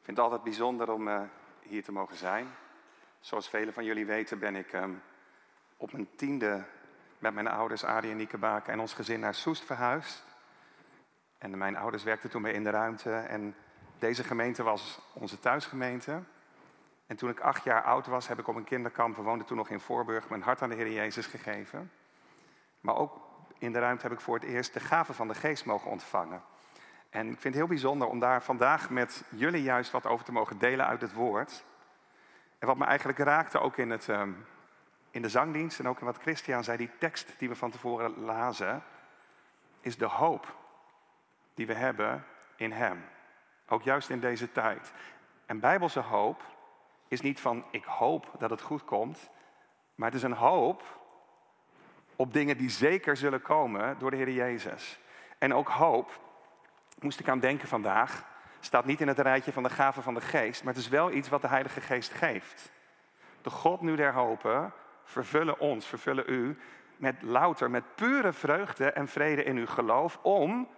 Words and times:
Ik 0.00 0.06
vind 0.06 0.16
het 0.16 0.26
altijd 0.26 0.42
bijzonder 0.42 0.92
om 0.92 1.08
uh, 1.08 1.20
hier 1.62 1.84
te 1.84 1.92
mogen 1.92 2.16
zijn. 2.16 2.48
Zoals 3.20 3.48
velen 3.48 3.74
van 3.74 3.84
jullie 3.84 4.06
weten 4.06 4.38
ben 4.38 4.56
ik 4.56 4.72
um, 4.72 5.02
op 5.76 5.92
mijn 5.92 6.08
tiende 6.16 6.64
met 7.18 7.34
mijn 7.34 7.48
ouders 7.48 7.84
Arie 7.84 8.10
en 8.10 8.16
Nieke 8.16 8.62
en 8.66 8.80
ons 8.80 8.94
gezin 8.94 9.20
naar 9.20 9.34
Soest 9.34 9.64
verhuisd. 9.64 10.24
En 11.38 11.58
mijn 11.58 11.76
ouders 11.76 12.02
werkten 12.02 12.30
toen 12.30 12.42
mee 12.42 12.52
in 12.52 12.64
de 12.64 12.70
ruimte 12.70 13.12
en 13.12 13.54
deze 13.98 14.24
gemeente 14.24 14.62
was 14.62 15.00
onze 15.12 15.38
thuisgemeente. 15.38 16.22
En 17.06 17.16
toen 17.16 17.30
ik 17.30 17.40
acht 17.40 17.64
jaar 17.64 17.82
oud 17.82 18.06
was, 18.06 18.28
heb 18.28 18.38
ik 18.38 18.48
op 18.48 18.56
een 18.56 18.64
kinderkamp, 18.64 19.16
we 19.16 19.22
woonden 19.22 19.46
toen 19.46 19.56
nog 19.56 19.68
in 19.68 19.80
Voorburg, 19.80 20.28
mijn 20.28 20.42
hart 20.42 20.62
aan 20.62 20.68
de 20.68 20.74
Heer 20.74 20.92
Jezus 20.92 21.26
gegeven. 21.26 21.92
Maar 22.80 22.96
ook 22.96 23.20
in 23.58 23.72
de 23.72 23.78
ruimte 23.78 24.02
heb 24.02 24.12
ik 24.12 24.20
voor 24.20 24.34
het 24.34 24.44
eerst 24.44 24.72
de 24.72 24.80
gave 24.80 25.12
van 25.12 25.28
de 25.28 25.34
geest 25.34 25.64
mogen 25.64 25.90
ontvangen. 25.90 26.42
En 27.10 27.26
ik 27.26 27.40
vind 27.40 27.44
het 27.44 27.54
heel 27.54 27.66
bijzonder 27.66 28.08
om 28.08 28.18
daar 28.18 28.42
vandaag 28.42 28.90
met 28.90 29.24
jullie 29.28 29.62
juist 29.62 29.90
wat 29.90 30.06
over 30.06 30.24
te 30.24 30.32
mogen 30.32 30.58
delen 30.58 30.86
uit 30.86 31.00
het 31.00 31.12
woord. 31.12 31.64
En 32.58 32.66
wat 32.66 32.76
me 32.76 32.84
eigenlijk 32.84 33.18
raakte 33.18 33.60
ook 33.60 33.76
in, 33.76 33.90
het, 33.90 34.08
ehm, 34.08 34.32
in 35.10 35.22
de 35.22 35.28
zangdienst 35.28 35.78
en 35.78 35.88
ook 35.88 35.98
in 36.00 36.06
wat 36.06 36.20
Christian 36.20 36.64
zei, 36.64 36.76
die 36.76 36.90
tekst 36.98 37.34
die 37.38 37.48
we 37.48 37.54
van 37.54 37.70
tevoren 37.70 38.20
lazen, 38.20 38.82
is 39.80 39.96
de 39.96 40.06
hoop 40.06 40.56
die 41.54 41.66
we 41.66 41.74
hebben 41.74 42.24
in 42.56 42.72
Hem. 42.72 43.04
Ook 43.68 43.82
juist 43.82 44.10
in 44.10 44.20
deze 44.20 44.52
tijd. 44.52 44.92
En 45.46 45.60
bijbelse 45.60 46.00
hoop 46.00 46.42
is 47.08 47.20
niet 47.20 47.40
van 47.40 47.64
ik 47.70 47.84
hoop 47.84 48.30
dat 48.38 48.50
het 48.50 48.60
goed 48.60 48.84
komt, 48.84 49.30
maar 49.94 50.08
het 50.08 50.16
is 50.16 50.22
een 50.22 50.32
hoop 50.32 50.98
op 52.16 52.32
dingen 52.32 52.56
die 52.56 52.70
zeker 52.70 53.16
zullen 53.16 53.42
komen 53.42 53.98
door 53.98 54.10
de 54.10 54.16
Heer 54.16 54.30
Jezus. 54.30 55.00
En 55.38 55.54
ook 55.54 55.68
hoop, 55.68 56.20
moest 57.02 57.20
ik 57.20 57.28
aan 57.28 57.40
denken 57.40 57.68
vandaag, 57.68 58.24
staat 58.60 58.84
niet 58.84 59.00
in 59.00 59.08
het 59.08 59.18
rijtje 59.18 59.52
van 59.52 59.62
de 59.62 59.70
gaven 59.70 60.02
van 60.02 60.14
de 60.14 60.20
geest, 60.20 60.64
maar 60.64 60.74
het 60.74 60.82
is 60.82 60.88
wel 60.88 61.10
iets 61.10 61.28
wat 61.28 61.40
de 61.40 61.48
Heilige 61.48 61.80
Geest 61.80 62.12
geeft. 62.12 62.72
De 63.42 63.50
God 63.50 63.80
nu 63.80 63.96
der 63.96 64.12
hopen 64.12 64.72
vervullen 65.04 65.58
ons, 65.58 65.86
vervullen 65.86 66.24
u 66.26 66.58
met 66.96 67.22
louter, 67.22 67.70
met 67.70 67.94
pure 67.94 68.32
vreugde 68.32 68.92
en 68.92 69.08
vrede 69.08 69.42
in 69.42 69.56
uw 69.56 69.66
geloof, 69.66 70.18
om 70.22 70.68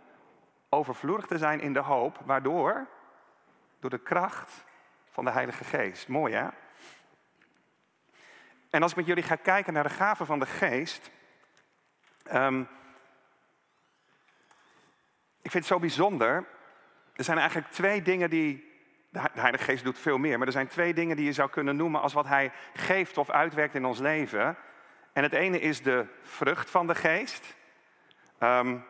overvloedig 0.69 1.27
te 1.27 1.39
zijn 1.39 1.61
in 1.61 1.73
de 1.73 1.81
hoop, 1.81 2.19
waardoor, 2.25 2.87
door 3.81 3.91
de 3.91 3.99
kracht 3.99 4.65
van 5.11 5.25
de 5.25 5.31
Heilige 5.31 5.65
Geest. 5.65 6.09
Mooi 6.09 6.35
hè? 6.35 6.49
En 8.71 8.83
als 8.83 8.91
ik 8.91 8.97
met 8.97 9.07
jullie 9.07 9.23
ga 9.23 9.37
kijken 9.37 9.73
naar 9.73 9.83
de 9.83 9.89
gaven 9.89 10.27
van 10.27 10.39
de 10.39 10.47
Geest, 10.47 11.11
um, 12.33 12.69
ik 15.43 15.51
vind 15.51 15.65
het 15.65 15.73
zo 15.73 15.79
bijzonder. 15.79 16.47
Er 17.15 17.25
zijn 17.25 17.39
eigenlijk 17.39 17.71
twee 17.71 18.03
dingen 18.03 18.31
die. 18.31 18.71
De 19.11 19.21
Heilige 19.33 19.65
Geest 19.65 19.85
doet 19.85 19.99
veel 19.99 20.19
meer, 20.19 20.39
maar 20.39 20.47
er 20.47 20.53
zijn 20.53 20.69
twee 20.69 20.95
dingen 20.95 21.17
die 21.17 21.25
je 21.25 21.33
zou 21.33 21.51
kunnen 21.51 21.77
noemen 21.77 22.01
als 22.01 22.13
wat 22.13 22.27
Hij 22.27 22.53
geeft 22.75 23.19
of 23.19 23.31
uitwerkt 23.31 23.75
in 23.75 23.85
ons 23.85 23.99
leven. 23.99 24.57
En 25.13 25.23
het 25.23 25.33
ene 25.33 25.61
is 25.61 25.83
de 25.83 26.07
vrucht 26.23 26.71
van 26.71 26.87
de 26.87 26.95
Geest. 26.95 27.57
Um, 28.39 28.85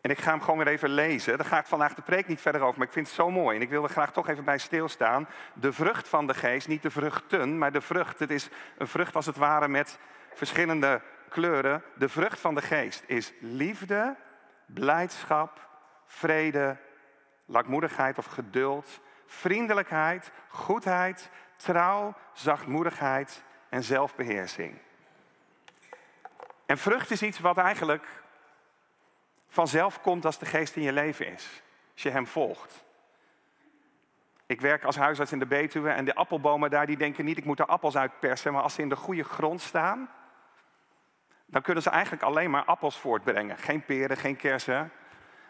en 0.00 0.10
ik 0.10 0.18
ga 0.18 0.30
hem 0.30 0.40
gewoon 0.40 0.58
weer 0.58 0.66
even 0.66 0.90
lezen. 0.90 1.38
Daar 1.38 1.46
ga 1.46 1.58
ik 1.58 1.66
vandaag 1.66 1.94
de 1.94 2.02
preek 2.02 2.26
niet 2.26 2.40
verder 2.40 2.60
over, 2.60 2.78
maar 2.78 2.86
ik 2.86 2.92
vind 2.92 3.06
het 3.06 3.16
zo 3.16 3.30
mooi. 3.30 3.56
En 3.56 3.62
ik 3.62 3.68
wil 3.68 3.82
er 3.82 3.88
graag 3.88 4.12
toch 4.12 4.28
even 4.28 4.44
bij 4.44 4.58
stilstaan. 4.58 5.28
De 5.54 5.72
vrucht 5.72 6.08
van 6.08 6.26
de 6.26 6.34
geest, 6.34 6.68
niet 6.68 6.82
de 6.82 6.90
vruchten, 6.90 7.58
maar 7.58 7.72
de 7.72 7.80
vrucht. 7.80 8.18
Het 8.18 8.30
is 8.30 8.48
een 8.78 8.88
vrucht 8.88 9.16
als 9.16 9.26
het 9.26 9.36
ware 9.36 9.68
met 9.68 9.98
verschillende 10.34 11.00
kleuren. 11.28 11.82
De 11.94 12.08
vrucht 12.08 12.40
van 12.40 12.54
de 12.54 12.62
geest 12.62 13.02
is 13.06 13.32
liefde, 13.40 14.16
blijdschap, 14.66 15.68
vrede, 16.06 16.76
langmoedigheid 17.44 18.18
of 18.18 18.26
geduld, 18.26 19.00
vriendelijkheid, 19.26 20.30
goedheid, 20.48 21.30
trouw, 21.56 22.14
zachtmoedigheid 22.32 23.42
en 23.68 23.82
zelfbeheersing. 23.82 24.78
En 26.66 26.78
vrucht 26.78 27.10
is 27.10 27.22
iets 27.22 27.38
wat 27.38 27.56
eigenlijk 27.56 28.06
vanzelf 29.48 30.00
komt 30.00 30.24
als 30.24 30.38
de 30.38 30.46
geest 30.46 30.76
in 30.76 30.82
je 30.82 30.92
leven 30.92 31.26
is. 31.26 31.62
Als 31.92 32.02
je 32.02 32.10
hem 32.10 32.26
volgt. 32.26 32.84
Ik 34.46 34.60
werk 34.60 34.84
als 34.84 34.96
huisarts 34.96 35.32
in 35.32 35.38
de 35.38 35.46
Betuwe 35.46 35.90
en 35.90 36.04
de 36.04 36.14
appelbomen 36.14 36.70
daar 36.70 36.86
die 36.86 36.96
denken 36.96 37.24
niet 37.24 37.38
ik 37.38 37.44
moet 37.44 37.58
er 37.58 37.66
appels 37.66 37.96
uitpersen. 37.96 38.52
Maar 38.52 38.62
als 38.62 38.74
ze 38.74 38.82
in 38.82 38.88
de 38.88 38.96
goede 38.96 39.24
grond 39.24 39.60
staan, 39.60 40.10
dan 41.50 41.62
kunnen 41.62 41.82
ze 41.82 41.90
eigenlijk 41.90 42.22
alleen 42.22 42.50
maar 42.50 42.64
appels 42.64 42.98
voortbrengen. 42.98 43.58
Geen 43.58 43.84
peren, 43.84 44.16
geen 44.16 44.36
kersen. 44.36 44.92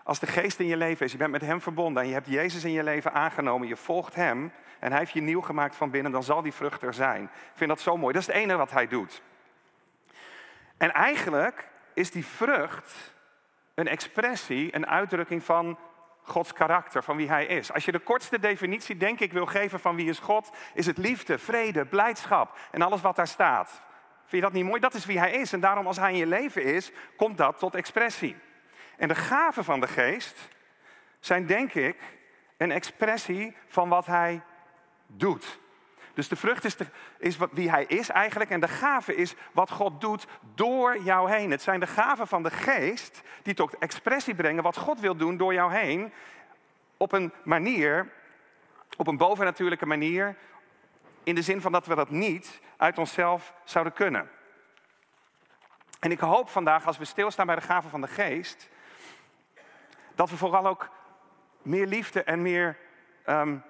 Als 0.05 0.19
de 0.19 0.27
geest 0.27 0.61
in 0.61 0.67
je 0.67 0.77
leven 0.77 1.07
is, 1.07 1.13
je 1.13 1.19
bent 1.19 1.31
met 1.31 1.41
hem 1.41 1.61
verbonden 1.61 2.03
en 2.03 2.09
je 2.09 2.15
hebt 2.15 2.29
Jezus 2.29 2.65
in 2.65 2.73
je 2.73 2.83
leven 2.83 3.13
aangenomen, 3.13 3.69
je 3.69 3.77
volgt 3.77 4.15
hem 4.15 4.53
en 4.79 4.91
hij 4.91 4.99
heeft 4.99 5.13
je 5.13 5.21
nieuw 5.21 5.41
gemaakt 5.41 5.77
van 5.77 5.91
binnen, 5.91 6.13
dan 6.13 6.23
zal 6.23 6.43
die 6.43 6.53
vrucht 6.53 6.83
er 6.83 6.95
zijn. 6.95 7.23
Ik 7.23 7.31
vind 7.55 7.71
dat 7.71 7.81
zo 7.81 7.97
mooi. 7.97 8.13
Dat 8.13 8.23
is 8.23 8.29
het 8.29 8.37
enige 8.37 8.59
wat 8.59 8.71
hij 8.71 8.89
doet. 8.89 9.23
En 10.77 10.93
eigenlijk 10.93 11.69
is 11.95 12.11
die 12.11 12.27
vrucht 12.27 13.13
een 13.75 13.89
expressie, 13.89 14.75
een 14.75 14.87
uitdrukking 14.87 15.45
van 15.45 15.79
Gods 16.23 16.53
karakter, 16.53 17.03
van 17.03 17.17
wie 17.17 17.29
Hij 17.29 17.47
is. 17.47 17.73
Als 17.73 17.85
je 17.85 17.93
de 17.93 17.99
kortste 17.99 18.39
definitie, 18.39 18.97
denk 18.97 19.21
ik, 19.21 19.33
wil 19.33 19.47
geven 19.47 19.81
van 19.81 19.97
wie 19.97 20.09
is 20.09 20.19
God, 20.19 20.51
is 20.75 20.87
het 20.87 20.99
liefde, 20.99 21.39
vrede, 21.39 21.85
blijdschap 21.85 22.59
en 22.71 22.83
alles 22.83 23.01
wat 23.01 23.17
daar 23.17 23.29
staat. 23.29 23.83
Vind 24.28 24.43
je 24.43 24.49
dat 24.49 24.53
niet 24.53 24.65
mooi? 24.65 24.81
Dat 24.81 24.94
is 24.94 25.06
wie 25.06 25.19
Hij 25.19 25.33
is. 25.33 25.53
En 25.53 25.61
daarom, 25.61 25.87
als 25.87 25.97
Hij 25.97 26.12
in 26.12 26.19
je 26.19 26.27
leven 26.27 26.62
is, 26.62 26.91
komt 27.16 27.39
dat 27.39 27.59
tot 27.59 27.75
expressie. 27.75 28.37
En 28.97 29.09
de 29.09 29.15
gaven 29.15 29.65
van 29.65 29.81
de 29.81 29.87
geest 29.87 30.49
zijn, 31.21 31.47
denk 31.47 31.75
ik, 31.75 31.97
een 32.56 32.72
expressie 32.72 33.56
van 33.67 33.88
wat 33.88 34.06
Hij 34.06 34.43
doet. 35.06 35.59
Dus 36.19 36.28
de 36.28 36.37
vrucht 36.37 36.65
is, 36.65 36.77
is 37.19 37.37
wat, 37.37 37.50
wie 37.53 37.71
hij 37.71 37.84
is 37.84 38.09
eigenlijk. 38.09 38.50
En 38.50 38.61
de 38.61 38.69
gave 38.69 39.15
is 39.15 39.34
wat 39.53 39.71
God 39.71 40.00
doet 40.00 40.27
door 40.55 41.03
jou 41.03 41.31
heen. 41.31 41.50
Het 41.50 41.62
zijn 41.62 41.81
de 41.81 41.87
gaven 41.87 42.27
van 42.27 42.43
de 42.43 42.50
geest 42.50 43.22
die 43.43 43.55
tot 43.55 43.78
expressie 43.78 44.34
brengen 44.34 44.62
wat 44.62 44.77
God 44.77 45.00
wil 45.00 45.17
doen 45.17 45.37
door 45.37 45.53
jou 45.53 45.72
heen. 45.72 46.12
Op 46.97 47.12
een 47.12 47.33
manier, 47.43 48.09
op 48.97 49.06
een 49.06 49.17
bovennatuurlijke 49.17 49.87
manier. 49.87 50.37
In 51.28 51.34
de 51.34 51.43
zin 51.43 51.61
van 51.61 51.72
dat 51.72 51.87
we 51.87 51.94
dat 51.94 52.11
niet 52.11 52.61
uit 52.77 52.99
onszelf 52.99 53.55
zouden 53.65 53.93
kunnen. 53.93 54.31
En 56.00 56.11
ik 56.11 56.21
hoop 56.21 56.49
vandaag, 56.49 56.87
als 56.87 56.99
we 56.99 57.05
stilstaan 57.05 57.47
bij 57.47 57.55
de 57.55 57.61
gaven 57.61 57.91
van 57.91 58.00
de 58.00 58.06
geest, 58.06 58.69
dat 60.15 60.31
we 60.31 60.37
vooral 60.37 60.67
ook 60.67 60.88
meer 61.62 61.87
liefde 61.87 62.22
en 62.22 62.43
meer 62.43 62.78
um, 63.27 63.62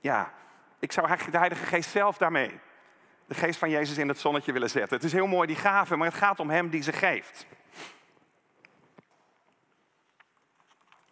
ja, 0.00 0.32
ik 0.78 0.92
zou 0.92 1.16
de 1.30 1.38
Heilige 1.38 1.66
Geest 1.66 1.90
zelf 1.90 2.16
daarmee, 2.16 2.60
de 3.26 3.34
geest 3.34 3.58
van 3.58 3.70
Jezus 3.70 3.98
in 3.98 4.08
het 4.08 4.18
zonnetje 4.18 4.52
willen 4.52 4.70
zetten. 4.70 4.96
Het 4.96 5.06
is 5.06 5.12
heel 5.12 5.26
mooi 5.26 5.46
die 5.46 5.56
gave, 5.56 5.96
maar 5.96 6.08
het 6.08 6.16
gaat 6.16 6.40
om 6.40 6.50
Hem 6.50 6.68
die 6.68 6.82
ze 6.82 6.92
geeft. 6.92 7.46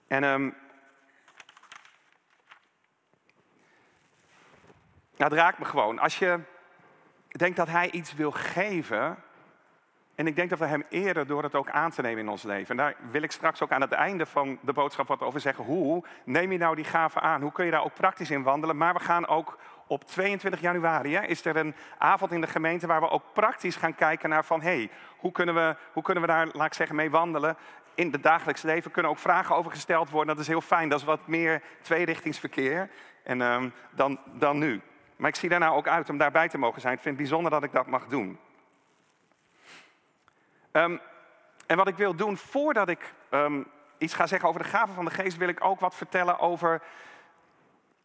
En 0.06 0.24
um, 0.24 0.54
nou, 5.22 5.34
het 5.34 5.42
raakt 5.42 5.58
me 5.58 5.64
gewoon. 5.64 5.98
Als 5.98 6.18
je 6.18 6.40
denkt 7.28 7.56
dat 7.56 7.68
Hij 7.68 7.90
iets 7.90 8.14
wil 8.14 8.30
geven, 8.30 9.16
en 10.14 10.26
ik 10.26 10.36
denk 10.36 10.50
dat 10.50 10.58
we 10.58 10.64
Hem 10.64 10.84
eren 10.88 11.26
door 11.26 11.42
het 11.42 11.54
ook 11.54 11.70
aan 11.70 11.90
te 11.90 12.02
nemen 12.02 12.18
in 12.18 12.28
ons 12.28 12.42
leven. 12.42 12.68
En 12.70 12.76
daar 12.76 12.94
wil 13.10 13.22
ik 13.22 13.32
straks 13.32 13.62
ook 13.62 13.70
aan 13.70 13.80
het 13.80 13.92
einde 13.92 14.26
van 14.26 14.58
de 14.60 14.72
boodschap 14.72 15.06
wat 15.06 15.22
over 15.22 15.40
zeggen. 15.40 15.64
Hoe 15.64 16.04
neem 16.24 16.52
je 16.52 16.58
nou 16.58 16.74
die 16.74 16.84
gave 16.84 17.20
aan? 17.20 17.42
Hoe 17.42 17.52
kun 17.52 17.64
je 17.64 17.70
daar 17.70 17.84
ook 17.84 17.94
praktisch 17.94 18.30
in 18.30 18.42
wandelen? 18.42 18.76
Maar 18.76 18.94
we 18.94 19.00
gaan 19.00 19.26
ook 19.26 19.58
op 19.86 20.04
22 20.04 20.60
januari, 20.60 21.14
hè, 21.14 21.22
is 21.22 21.44
er 21.44 21.56
een 21.56 21.74
avond 21.98 22.32
in 22.32 22.40
de 22.40 22.46
gemeente 22.46 22.86
waar 22.86 23.00
we 23.00 23.10
ook 23.10 23.24
praktisch 23.32 23.76
gaan 23.76 23.94
kijken 23.94 24.28
naar 24.28 24.44
van... 24.44 24.60
hé, 24.60 24.76
hey, 24.76 24.90
hoe, 25.16 25.32
kunnen 25.32 25.54
we, 25.54 25.76
hoe 25.92 26.02
kunnen 26.02 26.22
we 26.22 26.28
daar, 26.28 26.48
laat 26.52 26.66
ik 26.66 26.74
zeggen, 26.74 26.96
mee 26.96 27.10
wandelen? 27.10 27.56
In 27.94 28.12
het 28.12 28.22
dagelijks 28.22 28.62
leven 28.62 28.90
kunnen 28.90 29.10
ook 29.10 29.18
vragen 29.18 29.56
over 29.56 29.70
gesteld 29.70 30.10
worden. 30.10 30.34
Dat 30.34 30.42
is 30.42 30.50
heel 30.50 30.60
fijn, 30.60 30.88
dat 30.88 30.98
is 30.98 31.06
wat 31.06 31.26
meer 31.26 31.62
tweerichtingsverkeer 31.80 32.90
en, 33.22 33.40
um, 33.40 33.72
dan, 33.90 34.18
dan 34.38 34.58
nu. 34.58 34.80
Maar 35.22 35.30
ik 35.30 35.36
zie 35.36 35.48
daar 35.48 35.58
nou 35.58 35.76
ook 35.76 35.88
uit 35.88 36.10
om 36.10 36.18
daarbij 36.18 36.48
te 36.48 36.58
mogen 36.58 36.80
zijn. 36.80 36.94
Ik 36.94 37.00
vind 37.00 37.18
het 37.18 37.24
bijzonder 37.24 37.50
dat 37.50 37.62
ik 37.62 37.72
dat 37.72 37.86
mag 37.86 38.06
doen. 38.06 38.38
Um, 40.72 41.00
en 41.66 41.76
wat 41.76 41.88
ik 41.88 41.96
wil 41.96 42.14
doen 42.14 42.36
voordat 42.36 42.88
ik 42.88 43.14
um, 43.30 43.66
iets 43.98 44.14
ga 44.14 44.26
zeggen 44.26 44.48
over 44.48 44.62
de 44.62 44.68
gaven 44.68 44.94
van 44.94 45.04
de 45.04 45.10
geest, 45.10 45.36
wil 45.36 45.48
ik 45.48 45.64
ook 45.64 45.80
wat 45.80 45.94
vertellen 45.94 46.38
over 46.38 46.82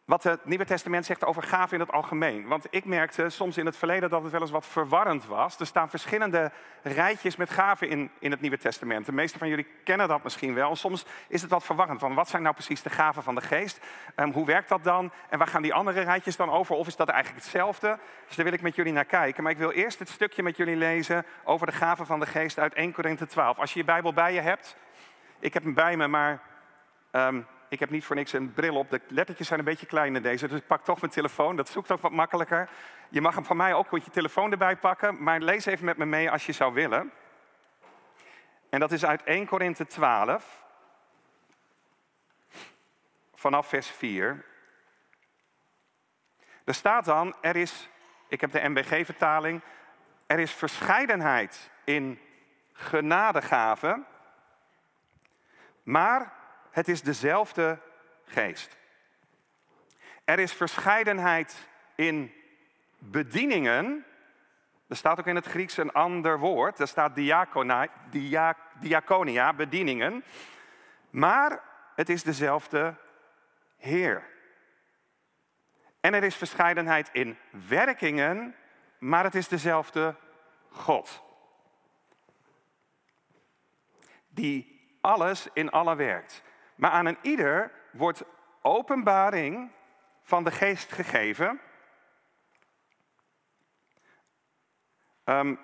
wat 0.08 0.22
het 0.22 0.44
Nieuwe 0.44 0.64
Testament 0.64 1.06
zegt 1.06 1.24
over 1.24 1.42
gaven 1.42 1.74
in 1.74 1.80
het 1.80 1.92
algemeen. 1.92 2.46
Want 2.46 2.66
ik 2.70 2.84
merkte 2.84 3.28
soms 3.28 3.56
in 3.56 3.66
het 3.66 3.76
verleden 3.76 4.10
dat 4.10 4.22
het 4.22 4.32
wel 4.32 4.40
eens 4.40 4.50
wat 4.50 4.66
verwarrend 4.66 5.26
was. 5.26 5.60
Er 5.60 5.66
staan 5.66 5.88
verschillende 5.88 6.50
rijtjes 6.82 7.36
met 7.36 7.50
gaven 7.50 7.88
in, 7.88 8.10
in 8.18 8.30
het 8.30 8.40
Nieuwe 8.40 8.58
Testament. 8.58 9.06
De 9.06 9.12
meeste 9.12 9.38
van 9.38 9.48
jullie 9.48 9.66
kennen 9.84 10.08
dat 10.08 10.22
misschien 10.22 10.54
wel. 10.54 10.76
Soms 10.76 11.04
is 11.28 11.42
het 11.42 11.50
wat 11.50 11.64
verwarrend. 11.64 12.00
Van 12.00 12.14
wat 12.14 12.28
zijn 12.28 12.42
nou 12.42 12.54
precies 12.54 12.82
de 12.82 12.90
gaven 12.90 13.22
van 13.22 13.34
de 13.34 13.40
geest? 13.40 13.80
Um, 14.16 14.32
hoe 14.32 14.46
werkt 14.46 14.68
dat 14.68 14.84
dan? 14.84 15.12
En 15.28 15.38
waar 15.38 15.48
gaan 15.48 15.62
die 15.62 15.74
andere 15.74 16.00
rijtjes 16.00 16.36
dan 16.36 16.50
over? 16.50 16.74
Of 16.76 16.86
is 16.86 16.96
dat 16.96 17.08
eigenlijk 17.08 17.42
hetzelfde? 17.42 17.98
Dus 18.26 18.36
daar 18.36 18.44
wil 18.44 18.54
ik 18.54 18.62
met 18.62 18.74
jullie 18.74 18.92
naar 18.92 19.04
kijken. 19.04 19.42
Maar 19.42 19.52
ik 19.52 19.58
wil 19.58 19.70
eerst 19.70 19.98
het 19.98 20.08
stukje 20.08 20.42
met 20.42 20.56
jullie 20.56 20.76
lezen 20.76 21.26
over 21.44 21.66
de 21.66 21.72
gaven 21.72 22.06
van 22.06 22.20
de 22.20 22.26
geest 22.26 22.58
uit 22.58 22.74
1 22.74 22.92
Korinthe 22.92 23.26
12. 23.26 23.58
Als 23.58 23.72
je 23.72 23.78
je 23.78 23.84
Bijbel 23.84 24.12
bij 24.12 24.34
je 24.34 24.40
hebt. 24.40 24.76
Ik 25.38 25.54
heb 25.54 25.62
hem 25.62 25.74
bij 25.74 25.96
me, 25.96 26.06
maar 26.06 26.42
um, 27.12 27.46
ik 27.68 27.80
heb 27.80 27.90
niet 27.90 28.04
voor 28.04 28.16
niks 28.16 28.32
een 28.32 28.52
bril 28.52 28.76
op. 28.76 28.90
De 28.90 29.00
lettertjes 29.08 29.46
zijn 29.46 29.58
een 29.58 29.64
beetje 29.64 29.86
klein 29.86 30.16
in 30.16 30.22
deze, 30.22 30.48
dus 30.48 30.58
ik 30.58 30.66
pak 30.66 30.84
toch 30.84 31.00
mijn 31.00 31.12
telefoon. 31.12 31.56
Dat 31.56 31.68
zoekt 31.68 31.90
ook 31.90 32.00
wat 32.00 32.12
makkelijker. 32.12 32.68
Je 33.08 33.20
mag 33.20 33.34
hem 33.34 33.44
van 33.44 33.56
mij 33.56 33.74
ook 33.74 33.90
met 33.90 34.04
je 34.04 34.10
telefoon 34.10 34.50
erbij 34.50 34.76
pakken, 34.76 35.22
maar 35.22 35.40
lees 35.40 35.66
even 35.66 35.84
met 35.84 35.96
me 35.96 36.04
mee 36.04 36.30
als 36.30 36.46
je 36.46 36.52
zou 36.52 36.74
willen. 36.74 37.12
En 38.70 38.80
dat 38.80 38.92
is 38.92 39.04
uit 39.04 39.22
1 39.22 39.46
Korinthe 39.46 39.86
12, 39.86 40.64
vanaf 43.34 43.68
vers 43.68 43.90
4. 43.90 44.44
Er 46.64 46.74
staat 46.74 47.04
dan, 47.04 47.34
er 47.40 47.56
is, 47.56 47.88
ik 48.28 48.40
heb 48.40 48.52
de 48.52 48.68
MBG-vertaling, 48.68 49.62
er 50.26 50.38
is 50.38 50.52
verscheidenheid 50.52 51.70
in 51.84 52.20
genadegaven, 52.72 54.06
maar 55.82 56.37
het 56.70 56.88
is 56.88 57.02
dezelfde 57.02 57.78
geest. 58.24 58.76
Er 60.24 60.38
is 60.38 60.52
verscheidenheid 60.52 61.68
in 61.94 62.32
bedieningen. 62.98 64.04
Er 64.88 64.96
staat 64.96 65.18
ook 65.18 65.26
in 65.26 65.34
het 65.34 65.46
Grieks 65.46 65.76
een 65.76 65.92
ander 65.92 66.38
woord. 66.38 66.80
Er 66.80 66.88
staat 66.88 67.14
diaconia 68.80 69.52
bedieningen. 69.52 70.24
Maar 71.10 71.62
het 71.94 72.08
is 72.08 72.22
dezelfde 72.22 72.94
Heer. 73.76 74.26
En 76.00 76.14
er 76.14 76.24
is 76.24 76.36
verscheidenheid 76.36 77.08
in 77.12 77.38
werkingen, 77.68 78.54
maar 78.98 79.24
het 79.24 79.34
is 79.34 79.48
dezelfde 79.48 80.16
God. 80.70 81.22
Die 84.28 84.76
alles 85.00 85.48
in 85.52 85.70
alle 85.70 85.96
werkt. 85.96 86.42
Maar 86.78 86.90
aan 86.90 87.06
een 87.06 87.18
ieder 87.22 87.70
wordt 87.90 88.24
openbaring 88.62 89.70
van 90.22 90.44
de 90.44 90.50
geest 90.50 90.92
gegeven. 90.92 91.60
Um, 95.24 95.58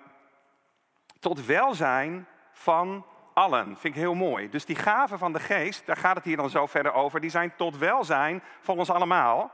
tot 1.20 1.46
welzijn 1.46 2.26
van 2.52 3.06
allen. 3.34 3.64
Vind 3.64 3.94
ik 3.94 4.00
heel 4.00 4.14
mooi. 4.14 4.50
Dus 4.50 4.64
die 4.64 4.76
gaven 4.76 5.18
van 5.18 5.32
de 5.32 5.40
geest, 5.40 5.86
daar 5.86 5.96
gaat 5.96 6.16
het 6.16 6.24
hier 6.24 6.36
dan 6.36 6.50
zo 6.50 6.66
verder 6.66 6.92
over, 6.92 7.20
die 7.20 7.30
zijn 7.30 7.56
tot 7.56 7.78
welzijn 7.78 8.42
van 8.60 8.78
ons 8.78 8.90
allemaal. 8.90 9.52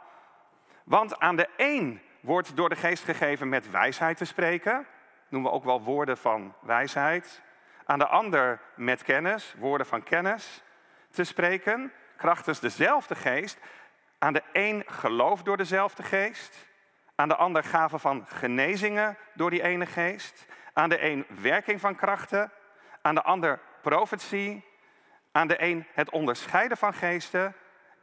Want 0.85 1.19
aan 1.19 1.37
de 1.37 1.49
een 1.56 2.01
wordt 2.21 2.56
door 2.56 2.69
de 2.69 2.77
geest 2.77 3.05
gegeven 3.05 3.49
met 3.49 3.71
wijsheid 3.71 4.17
te 4.17 4.25
spreken. 4.25 4.87
Noemen 5.29 5.51
we 5.51 5.56
ook 5.56 5.65
wel 5.65 5.83
woorden 5.83 6.19
van 6.19 6.55
wijsheid. 6.61 7.43
Aan 7.85 7.99
de 7.99 8.06
ander 8.06 8.61
met 8.75 9.03
kennis, 9.03 9.55
woorden 9.59 9.87
van 9.87 10.03
kennis 10.03 10.63
te 11.11 11.25
spreken. 11.25 11.93
Krachtens 12.17 12.61
dezelfde 12.61 13.15
geest. 13.15 13.59
Aan 14.19 14.33
de 14.33 14.43
een 14.53 14.85
geloof 14.87 15.43
door 15.43 15.57
dezelfde 15.57 16.03
geest. 16.03 16.69
Aan 17.15 17.29
de 17.29 17.37
ander 17.37 17.65
gaven 17.65 18.01
van 18.01 18.27
genezingen 18.27 19.17
door 19.35 19.51
die 19.51 19.62
ene 19.62 19.87
geest. 19.87 20.47
Aan 20.73 20.89
de 20.89 21.05
een 21.05 21.27
werking 21.41 21.81
van 21.81 21.97
krachten. 21.97 22.53
Aan 23.03 23.15
de 23.15 23.23
ander 23.23 23.61
profetie. 23.83 24.65
Aan 25.33 25.47
de 25.47 25.62
een 25.62 25.87
het 25.93 26.11
onderscheiden 26.11 26.77
van 26.77 26.95
geesten. 26.95 27.55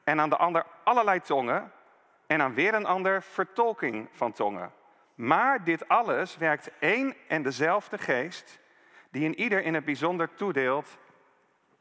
En 0.04 0.20
aan 0.20 0.30
de 0.30 0.38
ander 0.38 0.66
allerlei 0.84 1.22
tongen 1.22 1.72
en 2.28 2.42
aan 2.42 2.54
weer 2.54 2.74
een 2.74 2.86
ander 2.86 3.24
vertolking 3.24 4.10
van 4.12 4.32
tongen. 4.32 4.74
Maar 5.16 5.64
dit 5.64 5.88
alles 5.88 6.38
werkt 6.38 6.72
één 6.80 7.16
en 7.28 7.42
dezelfde 7.42 7.98
geest, 7.98 8.60
die 9.12 9.24
in 9.24 9.40
ieder 9.40 9.64
in 9.64 9.74
het 9.74 9.86
bijzonder 9.86 10.34
toedeelt, 10.34 10.98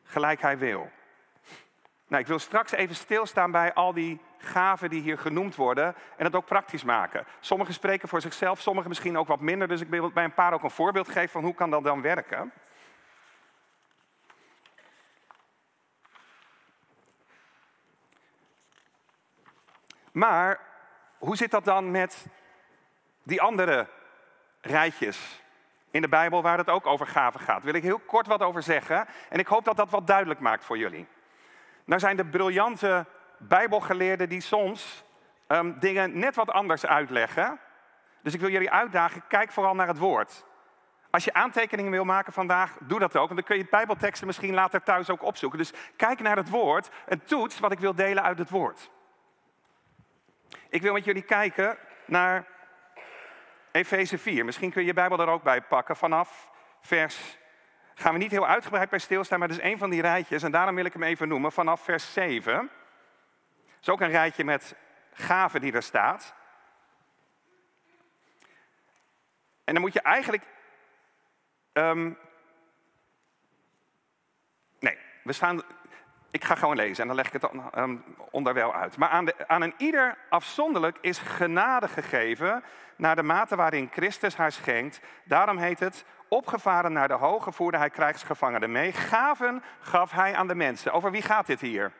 gelijk 0.03 0.41
hij 0.41 0.59
wil. 0.59 0.91
Nou, 2.09 2.23
ik 2.23 2.29
wil 2.29 2.39
straks 2.39 2.73
even 2.73 2.95
stilstaan 2.95 3.51
bij 3.51 3.75
al 3.75 3.93
die 3.93 4.21
gaven 4.39 4.91
die 4.91 5.03
hier 5.03 5.19
genoemd 5.19 5.55
worden 5.55 5.95
en 6.17 6.25
het 6.25 6.35
ook 6.35 6.47
praktisch 6.47 6.85
maken. 6.85 7.27
Sommigen 7.41 7.75
spreken 7.75 8.09
voor 8.09 8.21
zichzelf, 8.21 8.61
sommigen 8.61 8.89
misschien 8.89 9.19
ook 9.19 9.27
wat 9.27 9.41
minder, 9.41 9.69
dus 9.69 9.81
ik 9.81 9.89
wil 9.89 10.11
bij 10.11 10.25
een 10.25 10.35
paar 10.35 10.53
ook 10.53 10.63
een 10.63 10.71
voorbeeld 10.71 11.09
geven 11.09 11.31
van 11.31 11.45
hoe 11.45 11.55
kan 11.55 11.71
dat 11.71 11.85
dan 11.85 12.03
werken. 12.03 12.53
Maar 20.13 20.61
hoe 21.19 21.37
zit 21.37 21.51
dat 21.51 21.65
dan 21.65 21.91
met 21.91 22.27
die 23.23 23.43
andere 23.43 23.89
rijtjes 24.61 25.43
in 25.91 26.01
de 26.01 26.09
Bijbel 26.09 26.43
waar 26.43 26.59
het 26.59 26.71
ook 26.71 26.87
over 26.87 27.07
gaven 27.07 27.41
gaat? 27.41 27.57
Daar 27.57 27.65
wil 27.65 27.75
ik 27.75 27.83
heel 27.83 27.99
kort 27.99 28.27
wat 28.27 28.43
over 28.43 28.63
zeggen 28.63 29.07
en 29.29 29.39
ik 29.39 29.47
hoop 29.47 29.65
dat 29.65 29.77
dat 29.77 29.91
wat 29.91 30.07
duidelijk 30.07 30.41
maakt 30.41 30.65
voor 30.65 30.79
jullie. 30.79 31.07
Nou 31.87 32.01
zijn 32.01 32.17
de 32.17 32.27
briljante 32.27 33.07
Bijbelgeleerden 33.39 34.29
die 34.29 34.41
soms 34.41 35.05
um, 35.49 35.79
dingen 35.79 36.19
net 36.19 36.35
wat 36.35 36.51
anders 36.51 36.87
uitleggen. 36.87 37.61
Dus 38.23 38.35
ik 38.35 38.41
wil 38.41 38.51
jullie 38.51 38.71
uitdagen, 38.71 39.23
kijk 39.29 39.53
vooral 39.53 39.75
naar 39.75 39.87
het 39.87 39.99
woord. 39.99 40.45
Als 41.11 41.25
je 41.25 41.33
aantekeningen 41.33 41.91
wil 41.93 42.05
maken 42.05 42.33
vandaag, 42.33 42.77
doe 42.81 42.99
dat 42.99 43.17
ook. 43.17 43.29
Want 43.29 43.35
dan 43.35 43.49
kun 43.49 43.57
je 43.57 43.67
Bijbelteksten 43.71 44.27
misschien 44.27 44.55
later 44.55 44.83
thuis 44.83 45.11
ook 45.11 45.23
opzoeken. 45.23 45.59
Dus 45.59 45.73
kijk 45.97 46.21
naar 46.21 46.37
het 46.37 46.49
woord 46.49 46.89
en 47.07 47.25
toets 47.25 47.59
wat 47.59 47.73
ik 47.73 47.79
wil 47.79 47.95
delen 47.95 48.23
uit 48.23 48.39
het 48.39 48.51
woord. 48.51 48.91
Ik 50.69 50.83
wil 50.83 50.93
met 50.93 51.05
jullie 51.05 51.23
kijken 51.23 51.79
naar 52.07 52.47
Efeze 53.73 54.19
4. 54.19 54.45
Misschien 54.45 54.71
kun 54.71 54.81
je 54.81 54.87
je 54.87 54.95
Bijbel 54.95 55.21
er 55.21 55.29
ook 55.29 55.43
bij 55.43 55.63
pakken. 55.63 55.97
Vanaf 55.97 56.51
vers. 56.81 57.39
Gaan 57.99 58.13
we 58.13 58.19
niet 58.19 58.31
heel 58.31 58.47
uitgebreid 58.47 58.91
bij 58.91 58.99
stilstaan, 58.99 59.39
maar 59.39 59.49
dat 59.49 59.57
is 59.57 59.63
een 59.63 59.79
van 59.79 59.91
die 59.91 60.01
rijtjes. 60.01 60.43
En 60.43 60.51
daarom 60.51 60.75
wil 60.75 60.85
ik 60.85 60.93
hem 60.93 61.03
even 61.03 61.29
noemen. 61.29 61.53
Vanaf 61.53 61.81
vers 61.81 62.13
7. 62.13 62.55
Dat 62.55 63.81
is 63.81 63.89
ook 63.89 64.01
een 64.01 64.11
rijtje 64.11 64.45
met 64.45 64.75
gaven 65.13 65.61
die 65.61 65.73
er 65.73 65.83
staat. 65.83 66.35
En 69.65 69.75
dan 69.75 69.81
moet 69.81 69.93
je 69.93 70.01
eigenlijk. 70.01 70.43
Um, 71.73 72.19
nee, 74.79 74.99
we 75.23 75.33
staan 75.33 75.63
ik 76.31 76.45
ga 76.45 76.55
gewoon 76.55 76.77
lezen 76.77 77.03
en 77.03 77.07
dan 77.07 77.17
leg 77.17 77.27
ik 77.27 77.33
het 77.33 77.51
um, 77.77 78.05
onderwijl 78.31 78.75
uit. 78.75 78.97
Maar 78.97 79.09
aan, 79.09 79.25
de, 79.25 79.49
aan 79.49 79.63
een 79.63 79.75
ieder 79.77 80.19
afzonderlijk 80.29 80.99
is 81.01 81.19
genade 81.19 81.89
gegeven 81.89 82.63
naar 82.97 83.17
de 83.17 83.23
mate 83.23 83.57
waarin 83.57 83.89
Christus 83.93 84.37
haar 84.37 84.53
schenkt. 84.53 85.01
Daarom 85.25 85.59
heet 85.59 85.81
het, 85.81 86.05
opgevaren 86.29 86.93
naar 86.93 87.09
de 87.09 87.15
hoge 87.15 87.53
voerde 87.53 87.79
hij 87.79 87.91
krijgsgevangenen 87.91 88.73
mee. 88.73 88.93
Gaven 88.93 89.63
gaf 89.81 90.11
hij 90.11 90.35
aan 90.35 90.49
de 90.49 90.55
mensen. 90.55 90.93
Over 90.93 91.11
wie 91.11 91.23
gaat 91.23 91.47
dit 91.47 91.61
hier? 91.61 91.93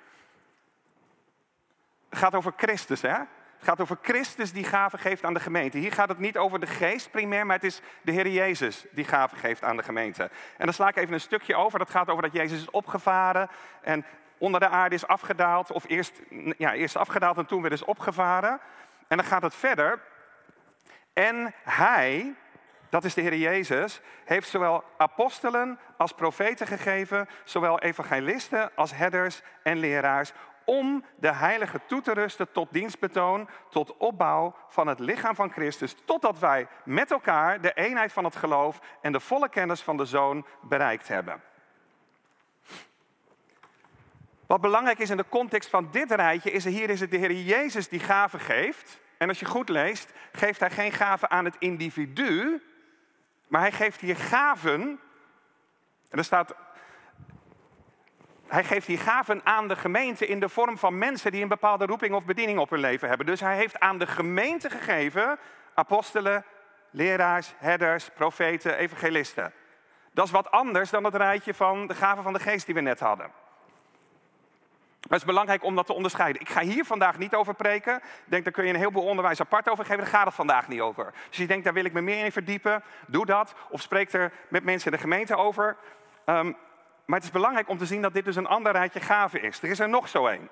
Het 2.09 2.19
gaat 2.19 2.35
over 2.35 2.53
Christus, 2.57 3.03
hè? 3.03 3.19
Het 3.57 3.65
gaat 3.65 3.81
over 3.81 3.99
Christus 4.03 4.53
die 4.53 4.65
gaven 4.65 4.99
geeft 4.99 5.25
aan 5.25 5.35
de 5.35 5.41
gemeente. 5.41 5.79
Hier 5.79 5.93
gaat 5.93 6.09
het 6.09 6.19
niet 6.19 6.39
over 6.39 6.61
de 6.61 6.67
geest 6.67 7.11
primair, 7.11 7.47
maar 7.47 7.57
het 7.57 7.65
is 7.65 7.81
de 8.03 8.13
Heer 8.13 8.29
Jezus 8.29 8.85
die 8.91 9.05
gaven 9.05 9.39
geeft 9.39 9.63
aan 9.63 9.77
de 9.77 9.83
gemeente. 9.83 10.23
En 10.57 10.65
dan 10.65 10.73
sla 10.75 10.89
ik 10.89 10.97
even 10.97 11.15
een 11.15 11.21
stukje 11.21 11.55
over. 11.55 11.79
Dat 11.79 11.91
gaat 11.91 12.09
over 12.09 12.23
dat 12.23 12.33
Jezus 12.33 12.61
is 12.61 12.71
opgevaren 12.71 13.49
en 13.81 14.05
onder 14.39 14.61
de 14.61 14.69
aarde 14.69 14.95
is 14.95 15.07
afgedaald. 15.07 15.73
Of 15.73 15.85
eerst, 15.89 16.21
ja, 16.59 16.73
eerst 16.73 16.97
afgedaald 16.97 17.39
en 17.39 17.47
toen 17.47 17.63
weer 17.63 17.73
is 17.73 17.85
opgevaren. 17.85 18.61
En 19.09 19.17
dan 19.17 19.27
gaat 19.27 19.43
het 19.43 19.55
verder. 19.55 20.01
En 21.13 21.55
hij, 21.65 22.35
dat 22.91 23.05
is 23.05 23.15
de 23.15 23.21
Heer 23.21 23.37
Jezus, 23.37 24.01
heeft 24.25 24.49
zowel 24.49 24.85
apostelen 24.97 25.79
als 25.97 26.13
profeten 26.13 26.67
gegeven, 26.67 27.29
zowel 27.45 27.81
evangelisten 27.81 28.71
als 28.75 28.95
herders 28.95 29.43
en 29.63 29.77
leraars, 29.77 30.33
om 30.65 31.05
de 31.17 31.33
heilige 31.33 31.81
toe 31.87 32.01
te 32.01 32.13
rusten 32.13 32.53
tot 32.53 32.73
dienstbetoon, 32.73 33.49
tot 33.71 33.97
opbouw 33.97 34.55
van 34.69 34.87
het 34.87 34.99
lichaam 34.99 35.35
van 35.35 35.51
Christus, 35.51 35.97
totdat 36.05 36.39
wij 36.39 36.67
met 36.85 37.11
elkaar 37.11 37.61
de 37.61 37.73
eenheid 37.73 38.13
van 38.13 38.25
het 38.25 38.37
geloof 38.37 38.81
en 39.01 39.13
de 39.13 39.21
volle 39.21 39.49
kennis 39.49 39.81
van 39.81 39.97
de 39.97 40.05
Zoon 40.05 40.47
bereikt 40.61 41.09
hebben. 41.09 41.43
Wat 44.47 44.61
belangrijk 44.61 44.99
is 44.99 45.11
in 45.11 45.17
de 45.17 45.29
context 45.29 45.71
van 45.71 45.89
dit 45.91 46.11
rijtje, 46.11 46.51
is 46.51 46.65
hier 46.65 46.91
is 46.91 47.01
het 47.01 47.11
de 47.11 47.17
Heer 47.17 47.33
Jezus 47.33 47.89
die 47.89 48.01
gaven 48.01 48.41
geeft. 48.41 49.01
En 49.19 49.29
als 49.29 49.41
je 49.41 49.47
goed 49.47 49.69
leest, 49.69 50.13
geeft 50.33 50.61
hij 50.61 50.71
geen 50.71 50.93
gaven 50.93 51.31
aan 51.31 51.45
het 51.45 51.57
individu, 51.59 52.63
maar 53.49 53.61
hij 53.61 53.73
geeft 53.73 54.01
hier 54.01 54.17
gaven. 54.17 55.01
En 56.09 56.19
er 56.19 56.25
staat, 56.25 56.55
hij 58.47 58.65
geeft 58.65 58.87
hier 58.87 58.99
gaven 58.99 59.41
aan 59.45 59.69
de 59.69 59.77
gemeente 59.77 60.27
in 60.27 60.41
de 60.41 60.49
vorm 60.49 60.79
van 60.79 60.99
mensen 60.99 61.33
die 61.33 61.43
een 61.43 61.49
bepaalde 61.49 61.87
roeping 61.87 62.15
of 62.15 62.25
bediening 62.25 62.59
op 62.59 62.71
hun 62.71 62.81
leven 62.81 63.09
hebben. 63.09 63.27
Dus 63.27 63.41
hij 63.41 63.57
heeft 63.57 63.81
aan 63.81 63.99
de 63.99 64.07
gemeente 64.07 64.71
gegeven 64.71 65.39
apostelen, 65.75 66.45
leraars, 66.91 67.55
herders, 67.59 68.11
profeten, 68.15 68.77
evangelisten. 68.77 69.53
Dat 70.13 70.27
is 70.27 70.33
wat 70.33 70.51
anders 70.51 70.91
dan 70.91 71.05
het 71.05 71.15
rijtje 71.15 71.55
van 71.55 71.87
de 71.87 71.95
gaven 71.95 72.23
van 72.23 72.33
de 72.33 72.41
geest 72.41 72.67
die 72.67 72.75
we 72.75 72.81
net 72.81 73.01
hadden. 73.01 73.31
Maar 75.09 75.19
het 75.19 75.29
is 75.29 75.35
belangrijk 75.35 75.65
om 75.65 75.75
dat 75.75 75.87
te 75.87 75.93
onderscheiden. 75.93 76.41
Ik 76.41 76.49
ga 76.49 76.61
hier 76.61 76.85
vandaag 76.85 77.19
niet 77.19 77.35
over 77.35 77.55
preken. 77.55 77.97
Ik 77.97 78.03
denk, 78.25 78.45
daar 78.45 78.53
kun 78.53 78.65
je 78.65 78.71
een 78.73 78.79
heleboel 78.79 79.05
onderwijs 79.05 79.41
apart 79.41 79.69
over 79.69 79.85
geven. 79.85 79.99
Daar 80.03 80.13
gaat 80.13 80.27
het 80.27 80.35
vandaag 80.35 80.69
niet 80.69 80.81
over. 80.81 81.13
Dus 81.29 81.39
je 81.39 81.47
denkt, 81.47 81.65
daar 81.65 81.73
wil 81.73 81.85
ik 81.85 81.93
me 81.93 82.01
meer 82.01 82.25
in 82.25 82.33
verdiepen. 82.33 82.83
Doe 83.07 83.27
dat. 83.27 83.55
Of 83.69 83.81
spreek 83.81 84.13
er 84.13 84.33
met 84.49 84.65
mensen 84.65 84.91
in 84.91 84.97
de 84.97 85.03
gemeente 85.03 85.37
over. 85.37 85.77
Um, 86.27 86.57
maar 87.05 87.17
het 87.17 87.25
is 87.25 87.31
belangrijk 87.31 87.69
om 87.69 87.79
te 87.79 87.87
zien 87.87 88.03
dat 88.03 88.13
dit 88.13 88.25
dus 88.25 88.37
een 88.37 88.47
ander 88.47 88.73
rijtje 88.73 89.01
gaven 89.01 89.43
is. 89.43 89.63
Er 89.63 89.71
is 89.71 89.79
er 89.79 89.89
nog 89.89 90.09
zo 90.09 90.27
één. 90.27 90.49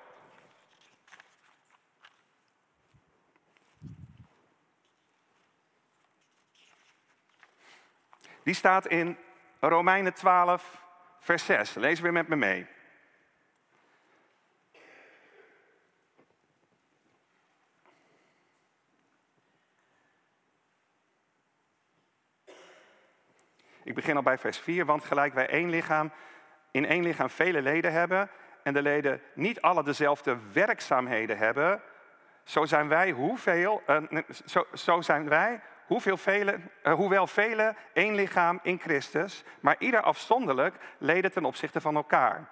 Die 8.43 8.53
staat 8.53 8.87
in 8.87 9.17
Romeinen 9.59 10.13
12, 10.13 10.81
vers 11.19 11.45
6. 11.45 11.73
Lees 11.73 11.99
weer 11.99 12.13
met 12.13 12.27
me 12.27 12.35
mee. 12.35 12.67
Ik 23.85 23.95
begin 23.95 24.15
al 24.15 24.23
bij 24.23 24.37
vers 24.37 24.57
4, 24.59 24.85
want 24.85 25.03
gelijk 25.03 25.33
wij 25.33 25.47
één 25.47 25.69
lichaam, 25.69 26.11
in 26.71 26.85
één 26.85 27.03
lichaam 27.03 27.29
vele 27.29 27.61
leden 27.61 27.91
hebben 27.91 28.29
en 28.63 28.73
de 28.73 28.81
leden 28.81 29.21
niet 29.33 29.61
alle 29.61 29.83
dezelfde 29.83 30.37
werkzaamheden 30.53 31.37
hebben, 31.37 31.81
zo 32.43 32.65
zijn 32.65 32.87
wij 32.87 33.11
hoeveel, 33.11 33.81
uh, 33.87 34.17
zo, 34.73 35.01
zijn 35.01 35.29
wij 35.29 35.61
hoeveel 35.85 36.17
vele, 36.17 36.59
uh, 36.83 36.93
hoewel 36.93 37.27
vele 37.27 37.75
één 37.93 38.15
lichaam 38.15 38.59
in 38.63 38.79
Christus, 38.79 39.43
maar 39.59 39.75
ieder 39.79 40.01
afzonderlijk 40.01 40.75
leden 40.97 41.31
ten 41.31 41.45
opzichte 41.45 41.81
van 41.81 41.95
elkaar. 41.95 42.49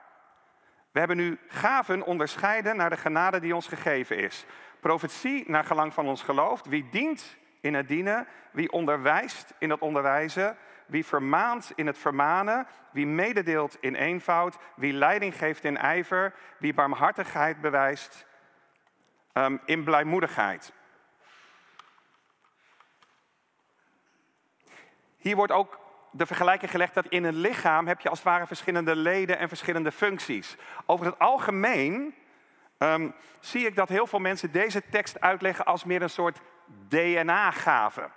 We 0.91 0.99
hebben 0.99 1.17
nu 1.17 1.39
gaven 1.47 2.05
onderscheiden 2.05 2.75
naar 2.75 2.89
de 2.89 2.97
genade 2.97 3.39
die 3.39 3.55
ons 3.55 3.67
gegeven 3.67 4.17
is. 4.17 4.45
Profetie 4.79 5.43
naar 5.47 5.63
gelang 5.63 5.93
van 5.93 6.07
ons 6.07 6.23
geloof, 6.23 6.61
wie 6.63 6.87
dient 6.91 7.37
in 7.61 7.73
het 7.73 7.87
dienen, 7.87 8.27
wie 8.51 8.71
onderwijst 8.71 9.53
in 9.57 9.69
het 9.69 9.79
onderwijzen, 9.79 10.57
wie 10.93 11.05
vermaant 11.05 11.71
in 11.75 11.88
het 11.88 11.97
vermanen, 11.97 12.67
wie 12.91 13.07
mededeelt 13.07 13.77
in 13.79 13.95
eenvoud, 13.95 14.57
wie 14.75 14.93
leiding 14.93 15.38
geeft 15.38 15.63
in 15.63 15.77
ijver, 15.77 16.33
wie 16.57 16.73
barmhartigheid 16.73 17.62
bewijst 17.62 18.25
um, 19.33 19.62
in 19.65 19.83
blijmoedigheid. 19.83 20.73
Hier 25.17 25.35
wordt 25.35 25.51
ook 25.51 25.79
de 26.12 26.25
vergelijking 26.25 26.71
gelegd 26.71 26.93
dat 26.93 27.07
in 27.07 27.23
een 27.23 27.35
lichaam 27.35 27.88
heb 27.88 28.00
je 28.00 28.09
als 28.09 28.19
het 28.19 28.27
ware 28.27 28.47
verschillende 28.47 28.95
leden 28.95 29.38
en 29.38 29.47
verschillende 29.47 29.91
functies. 29.91 30.57
Over 30.85 31.05
het 31.05 31.19
algemeen 31.19 32.15
um, 32.77 33.15
zie 33.39 33.65
ik 33.65 33.75
dat 33.75 33.89
heel 33.89 34.07
veel 34.07 34.19
mensen 34.19 34.51
deze 34.51 34.83
tekst 34.89 35.21
uitleggen 35.21 35.65
als 35.65 35.83
meer 35.83 36.01
een 36.01 36.09
soort 36.09 36.39
DNA-gave. 36.88 38.09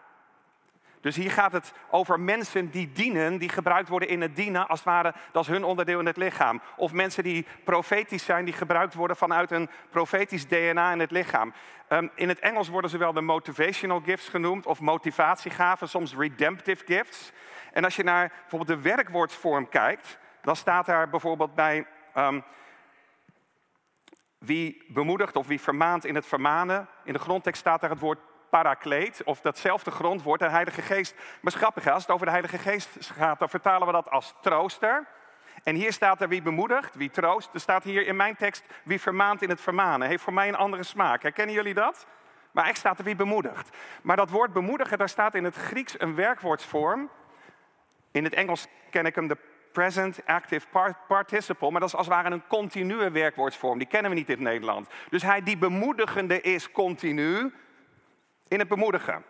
Dus 1.01 1.17
hier 1.17 1.31
gaat 1.31 1.53
het 1.53 1.73
over 1.91 2.21
mensen 2.21 2.71
die 2.71 2.93
dienen, 2.93 3.39
die 3.39 3.49
gebruikt 3.49 3.89
worden 3.89 4.09
in 4.09 4.21
het 4.21 4.37
dienen, 4.37 4.69
als 4.69 4.79
het 4.79 4.89
ware, 4.89 5.15
dat 5.33 5.43
is 5.43 5.49
hun 5.49 5.65
onderdeel 5.65 6.01
in 6.01 6.07
het 6.07 6.17
lichaam. 6.17 6.61
Of 6.77 6.93
mensen 6.93 7.23
die 7.23 7.47
profetisch 7.65 8.25
zijn, 8.25 8.45
die 8.45 8.55
gebruikt 8.55 8.95
worden 8.95 9.17
vanuit 9.17 9.51
een 9.51 9.71
profetisch 9.91 10.49
DNA 10.49 10.93
in 10.93 11.01
het 11.01 11.11
lichaam. 11.11 11.53
Um, 11.89 12.11
in 12.15 12.29
het 12.29 12.39
Engels 12.39 12.69
worden 12.69 12.91
ze 12.91 12.99
wel 12.99 13.13
de 13.13 13.21
motivational 13.21 14.01
gifts 14.01 14.29
genoemd, 14.29 14.67
of 14.67 14.81
motivatiegaven, 14.81 15.89
soms 15.89 16.15
redemptive 16.15 16.85
gifts. 16.87 17.33
En 17.73 17.85
als 17.85 17.97
je 17.97 18.03
naar 18.03 18.33
bijvoorbeeld 18.41 18.83
de 18.83 18.89
werkwoordsvorm 18.89 19.69
kijkt, 19.69 20.19
dan 20.43 20.57
staat 20.57 20.87
daar 20.87 21.09
bijvoorbeeld 21.09 21.55
bij 21.55 21.87
um, 22.17 22.45
wie 24.39 24.85
bemoedigt 24.89 25.37
of 25.37 25.47
wie 25.47 25.61
vermaant 25.61 26.05
in 26.05 26.15
het 26.15 26.27
vermanen. 26.27 26.89
In 27.05 27.13
de 27.13 27.19
grondtekst 27.19 27.61
staat 27.61 27.81
daar 27.81 27.91
het 27.91 28.01
woord 28.01 28.19
parakleet, 28.51 29.23
of 29.25 29.41
datzelfde 29.41 29.91
grondwoord, 29.91 30.41
de 30.41 30.49
Heilige 30.49 30.83
Geest. 30.83 31.15
Maar 31.41 31.53
grappig, 31.53 31.89
als 31.89 32.03
het 32.03 32.13
over 32.13 32.27
de 32.27 32.33
Heilige 32.33 32.59
Geest 32.59 32.89
gaat, 33.01 33.39
dan 33.39 33.49
vertalen 33.49 33.87
we 33.87 33.93
dat 33.93 34.11
als 34.11 34.35
trooster. 34.41 35.07
En 35.63 35.75
hier 35.75 35.93
staat 35.93 36.21
er 36.21 36.29
wie 36.29 36.43
bemoedigt, 36.43 36.95
wie 36.95 37.11
troost. 37.11 37.51
Er 37.53 37.61
staat 37.61 37.85
hier 37.85 38.07
in 38.07 38.17
mijn 38.17 38.37
tekst 38.37 38.65
wie 38.83 39.01
vermaant 39.01 39.43
in 39.43 39.49
het 39.49 39.61
vermanen. 39.61 40.09
Heeft 40.09 40.23
voor 40.23 40.33
mij 40.33 40.49
een 40.49 40.57
andere 40.57 40.83
smaak. 40.83 41.23
Herkennen 41.23 41.55
jullie 41.55 41.75
dat? 41.75 42.07
Maar 42.53 42.67
echt 42.67 42.79
staat 42.79 42.99
er 42.99 43.05
wie 43.05 43.17
bemoedigt. 43.17 43.77
Maar 44.03 44.17
dat 44.17 44.31
woord 44.31 44.53
bemoedigen, 44.53 44.99
daar 44.99 45.09
staat 45.09 45.35
in 45.35 45.45
het 45.45 45.57
Grieks 45.57 46.01
een 46.01 46.15
werkwoordsvorm. 46.15 47.11
In 48.11 48.25
het 48.25 48.35
Engels 48.35 48.67
ken 48.91 49.07
ik 49.07 49.15
hem 49.15 49.29
de 49.29 49.37
present 49.73 50.21
active 50.27 50.67
participle, 51.09 51.71
maar 51.71 51.81
dat 51.81 51.89
is 51.89 51.97
als 51.97 52.07
het 52.07 52.15
ware 52.15 52.31
een 52.31 52.47
continue 52.47 53.11
werkwoordsvorm. 53.11 53.79
Die 53.79 53.87
kennen 53.87 54.11
we 54.11 54.17
niet 54.17 54.29
in 54.29 54.43
Nederland. 54.43 54.89
Dus 55.11 55.23
hij 55.23 55.43
die 55.43 55.59
bemoedigende 55.59 56.41
is 56.41 56.71
continu, 56.71 57.53
in 58.49 58.59
het 58.59 58.69
bemoedigen. 58.69 59.25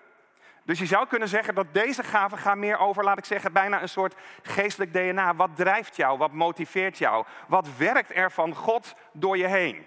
Dus 0.64 0.78
je 0.78 0.86
zou 0.86 1.06
kunnen 1.06 1.28
zeggen 1.28 1.54
dat 1.54 1.74
deze 1.74 2.02
gaven 2.02 2.38
gaan 2.38 2.58
meer 2.58 2.78
over, 2.78 3.04
laat 3.04 3.18
ik 3.18 3.24
zeggen, 3.24 3.52
bijna 3.52 3.82
een 3.82 3.88
soort 3.88 4.14
geestelijk 4.42 4.92
DNA. 4.92 5.34
Wat 5.34 5.56
drijft 5.56 5.96
jou? 5.96 6.18
Wat 6.18 6.32
motiveert 6.32 6.98
jou? 6.98 7.24
Wat 7.48 7.76
werkt 7.76 8.16
er 8.16 8.32
van 8.32 8.54
God 8.54 8.94
door 9.12 9.36
je 9.36 9.46
heen? 9.46 9.86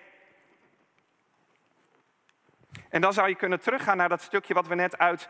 En 2.90 3.02
dan 3.02 3.14
zou 3.14 3.30
je 3.30 3.36
kunnen 3.36 3.60
teruggaan 3.60 3.98
naar 3.98 4.10
dat 4.10 4.22
stukje 4.22 4.54
wat 4.54 4.68
we 4.68 4.76
net 4.76 4.98
uit 4.98 5.30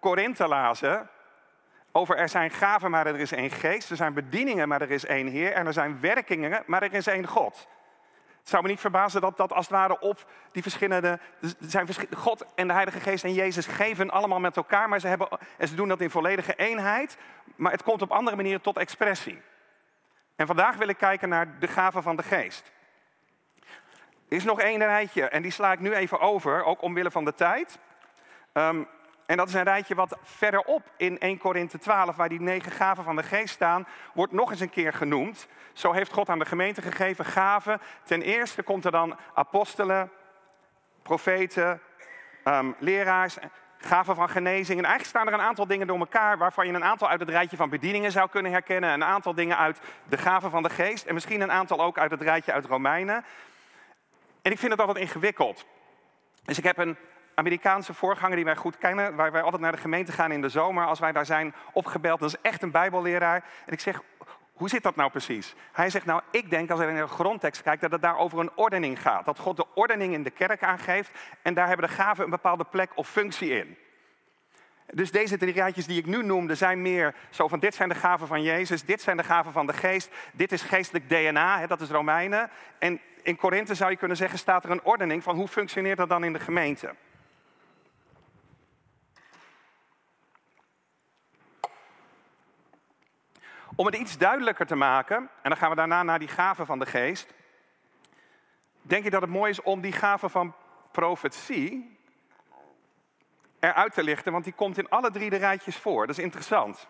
Korinthe 0.00 0.48
lazen. 0.48 1.08
Over 1.92 2.16
er 2.16 2.28
zijn 2.28 2.50
gaven, 2.50 2.90
maar 2.90 3.06
er 3.06 3.20
is 3.20 3.32
één 3.32 3.50
geest. 3.50 3.90
Er 3.90 3.96
zijn 3.96 4.14
bedieningen, 4.14 4.68
maar 4.68 4.80
er 4.82 4.90
is 4.90 5.04
één 5.04 5.26
Heer. 5.26 5.52
En 5.52 5.66
er 5.66 5.72
zijn 5.72 6.00
werkingen, 6.00 6.62
maar 6.66 6.82
er 6.82 6.94
is 6.94 7.06
één 7.06 7.26
God. 7.26 7.68
Het 8.40 8.48
zou 8.48 8.62
me 8.62 8.68
niet 8.68 8.80
verbazen 8.80 9.20
dat 9.20 9.36
dat 9.36 9.52
als 9.52 9.66
het 9.66 9.74
ware 9.74 10.00
op 10.00 10.24
die 10.52 10.62
verschillende. 10.62 11.18
Zijn 11.58 11.88
God 12.16 12.44
en 12.54 12.66
de 12.66 12.72
Heilige 12.72 13.00
Geest 13.00 13.24
en 13.24 13.32
Jezus 13.32 13.66
geven 13.66 14.10
allemaal 14.10 14.40
met 14.40 14.56
elkaar, 14.56 14.88
maar 14.88 15.00
ze, 15.00 15.06
hebben, 15.06 15.28
en 15.58 15.68
ze 15.68 15.74
doen 15.74 15.88
dat 15.88 16.00
in 16.00 16.10
volledige 16.10 16.54
eenheid. 16.54 17.18
Maar 17.56 17.72
het 17.72 17.82
komt 17.82 18.02
op 18.02 18.10
andere 18.10 18.36
manieren 18.36 18.60
tot 18.60 18.76
expressie. 18.76 19.42
En 20.36 20.46
vandaag 20.46 20.76
wil 20.76 20.88
ik 20.88 20.96
kijken 20.96 21.28
naar 21.28 21.58
de 21.58 21.68
gaven 21.68 22.02
van 22.02 22.16
de 22.16 22.22
Geest. 22.22 22.72
Er 24.28 24.36
is 24.36 24.44
nog 24.44 24.60
één 24.60 24.78
rijtje 24.78 25.28
en 25.28 25.42
die 25.42 25.50
sla 25.50 25.72
ik 25.72 25.80
nu 25.80 25.94
even 25.94 26.20
over, 26.20 26.64
ook 26.64 26.82
omwille 26.82 27.10
van 27.10 27.24
de 27.24 27.34
tijd. 27.34 27.78
Um, 28.52 28.88
en 29.30 29.36
dat 29.36 29.48
is 29.48 29.54
een 29.54 29.62
rijtje 29.62 29.94
wat 29.94 30.18
verderop 30.22 30.82
in 30.96 31.18
1 31.18 31.38
Korinthe 31.38 31.78
12, 31.78 32.16
waar 32.16 32.28
die 32.28 32.40
negen 32.40 32.72
gaven 32.72 33.04
van 33.04 33.16
de 33.16 33.22
geest 33.22 33.54
staan, 33.54 33.86
wordt 34.14 34.32
nog 34.32 34.50
eens 34.50 34.60
een 34.60 34.70
keer 34.70 34.92
genoemd. 34.92 35.46
Zo 35.72 35.92
heeft 35.92 36.12
God 36.12 36.28
aan 36.28 36.38
de 36.38 36.44
gemeente 36.44 36.82
gegeven 36.82 37.24
gaven. 37.24 37.80
Ten 38.04 38.22
eerste 38.22 38.62
komt 38.62 38.84
er 38.84 38.90
dan 38.90 39.16
apostelen, 39.34 40.10
profeten, 41.02 41.80
um, 42.44 42.74
leraars, 42.78 43.36
gaven 43.78 44.14
van 44.14 44.28
genezing. 44.28 44.78
En 44.78 44.84
eigenlijk 44.84 45.16
staan 45.16 45.26
er 45.26 45.32
een 45.32 45.46
aantal 45.46 45.66
dingen 45.66 45.86
door 45.86 45.98
elkaar 45.98 46.38
waarvan 46.38 46.66
je 46.66 46.72
een 46.72 46.84
aantal 46.84 47.08
uit 47.08 47.20
het 47.20 47.28
rijtje 47.28 47.56
van 47.56 47.70
bedieningen 47.70 48.12
zou 48.12 48.28
kunnen 48.28 48.52
herkennen. 48.52 48.90
Een 48.90 49.04
aantal 49.04 49.34
dingen 49.34 49.58
uit 49.58 49.80
de 50.08 50.18
gaven 50.18 50.50
van 50.50 50.62
de 50.62 50.70
geest 50.70 51.04
en 51.06 51.14
misschien 51.14 51.40
een 51.40 51.52
aantal 51.52 51.80
ook 51.80 51.98
uit 51.98 52.10
het 52.10 52.22
rijtje 52.22 52.52
uit 52.52 52.66
Romeinen. 52.66 53.24
En 54.42 54.52
ik 54.52 54.58
vind 54.58 54.72
het 54.72 54.80
altijd 54.80 54.98
ingewikkeld. 54.98 55.66
Dus 56.44 56.58
ik 56.58 56.64
heb 56.64 56.78
een 56.78 56.96
Amerikaanse 57.34 57.94
voorganger 57.94 58.36
die 58.36 58.44
wij 58.44 58.56
goed 58.56 58.78
kennen, 58.78 59.14
waar 59.16 59.32
wij 59.32 59.42
altijd 59.42 59.62
naar 59.62 59.72
de 59.72 59.78
gemeente 59.78 60.12
gaan 60.12 60.32
in 60.32 60.40
de 60.40 60.48
zomer, 60.48 60.86
als 60.86 60.98
wij 60.98 61.12
daar 61.12 61.26
zijn 61.26 61.54
opgebeld. 61.72 62.20
Dat 62.20 62.28
is 62.28 62.40
echt 62.42 62.62
een 62.62 62.70
bijbelleraar. 62.70 63.44
En 63.66 63.72
ik 63.72 63.80
zeg, 63.80 64.00
hoe 64.52 64.68
zit 64.68 64.82
dat 64.82 64.96
nou 64.96 65.10
precies? 65.10 65.54
Hij 65.72 65.90
zegt, 65.90 66.06
nou, 66.06 66.20
ik 66.30 66.50
denk 66.50 66.70
als 66.70 66.80
hij 66.80 66.92
naar 66.92 67.06
de 67.06 67.12
grondtekst 67.12 67.62
kijkt, 67.62 67.80
dat 67.80 67.92
het 67.92 68.02
daar 68.02 68.18
over 68.18 68.38
een 68.38 68.50
ordening 68.54 69.02
gaat. 69.02 69.24
Dat 69.24 69.38
God 69.38 69.56
de 69.56 69.66
ordening 69.74 70.12
in 70.12 70.22
de 70.22 70.30
kerk 70.30 70.62
aangeeft 70.62 71.10
en 71.42 71.54
daar 71.54 71.66
hebben 71.66 71.88
de 71.88 71.94
gaven 71.94 72.24
een 72.24 72.30
bepaalde 72.30 72.64
plek 72.64 72.90
of 72.94 73.08
functie 73.08 73.50
in. 73.50 73.76
Dus 74.86 75.10
deze 75.10 75.36
drie 75.36 75.52
rijtjes 75.52 75.86
die 75.86 75.98
ik 75.98 76.06
nu 76.06 76.22
noemde 76.22 76.54
zijn 76.54 76.82
meer 76.82 77.14
zo 77.30 77.48
van 77.48 77.58
dit 77.58 77.74
zijn 77.74 77.88
de 77.88 77.94
gaven 77.94 78.26
van 78.26 78.42
Jezus, 78.42 78.84
dit 78.84 79.02
zijn 79.02 79.16
de 79.16 79.24
gaven 79.24 79.52
van 79.52 79.66
de 79.66 79.72
geest, 79.72 80.10
dit 80.32 80.52
is 80.52 80.62
geestelijk 80.62 81.08
DNA, 81.08 81.58
hè, 81.58 81.66
dat 81.66 81.80
is 81.80 81.90
Romeinen. 81.90 82.50
En 82.78 83.00
in 83.22 83.36
Korinthe 83.36 83.74
zou 83.74 83.90
je 83.90 83.96
kunnen 83.96 84.16
zeggen 84.16 84.38
staat 84.38 84.64
er 84.64 84.70
een 84.70 84.84
ordening 84.84 85.22
van 85.22 85.36
hoe 85.36 85.48
functioneert 85.48 85.98
dat 85.98 86.08
dan 86.08 86.24
in 86.24 86.32
de 86.32 86.40
gemeente. 86.40 86.94
Om 93.80 93.86
het 93.86 93.94
iets 93.94 94.18
duidelijker 94.18 94.66
te 94.66 94.74
maken, 94.74 95.16
en 95.16 95.50
dan 95.50 95.56
gaan 95.56 95.70
we 95.70 95.76
daarna 95.76 96.02
naar 96.02 96.18
die 96.18 96.28
gaven 96.28 96.66
van 96.66 96.78
de 96.78 96.86
geest, 96.86 97.34
denk 98.82 99.04
ik 99.04 99.10
dat 99.10 99.20
het 99.20 99.30
mooi 99.30 99.50
is 99.50 99.62
om 99.62 99.80
die 99.80 99.92
gaven 99.92 100.30
van 100.30 100.54
profetie 100.90 101.98
eruit 103.60 103.94
te 103.94 104.02
lichten, 104.02 104.32
want 104.32 104.44
die 104.44 104.52
komt 104.52 104.78
in 104.78 104.88
alle 104.88 105.10
drie 105.10 105.30
de 105.30 105.36
rijtjes 105.36 105.76
voor. 105.76 106.06
Dat 106.06 106.18
is 106.18 106.24
interessant. 106.24 106.88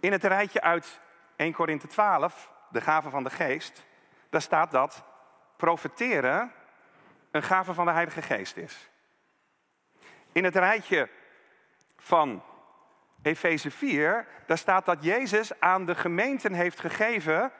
In 0.00 0.12
het 0.12 0.24
rijtje 0.24 0.60
uit 0.60 1.00
1 1.36 1.52
Korinthe 1.52 1.86
12, 1.86 2.50
de 2.70 2.80
gaven 2.80 3.10
van 3.10 3.24
de 3.24 3.30
geest, 3.30 3.86
daar 4.30 4.42
staat 4.42 4.70
dat 4.70 5.04
profeteren 5.56 6.52
een 7.30 7.42
gave 7.42 7.74
van 7.74 7.86
de 7.86 7.92
Heilige 7.92 8.22
Geest 8.22 8.56
is. 8.56 8.88
In 10.32 10.44
het 10.44 10.56
rijtje 10.56 11.08
van 11.96 12.42
Efeze 13.22 13.70
4, 13.70 14.26
daar 14.46 14.58
staat 14.58 14.84
dat 14.84 15.04
Jezus 15.04 15.60
aan 15.60 15.86
de 15.86 15.94
gemeenten 15.94 16.52
heeft 16.52 16.80
gegeven 16.80 17.52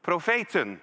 profeten. 0.00 0.82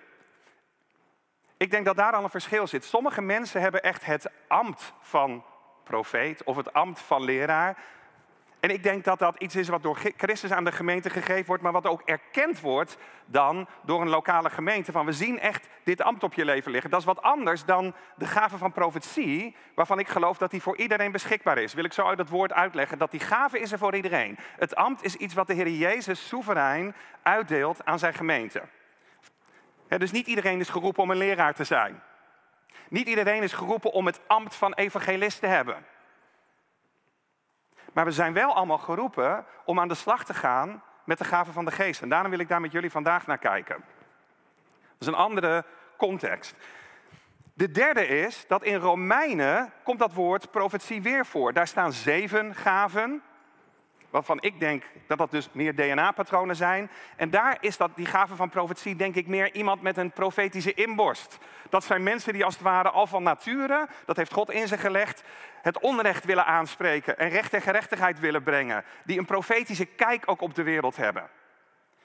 Ik 1.57 1.71
denk 1.71 1.85
dat 1.85 1.95
daar 1.95 2.13
al 2.13 2.23
een 2.23 2.29
verschil 2.29 2.67
zit. 2.67 2.83
Sommige 2.83 3.21
mensen 3.21 3.61
hebben 3.61 3.83
echt 3.83 4.05
het 4.05 4.29
ambt 4.47 4.93
van 5.01 5.45
profeet 5.83 6.43
of 6.43 6.55
het 6.55 6.73
ambt 6.73 6.99
van 6.99 7.23
leraar. 7.23 7.77
En 8.59 8.69
ik 8.69 8.83
denk 8.83 9.03
dat 9.03 9.19
dat 9.19 9.41
iets 9.41 9.55
is 9.55 9.67
wat 9.67 9.83
door 9.83 9.99
Christus 10.17 10.51
aan 10.51 10.63
de 10.63 10.71
gemeente 10.71 11.09
gegeven 11.09 11.45
wordt, 11.45 11.63
maar 11.63 11.71
wat 11.71 11.87
ook 11.87 12.01
erkend 12.05 12.59
wordt 12.59 12.97
dan 13.25 13.67
door 13.83 14.01
een 14.01 14.09
lokale 14.09 14.49
gemeente. 14.49 14.91
Van 14.91 15.05
we 15.05 15.11
zien 15.11 15.39
echt 15.39 15.67
dit 15.83 16.01
ambt 16.01 16.23
op 16.23 16.33
je 16.33 16.45
leven 16.45 16.71
liggen. 16.71 16.89
Dat 16.89 16.99
is 16.99 17.05
wat 17.05 17.21
anders 17.21 17.65
dan 17.65 17.93
de 18.15 18.25
gave 18.25 18.57
van 18.57 18.71
profetie, 18.71 19.55
waarvan 19.75 19.99
ik 19.99 20.07
geloof 20.07 20.37
dat 20.37 20.51
die 20.51 20.61
voor 20.61 20.77
iedereen 20.77 21.11
beschikbaar 21.11 21.57
is. 21.57 21.73
Wil 21.73 21.83
ik 21.83 21.93
zo 21.93 22.07
uit 22.07 22.17
het 22.17 22.29
woord 22.29 22.53
uitleggen 22.53 22.97
dat 22.97 23.11
die 23.11 23.19
gave 23.19 23.59
is 23.59 23.71
er 23.71 23.77
voor 23.77 23.95
iedereen. 23.95 24.37
Het 24.57 24.75
ambt 24.75 25.03
is 25.03 25.15
iets 25.15 25.33
wat 25.33 25.47
de 25.47 25.53
Heer 25.53 25.69
Jezus 25.69 26.27
soeverein 26.27 26.95
uitdeelt 27.21 27.85
aan 27.85 27.99
zijn 27.99 28.13
gemeente. 28.13 28.61
dus 29.87 30.11
niet 30.11 30.27
iedereen 30.27 30.59
is 30.59 30.69
geroepen 30.69 31.03
om 31.03 31.11
een 31.11 31.17
leraar 31.17 31.53
te 31.53 31.63
zijn. 31.63 32.01
Niet 32.89 33.07
iedereen 33.07 33.43
is 33.43 33.53
geroepen 33.53 33.91
om 33.91 34.05
het 34.05 34.19
ambt 34.27 34.55
van 34.55 34.73
evangelist 34.73 35.39
te 35.39 35.47
hebben. 35.47 35.85
Maar 37.93 38.05
we 38.05 38.11
zijn 38.11 38.33
wel 38.33 38.53
allemaal 38.53 38.77
geroepen 38.77 39.45
om 39.65 39.79
aan 39.79 39.87
de 39.87 39.95
slag 39.95 40.25
te 40.25 40.33
gaan 40.33 40.83
met 41.03 41.17
de 41.17 41.23
gaven 41.23 41.53
van 41.53 41.65
de 41.65 41.71
geest. 41.71 42.01
En 42.01 42.09
daarom 42.09 42.29
wil 42.29 42.39
ik 42.39 42.47
daar 42.47 42.61
met 42.61 42.71
jullie 42.71 42.91
vandaag 42.91 43.27
naar 43.27 43.37
kijken. 43.37 43.75
Dat 43.77 44.99
is 44.99 45.07
een 45.07 45.13
andere 45.13 45.65
context. 45.97 46.55
De 47.53 47.71
derde 47.71 48.07
is 48.07 48.45
dat 48.47 48.63
in 48.63 48.75
Romeinen 48.75 49.71
komt 49.83 49.99
dat 49.99 50.13
woord 50.13 50.51
profetie 50.51 51.01
weer 51.01 51.25
voor. 51.25 51.53
Daar 51.53 51.67
staan 51.67 51.93
zeven 51.93 52.55
gaven 52.55 53.21
waarvan 54.09 54.41
ik 54.41 54.59
denk 54.59 54.83
dat 55.07 55.17
dat 55.17 55.31
dus 55.31 55.49
meer 55.51 55.75
DNA-patronen 55.75 56.55
zijn. 56.55 56.89
En 57.15 57.29
daar 57.29 57.57
is 57.59 57.77
dat, 57.77 57.91
die 57.95 58.05
gave 58.05 58.35
van 58.35 58.49
profetie, 58.49 58.95
denk 58.95 59.15
ik, 59.15 59.27
meer 59.27 59.53
iemand 59.53 59.81
met 59.81 59.97
een 59.97 60.11
profetische 60.11 60.73
inborst. 60.73 61.37
Dat 61.69 61.83
zijn 61.83 62.03
mensen 62.03 62.33
die 62.33 62.45
als 62.45 62.53
het 62.53 62.63
ware 62.63 62.89
al 62.89 63.07
van 63.07 63.23
nature, 63.23 63.87
dat 64.05 64.17
heeft 64.17 64.33
God 64.33 64.51
in 64.51 64.67
ze 64.67 64.77
gelegd, 64.77 65.23
het 65.61 65.79
onrecht 65.79 66.25
willen 66.25 66.45
aanspreken 66.45 67.17
en 67.17 67.29
recht 67.29 67.53
en 67.53 67.61
gerechtigheid 67.61 68.19
willen 68.19 68.43
brengen. 68.43 68.83
Die 69.05 69.19
een 69.19 69.25
profetische 69.25 69.85
kijk 69.85 70.23
ook 70.25 70.41
op 70.41 70.55
de 70.55 70.63
wereld 70.63 70.95
hebben. 70.95 71.29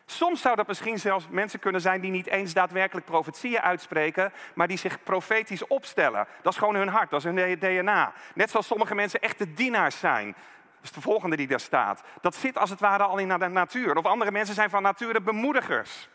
Soms 0.06 0.40
zou 0.40 0.56
dat 0.56 0.66
misschien 0.66 0.98
zelfs 0.98 1.26
mensen 1.30 1.58
kunnen 1.58 1.80
zijn 1.80 2.00
die 2.00 2.10
niet 2.10 2.26
eens 2.26 2.52
daadwerkelijk 2.52 3.06
profetieën 3.06 3.60
uitspreken, 3.60 4.32
maar 4.54 4.68
die 4.68 4.76
zich 4.76 5.02
profetisch 5.02 5.66
opstellen. 5.66 6.26
Dat 6.42 6.52
is 6.52 6.58
gewoon 6.58 6.74
hun 6.74 6.88
hart, 6.88 7.10
dat 7.10 7.24
is 7.24 7.32
hun 7.32 7.58
DNA. 7.58 8.12
Net 8.34 8.50
zoals 8.50 8.66
sommige 8.66 8.94
mensen 8.94 9.20
echte 9.20 9.54
dienaars 9.54 9.98
zijn. 9.98 10.34
Is 10.82 10.92
de 10.92 11.00
volgende 11.00 11.36
die 11.36 11.46
daar 11.46 11.60
staat. 11.60 12.02
Dat 12.20 12.34
zit 12.34 12.58
als 12.58 12.70
het 12.70 12.80
ware 12.80 13.02
al 13.02 13.18
in 13.18 13.28
de 13.28 13.48
natuur. 13.48 13.96
Of 13.96 14.04
andere 14.04 14.30
mensen 14.30 14.54
zijn 14.54 14.70
van 14.70 14.82
nature 14.82 15.20
bemoedigers. 15.20 16.08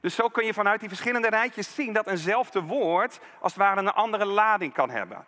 Dus 0.00 0.14
zo 0.14 0.28
kun 0.28 0.44
je 0.44 0.54
vanuit 0.54 0.80
die 0.80 0.88
verschillende 0.88 1.28
rijtjes 1.28 1.74
zien 1.74 1.92
dat 1.92 2.06
eenzelfde 2.06 2.62
woord 2.62 3.20
als 3.40 3.52
het 3.52 3.62
ware 3.62 3.80
een 3.80 3.88
andere 3.88 4.24
lading 4.24 4.72
kan 4.72 4.90
hebben. 4.90 5.26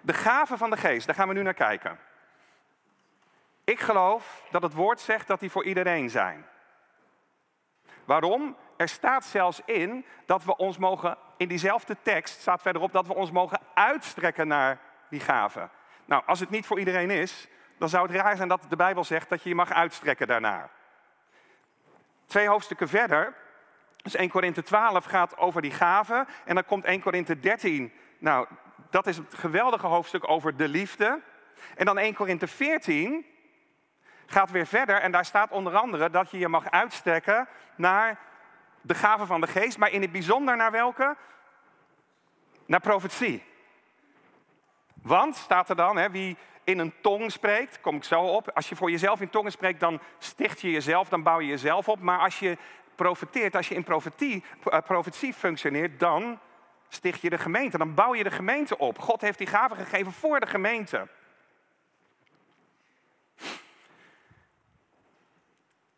De 0.00 0.12
gaven 0.12 0.58
van 0.58 0.70
de 0.70 0.76
geest, 0.76 1.06
daar 1.06 1.14
gaan 1.14 1.28
we 1.28 1.34
nu 1.34 1.42
naar 1.42 1.54
kijken. 1.54 1.98
Ik 3.64 3.80
geloof 3.80 4.42
dat 4.50 4.62
het 4.62 4.74
woord 4.74 5.00
zegt 5.00 5.26
dat 5.26 5.40
die 5.40 5.50
voor 5.50 5.64
iedereen 5.64 6.10
zijn. 6.10 6.46
Waarom? 8.04 8.56
Er 8.76 8.88
staat 8.88 9.24
zelfs 9.24 9.60
in 9.64 10.06
dat 10.26 10.44
we 10.44 10.56
ons 10.56 10.78
mogen, 10.78 11.16
in 11.36 11.48
diezelfde 11.48 11.96
tekst 12.02 12.40
staat 12.40 12.62
verderop, 12.62 12.92
dat 12.92 13.06
we 13.06 13.14
ons 13.14 13.30
mogen 13.30 13.60
uitstrekken 13.74 14.48
naar 14.48 14.80
die 15.08 15.20
gaven. 15.20 15.70
Nou, 16.04 16.22
als 16.26 16.40
het 16.40 16.50
niet 16.50 16.66
voor 16.66 16.78
iedereen 16.78 17.10
is, 17.10 17.48
dan 17.78 17.88
zou 17.88 18.06
het 18.06 18.16
raar 18.16 18.36
zijn 18.36 18.48
dat 18.48 18.66
de 18.68 18.76
Bijbel 18.76 19.04
zegt 19.04 19.28
dat 19.28 19.42
je 19.42 19.48
je 19.48 19.54
mag 19.54 19.72
uitstrekken 19.72 20.26
daarnaar. 20.26 20.70
Twee 22.26 22.48
hoofdstukken 22.48 22.88
verder, 22.88 23.34
dus 24.04 24.14
1 24.14 24.28
Korinthe 24.28 24.62
12 24.62 25.04
gaat 25.04 25.36
over 25.36 25.62
die 25.62 25.70
gaven. 25.70 26.26
En 26.44 26.54
dan 26.54 26.64
komt 26.64 26.84
1 26.84 27.00
Korinthe 27.00 27.40
13. 27.40 27.92
Nou, 28.18 28.46
dat 28.90 29.06
is 29.06 29.16
het 29.16 29.34
geweldige 29.34 29.86
hoofdstuk 29.86 30.28
over 30.28 30.56
de 30.56 30.68
liefde. 30.68 31.20
En 31.76 31.84
dan 31.84 31.98
1 31.98 32.14
Korinthe 32.14 32.46
14, 32.46 33.26
gaat 34.26 34.50
weer 34.50 34.66
verder 34.66 35.00
en 35.00 35.12
daar 35.12 35.24
staat 35.24 35.50
onder 35.50 35.76
andere 35.76 36.10
dat 36.10 36.30
je 36.30 36.38
je 36.38 36.48
mag 36.48 36.70
uitstrekken 36.70 37.48
naar 37.74 38.18
de 38.80 38.94
gaven 38.94 39.26
van 39.26 39.40
de 39.40 39.46
geest, 39.46 39.78
maar 39.78 39.90
in 39.90 40.02
het 40.02 40.12
bijzonder 40.12 40.56
naar 40.56 40.70
welke? 40.70 41.16
Naar 42.66 42.80
profetie. 42.80 43.42
Want, 45.02 45.36
staat 45.36 45.68
er 45.68 45.76
dan, 45.76 45.96
hè, 45.96 46.10
wie 46.10 46.36
in 46.64 46.78
een 46.78 46.94
tong 47.00 47.32
spreekt, 47.32 47.80
kom 47.80 47.96
ik 47.96 48.04
zo 48.04 48.20
op. 48.20 48.50
Als 48.50 48.68
je 48.68 48.76
voor 48.76 48.90
jezelf 48.90 49.20
in 49.20 49.30
tongen 49.30 49.52
spreekt, 49.52 49.80
dan 49.80 50.00
sticht 50.18 50.60
je 50.60 50.70
jezelf, 50.70 51.08
dan 51.08 51.22
bouw 51.22 51.40
je 51.40 51.46
jezelf 51.46 51.88
op. 51.88 52.00
Maar 52.00 52.18
als 52.18 52.38
je 52.38 52.56
profeteert, 52.94 53.56
als 53.56 53.68
je 53.68 53.74
in 53.74 53.84
profetie, 53.84 54.44
uh, 54.64 54.78
profetie 54.78 55.32
functioneert, 55.34 56.00
dan 56.00 56.38
sticht 56.88 57.20
je 57.20 57.30
de 57.30 57.38
gemeente. 57.38 57.78
Dan 57.78 57.94
bouw 57.94 58.14
je 58.14 58.24
de 58.24 58.30
gemeente 58.30 58.78
op. 58.78 58.98
God 58.98 59.20
heeft 59.20 59.38
die 59.38 59.46
gaven 59.46 59.76
gegeven 59.76 60.12
voor 60.12 60.40
de 60.40 60.46
gemeente. 60.46 61.08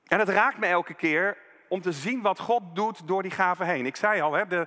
En 0.07 0.19
het 0.19 0.29
raakt 0.29 0.59
me 0.59 0.67
elke 0.67 0.95
keer 0.95 1.37
om 1.69 1.83
te 1.83 1.93
zien 1.93 2.23
wat 2.23 2.39
God 2.39 2.63
doet 2.75 3.09
door 3.09 3.23
die 3.23 3.31
gaven 3.31 3.67
heen. 3.67 3.87
Ik 3.87 3.97
zei 3.97 4.21
al, 4.21 4.33
hè, 4.33 4.47
de 4.47 4.67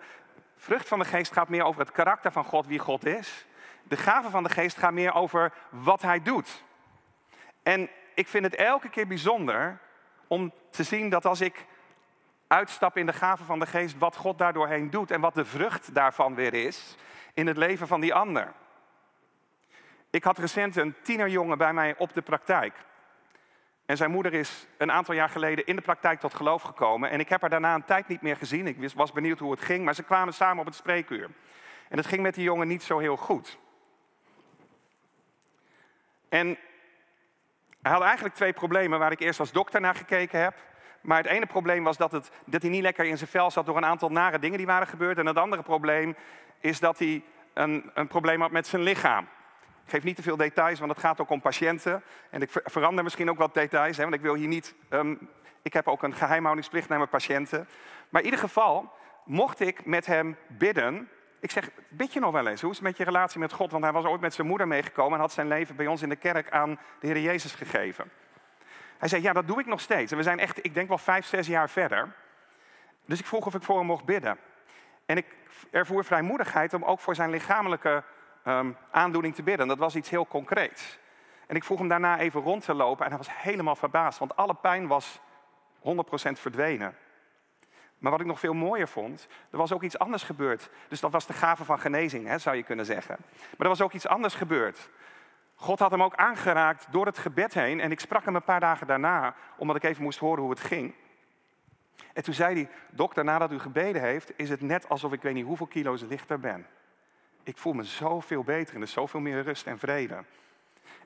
vrucht 0.56 0.88
van 0.88 0.99
de 0.99 1.06
geest 1.06 1.34
gaat 1.34 1.49
meer 1.49 1.63
over 1.63 1.82
het 1.82 1.91
karakter 1.91 2.32
van 2.32 2.43
God, 2.43 2.67
wie 2.67 2.80
God 2.80 3.06
is. 3.06 3.45
De 3.84 3.97
gaven 3.97 4.32
van 4.32 4.43
de 4.43 4.49
geest 4.49 4.78
gaan 4.78 4.93
meer 4.93 5.13
over 5.13 5.54
wat 5.69 6.02
hij 6.02 6.21
doet. 6.21 6.63
En 7.63 7.89
ik 8.15 8.28
vind 8.28 8.43
het 8.43 8.56
elke 8.56 8.89
keer 8.89 9.08
bijzonder 9.08 9.80
om 10.28 10.54
te 10.69 10.84
zien 10.84 11.10
dat 11.10 11.25
als 11.25 11.41
ik 11.41 11.65
uitstap 12.47 12.97
in 12.97 13.06
de 13.06 13.13
gaven 13.13 13.45
van 13.45 13.60
de 13.60 13.65
geest, 13.65 13.97
wat 13.97 14.15
God 14.15 14.38
daardoorheen 14.38 14.89
doet 14.89 15.12
en 15.12 15.21
wat 15.21 15.34
de 15.34 15.45
vrucht 15.45 15.93
daarvan 15.93 16.36
weer 16.36 16.54
is 16.54 16.95
in 17.34 17.47
het 17.47 17.58
leven 17.58 17.88
van 17.88 18.02
die 18.02 18.13
ander. 18.13 18.54
Ik 20.10 20.23
had 20.23 20.38
recent 20.38 20.75
een 20.75 20.95
tienerjongen 21.02 21.58
bij 21.58 21.73
mij 21.73 21.95
op 21.97 22.13
de 22.13 22.21
praktijk. 22.21 22.73
En 23.89 23.97
zijn 23.97 24.12
moeder 24.12 24.34
is 24.34 24.67
een 24.78 24.91
aantal 24.91 25.15
jaar 25.15 25.30
geleden 25.30 25.65
in 25.65 25.75
de 25.75 25.82
praktijk 25.82 26.19
tot 26.19 26.34
geloof 26.34 26.62
gekomen. 26.62 27.10
En 27.10 27.19
ik 27.19 27.30
heb 27.30 27.41
haar 27.41 27.49
daarna 27.49 27.75
een 27.75 27.86
tijd 27.86 28.08
niet 28.08 28.21
meer 28.21 28.36
gezien. 28.36 28.67
Ik 28.67 28.91
was 28.93 29.12
benieuwd 29.12 29.39
hoe 29.39 29.52
het 29.52 29.62
ging, 29.62 29.86
maar 29.86 29.95
ze 29.95 30.04
kwamen 30.04 30.34
samen 30.34 30.60
op 30.60 30.65
het 30.65 30.75
spreekuur. 30.75 31.30
En 31.89 31.97
het 31.97 32.06
ging 32.06 32.21
met 32.21 32.36
die 32.36 32.43
jongen 32.43 32.67
niet 32.67 32.84
zo 32.84 32.99
heel 32.99 33.15
goed. 33.15 33.60
En 36.30 36.58
hij 37.82 37.91
had 37.91 38.02
eigenlijk 38.02 38.36
twee 38.36 38.54
problemen 38.54 38.99
waar 38.99 39.12
ik 39.12 39.19
eerst 39.19 39.39
als 39.39 39.52
dokter 39.52 39.82
naar 39.82 39.95
gekeken 39.95 40.41
heb. 40.41 40.56
Maar 41.02 41.17
het 41.17 41.32
ene 41.32 41.45
probleem 41.45 41.84
was 41.84 41.97
dat, 41.97 42.12
het, 42.12 42.32
dat 42.45 42.62
hij 42.62 42.71
niet 42.71 42.82
lekker 42.82 43.06
in 43.06 43.17
zijn 43.17 43.30
vel 43.30 43.52
zat 43.52 43.65
door 43.65 43.78
een 43.78 43.86
aantal 43.86 44.12
nare 44.12 44.39
dingen 44.39 44.58
die 44.58 44.67
waren 44.67 44.88
gebeurd. 44.88 45.17
En 45.17 45.25
het 45.25 45.38
andere 45.38 45.63
probleem 45.63 46.15
is 46.60 46.80
dat 46.80 46.99
hij 46.99 47.23
een, 47.54 47.91
een 47.93 48.08
probleem 48.08 48.41
had 48.41 48.52
met 48.52 48.67
zijn 48.67 48.82
lichaam. 48.82 49.28
Ik 49.89 49.95
geef 49.95 50.04
niet 50.04 50.15
te 50.15 50.21
veel 50.21 50.38
details, 50.38 50.80
want 50.80 50.91
het 50.91 50.99
gaat 50.99 51.21
ook 51.21 51.30
om 51.30 51.41
patiënten. 51.41 52.04
En 52.30 52.41
ik 52.41 52.49
verander 52.63 53.04
misschien 53.04 53.30
ook 53.30 53.38
wat 53.38 53.54
details, 53.54 53.97
hè, 53.97 54.04
want 54.04 54.15
ik 54.15 54.21
wil 54.21 54.34
hier 54.34 54.47
niet. 54.47 54.75
Um, 54.89 55.30
ik 55.62 55.73
heb 55.73 55.88
ook 55.88 56.04
een 56.04 56.13
geheimhoudingsplicht 56.13 56.89
naar 56.89 56.97
mijn 56.97 57.10
patiënten. 57.10 57.67
Maar 58.10 58.21
in 58.21 58.28
ieder 58.28 58.39
geval, 58.39 58.93
mocht 59.25 59.60
ik 59.60 59.86
met 59.86 60.06
hem 60.06 60.38
bidden. 60.47 61.10
Ik 61.39 61.52
zeg, 61.52 61.69
bid 61.88 62.13
je 62.13 62.19
nog 62.19 62.32
wel 62.32 62.47
eens? 62.47 62.62
Hoe 62.62 62.69
is 62.71 62.75
het 62.78 62.86
met 62.86 62.97
je 62.97 63.04
relatie 63.04 63.39
met 63.39 63.52
God? 63.52 63.71
Want 63.71 63.84
hij 63.84 63.93
was 63.93 64.06
ooit 64.06 64.21
met 64.21 64.34
zijn 64.34 64.47
moeder 64.47 64.67
meegekomen 64.67 65.13
en 65.13 65.19
had 65.19 65.32
zijn 65.32 65.47
leven 65.47 65.75
bij 65.75 65.88
ons 65.88 66.02
in 66.02 66.10
de 66.10 66.15
kerk 66.15 66.52
aan 66.52 66.80
de 66.99 67.08
Heer 67.08 67.19
Jezus 67.19 67.54
gegeven. 67.54 68.12
Hij 68.97 69.10
zei, 69.10 69.21
ja, 69.21 69.34
dat 69.34 69.47
doe 69.47 69.60
ik 69.60 69.65
nog 69.65 69.82
steeds. 69.82 70.12
En 70.12 70.17
we 70.17 70.23
zijn 70.23 70.39
echt, 70.39 70.65
ik 70.65 70.73
denk 70.73 70.88
wel 70.88 70.97
vijf, 70.97 71.25
zes 71.25 71.47
jaar 71.47 71.69
verder. 71.69 72.15
Dus 73.06 73.19
ik 73.19 73.25
vroeg 73.25 73.45
of 73.45 73.56
ik 73.56 73.63
voor 73.63 73.78
hem 73.78 73.86
mocht 73.86 74.06
bidden. 74.06 74.38
En 75.06 75.17
ik 75.17 75.25
ervoer 75.71 76.06
vrijmoedigheid 76.06 76.73
om 76.73 76.84
ook 76.84 76.99
voor 76.99 77.15
zijn 77.15 77.30
lichamelijke 77.30 78.04
um, 78.50 78.78
aandoening 78.92 79.36
te 79.36 79.44
bidden. 79.44 79.68
Dat 79.68 79.78
was 79.78 79.96
iets 79.96 80.10
heel 80.10 80.28
concreets. 80.28 81.00
En 81.48 81.56
ik 81.56 81.64
vroeg 81.64 81.80
hem 81.80 81.88
daarna 81.88 82.20
even 82.20 82.42
rond 82.42 82.64
te 82.64 82.74
lopen 82.74 83.04
en 83.06 83.10
hij 83.10 83.18
was 83.18 83.42
helemaal 83.42 83.76
verbaasd, 83.76 84.20
want 84.20 84.36
alle 84.36 84.54
pijn 84.54 84.88
was 84.88 85.20
100% 85.80 85.82
verdwenen. 86.32 86.96
Maar 87.98 88.12
wat 88.12 88.20
ik 88.20 88.26
nog 88.26 88.40
veel 88.40 88.54
mooier 88.54 88.88
vond, 88.88 89.28
er 89.52 89.58
was 89.58 89.74
ook 89.74 89.84
iets 89.84 90.00
anders 90.00 90.24
gebeurd. 90.24 90.70
Dus 90.88 91.00
dat 91.00 91.12
was 91.12 91.26
de 91.26 91.34
gave 91.34 91.66
van 91.66 91.80
genezing, 91.80 92.28
hè, 92.28 92.38
zou 92.38 92.56
je 92.56 92.64
kunnen 92.64 92.86
zeggen. 92.86 93.16
Maar 93.20 93.58
er 93.58 93.68
was 93.68 93.82
ook 93.82 93.94
iets 93.94 94.08
anders 94.08 94.36
gebeurd. 94.36 94.90
God 95.56 95.80
had 95.80 95.92
hem 95.92 96.04
ook 96.04 96.16
aangeraakt 96.16 96.88
door 96.92 97.06
het 97.06 97.18
gebed 97.18 97.54
heen. 97.54 97.80
En 97.80 97.92
ik 97.92 98.00
sprak 98.00 98.26
hem 98.26 98.36
een 98.36 98.44
paar 98.44 98.60
dagen 98.60 98.88
daarna, 98.88 99.36
omdat 99.58 99.76
ik 99.76 99.84
even 99.84 100.04
moest 100.04 100.20
horen 100.20 100.42
hoe 100.42 100.52
het 100.52 100.60
ging. 100.60 100.94
En 102.14 102.24
toen 102.24 102.34
zei 102.34 102.54
hij, 102.54 102.70
dokter, 102.90 103.24
nadat 103.24 103.52
u 103.52 103.60
gebeden 103.60 104.02
heeft, 104.02 104.32
is 104.36 104.50
het 104.50 104.62
net 104.62 104.90
alsof 104.90 105.12
ik 105.12 105.22
weet 105.22 105.34
niet 105.34 105.46
hoeveel 105.46 105.68
kilo's 105.68 106.02
lichter 106.02 106.40
ben 106.40 106.66
ik 107.43 107.58
voel 107.58 107.73
me 107.73 107.84
zoveel 107.84 108.43
beter 108.43 108.75
en 108.75 108.82
er 108.82 108.88
is 108.88 108.93
zoveel 108.93 109.19
meer 109.19 109.41
rust 109.41 109.67
en 109.67 109.80
vrede. 109.80 110.23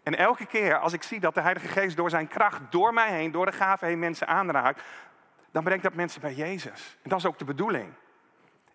En 0.03 0.17
elke 0.17 0.45
keer 0.45 0.79
als 0.79 0.93
ik 0.93 1.03
zie 1.03 1.19
dat 1.19 1.33
de 1.33 1.41
Heilige 1.41 1.67
Geest 1.67 1.97
door 1.97 2.09
zijn 2.09 2.27
kracht, 2.27 2.61
door 2.69 2.93
mij 2.93 3.11
heen, 3.11 3.31
door 3.31 3.45
de 3.45 3.51
gave 3.51 3.85
heen 3.85 3.99
mensen 3.99 4.27
aanraakt, 4.27 4.81
dan 5.51 5.63
brengt 5.63 5.83
dat 5.83 5.93
mensen 5.93 6.21
bij 6.21 6.33
Jezus. 6.33 6.97
En 7.01 7.09
dat 7.09 7.19
is 7.19 7.25
ook 7.25 7.37
de 7.37 7.45
bedoeling. 7.45 7.93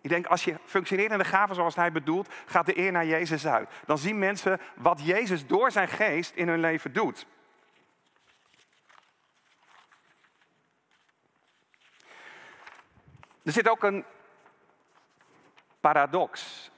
Ik 0.01 0.09
denk, 0.09 0.25
als 0.25 0.43
je 0.43 0.55
functioneert 0.65 1.11
in 1.11 1.17
de 1.17 1.23
gaven 1.23 1.55
zoals 1.55 1.75
hij 1.75 1.91
bedoelt, 1.91 2.33
gaat 2.45 2.65
de 2.65 2.77
eer 2.77 2.91
naar 2.91 3.05
Jezus 3.05 3.47
uit. 3.47 3.69
Dan 3.85 3.97
zien 3.97 4.19
mensen 4.19 4.59
wat 4.75 5.05
Jezus 5.05 5.47
door 5.47 5.71
zijn 5.71 5.87
geest 5.87 6.35
in 6.35 6.47
hun 6.47 6.59
leven 6.59 6.93
doet. 6.93 7.25
Er 13.43 13.51
zit 13.51 13.69
ook 13.69 13.83
een 13.83 14.05
paradox 15.79 16.69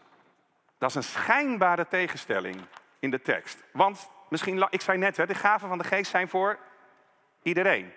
dat 0.82 0.90
is 0.90 0.96
een 0.96 1.04
schijnbare 1.04 1.88
tegenstelling 1.88 2.62
in 3.00 3.12
de 3.12 3.22
tekst. 3.22 3.64
Want 3.72 4.10
misschien, 4.30 4.68
ik 4.70 4.82
zei 4.82 4.98
net, 4.98 5.16
de 5.16 5.36
gaven 5.36 5.68
van 5.68 5.78
de 5.78 5.84
geest 5.84 6.12
zijn 6.12 6.28
voor 6.28 6.60
iedereen. 7.42 7.94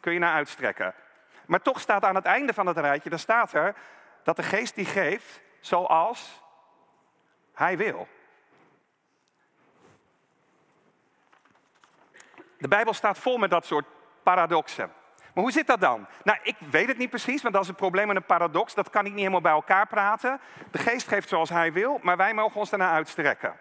Kun 0.00 0.12
je 0.12 0.18
naar 0.18 0.34
uitstrekken. 0.34 0.94
Maar 1.46 1.62
toch 1.62 1.80
staat 1.80 2.04
aan 2.04 2.14
het 2.14 2.24
einde 2.24 2.54
van 2.54 2.66
het 2.66 2.76
rijtje, 2.76 3.10
daar 3.10 3.18
staat 3.18 3.52
er 3.52 3.74
dat 4.22 4.36
de 4.36 4.42
geest 4.42 4.74
die 4.74 4.84
geeft 4.84 5.40
zoals 5.60 6.42
hij 7.54 7.76
wil. 7.76 8.08
De 12.58 12.68
Bijbel 12.68 12.92
staat 12.92 13.18
vol 13.18 13.38
met 13.38 13.50
dat 13.50 13.66
soort 13.66 13.86
paradoxen. 14.22 14.92
Maar 15.34 15.44
hoe 15.44 15.52
zit 15.52 15.66
dat 15.66 15.80
dan? 15.80 16.06
Nou, 16.22 16.38
ik 16.42 16.56
weet 16.70 16.88
het 16.88 16.98
niet 16.98 17.10
precies, 17.10 17.42
want 17.42 17.54
dat 17.54 17.62
is 17.62 17.68
het 17.68 17.76
probleem 17.76 18.06
met 18.06 18.16
een 18.16 18.22
paradox. 18.24 18.74
Dat 18.74 18.90
kan 18.90 19.04
ik 19.04 19.10
niet 19.10 19.18
helemaal 19.18 19.40
bij 19.40 19.52
elkaar 19.52 19.86
praten. 19.86 20.40
De 20.70 20.78
geest 20.78 21.08
geeft 21.08 21.28
zoals 21.28 21.48
hij 21.48 21.72
wil, 21.72 21.98
maar 22.02 22.16
wij 22.16 22.34
mogen 22.34 22.60
ons 22.60 22.70
daarna 22.70 22.90
uitstrekken. 22.90 23.58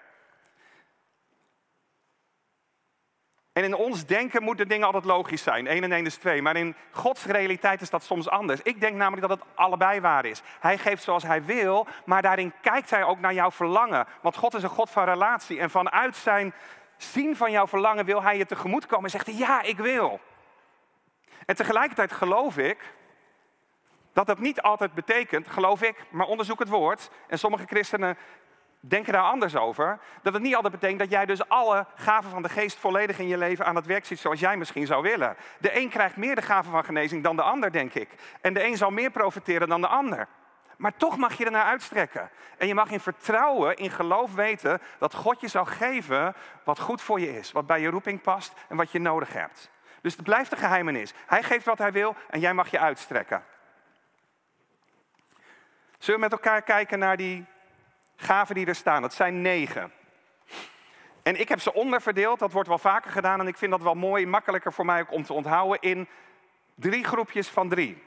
En 3.53 3.65
in 3.65 3.75
ons 3.75 4.05
denken 4.05 4.43
moeten 4.43 4.67
dingen 4.67 4.86
altijd 4.86 5.05
logisch 5.05 5.43
zijn. 5.43 5.67
1 5.67 5.84
en 5.84 5.91
1 5.91 6.05
is 6.05 6.15
2. 6.15 6.41
Maar 6.41 6.55
in 6.55 6.75
Gods 6.91 7.25
realiteit 7.25 7.82
is 7.82 7.89
dat 7.89 8.03
soms 8.03 8.29
anders. 8.29 8.62
Ik 8.62 8.79
denk 8.79 8.95
namelijk 8.95 9.27
dat 9.27 9.39
het 9.39 9.47
allebei 9.55 9.99
waar 9.99 10.25
is. 10.25 10.41
Hij 10.60 10.77
geeft 10.77 11.03
zoals 11.03 11.23
hij 11.23 11.43
wil, 11.43 11.88
maar 12.05 12.21
daarin 12.21 12.53
kijkt 12.62 12.89
hij 12.89 13.03
ook 13.03 13.19
naar 13.19 13.34
jouw 13.34 13.51
verlangen. 13.51 14.05
Want 14.21 14.36
God 14.36 14.53
is 14.53 14.63
een 14.63 14.69
God 14.69 14.89
van 14.89 15.03
relatie. 15.03 15.60
En 15.60 15.69
vanuit 15.69 16.15
zijn 16.15 16.53
zien 16.97 17.36
van 17.36 17.51
jouw 17.51 17.67
verlangen 17.67 18.05
wil 18.05 18.23
hij 18.23 18.38
je 18.38 18.45
tegemoet 18.45 18.86
komen 18.86 19.03
en 19.03 19.10
zegt 19.10 19.25
hij, 19.25 19.36
ja, 19.36 19.62
ik 19.62 19.77
wil. 19.77 20.19
En 21.49 21.55
tegelijkertijd 21.55 22.12
geloof 22.12 22.57
ik 22.57 22.77
dat 24.13 24.27
dat 24.27 24.39
niet 24.39 24.62
altijd 24.62 24.93
betekent, 24.93 25.47
geloof 25.47 25.81
ik, 25.81 26.03
maar 26.09 26.27
onderzoek 26.27 26.59
het 26.59 26.69
woord. 26.69 27.09
En 27.27 27.39
sommige 27.39 27.65
christenen 27.65 28.17
denken 28.79 29.13
daar 29.13 29.23
anders 29.23 29.55
over. 29.55 29.99
Dat 30.21 30.33
het 30.33 30.41
niet 30.41 30.55
altijd 30.55 30.73
betekent 30.73 30.99
dat 30.99 31.09
jij 31.09 31.25
dus 31.25 31.47
alle 31.47 31.85
gaven 31.95 32.29
van 32.29 32.41
de 32.41 32.49
geest 32.49 32.77
volledig 32.77 33.19
in 33.19 33.27
je 33.27 33.38
leven 33.38 33.65
aan 33.65 33.75
het 33.75 33.85
werk 33.85 34.05
ziet 34.05 34.19
zoals 34.19 34.39
jij 34.39 34.57
misschien 34.57 34.85
zou 34.85 35.01
willen. 35.01 35.35
De 35.59 35.77
een 35.77 35.89
krijgt 35.89 36.15
meer 36.15 36.35
de 36.35 36.41
gaven 36.41 36.71
van 36.71 36.85
genezing 36.85 37.23
dan 37.23 37.35
de 37.35 37.41
ander, 37.41 37.71
denk 37.71 37.93
ik. 37.93 38.09
En 38.41 38.53
de 38.53 38.63
een 38.63 38.77
zal 38.77 38.89
meer 38.89 39.12
profiteren 39.12 39.67
dan 39.67 39.81
de 39.81 39.88
ander. 39.88 40.27
Maar 40.77 40.97
toch 40.97 41.17
mag 41.17 41.38
je 41.38 41.45
ernaar 41.45 41.65
uitstrekken. 41.65 42.29
En 42.57 42.67
je 42.67 42.73
mag 42.73 42.91
in 42.91 42.99
vertrouwen, 42.99 43.75
in 43.75 43.91
geloof 43.91 44.33
weten 44.33 44.81
dat 44.99 45.13
God 45.13 45.41
je 45.41 45.47
zal 45.47 45.65
geven 45.65 46.35
wat 46.63 46.79
goed 46.79 47.01
voor 47.01 47.19
je 47.19 47.38
is. 47.38 47.51
Wat 47.51 47.67
bij 47.67 47.81
je 47.81 47.89
roeping 47.89 48.21
past 48.21 48.53
en 48.67 48.77
wat 48.77 48.91
je 48.91 48.99
nodig 48.99 49.33
hebt. 49.33 49.71
Dus 50.01 50.15
het 50.15 50.23
blijft 50.23 50.51
een 50.51 50.57
geheimenis. 50.57 51.13
Hij 51.25 51.43
geeft 51.43 51.65
wat 51.65 51.77
hij 51.77 51.91
wil 51.91 52.15
en 52.29 52.39
jij 52.39 52.53
mag 52.53 52.71
je 52.71 52.79
uitstrekken. 52.79 53.43
Zullen 55.97 56.19
we 56.19 56.25
met 56.25 56.31
elkaar 56.31 56.62
kijken 56.62 56.99
naar 56.99 57.17
die 57.17 57.45
gaven 58.15 58.55
die 58.55 58.65
er 58.65 58.75
staan? 58.75 59.01
Dat 59.01 59.13
zijn 59.13 59.41
negen. 59.41 59.91
En 61.23 61.39
ik 61.39 61.49
heb 61.49 61.59
ze 61.59 61.73
onderverdeeld, 61.73 62.39
dat 62.39 62.51
wordt 62.51 62.67
wel 62.67 62.77
vaker 62.77 63.12
gedaan. 63.12 63.39
En 63.39 63.47
ik 63.47 63.57
vind 63.57 63.71
dat 63.71 63.81
wel 63.81 63.95
mooi, 63.95 64.25
makkelijker 64.25 64.73
voor 64.73 64.85
mij 64.85 65.01
ook 65.01 65.12
om 65.12 65.23
te 65.23 65.33
onthouden, 65.33 65.81
in 65.81 66.07
drie 66.75 67.03
groepjes 67.03 67.47
van 67.47 67.69
drie. 67.69 68.03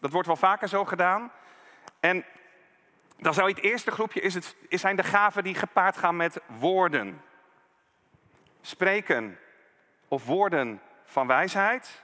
Dat 0.00 0.10
wordt 0.10 0.26
wel 0.26 0.36
vaker 0.36 0.68
zo 0.68 0.84
gedaan. 0.84 1.32
En 2.00 2.24
dan 3.16 3.34
zou 3.34 3.48
het 3.48 3.60
eerste 3.60 3.90
groepje 3.90 4.20
is 4.20 4.34
het, 4.34 4.56
zijn 4.68 4.96
de 4.96 5.02
gaven 5.02 5.44
die 5.44 5.54
gepaard 5.54 5.96
gaan 5.96 6.16
met 6.16 6.40
woorden. 6.46 7.22
Spreken 8.60 9.38
of 10.08 10.24
woorden 10.24 10.80
van 11.06 11.26
wijsheid, 11.26 12.02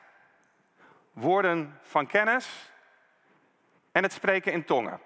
woorden 1.13 1.79
van 1.83 2.07
kennis 2.07 2.71
en 3.93 4.03
het 4.03 4.13
spreken 4.13 4.53
in 4.53 4.65
tongen. 4.65 5.01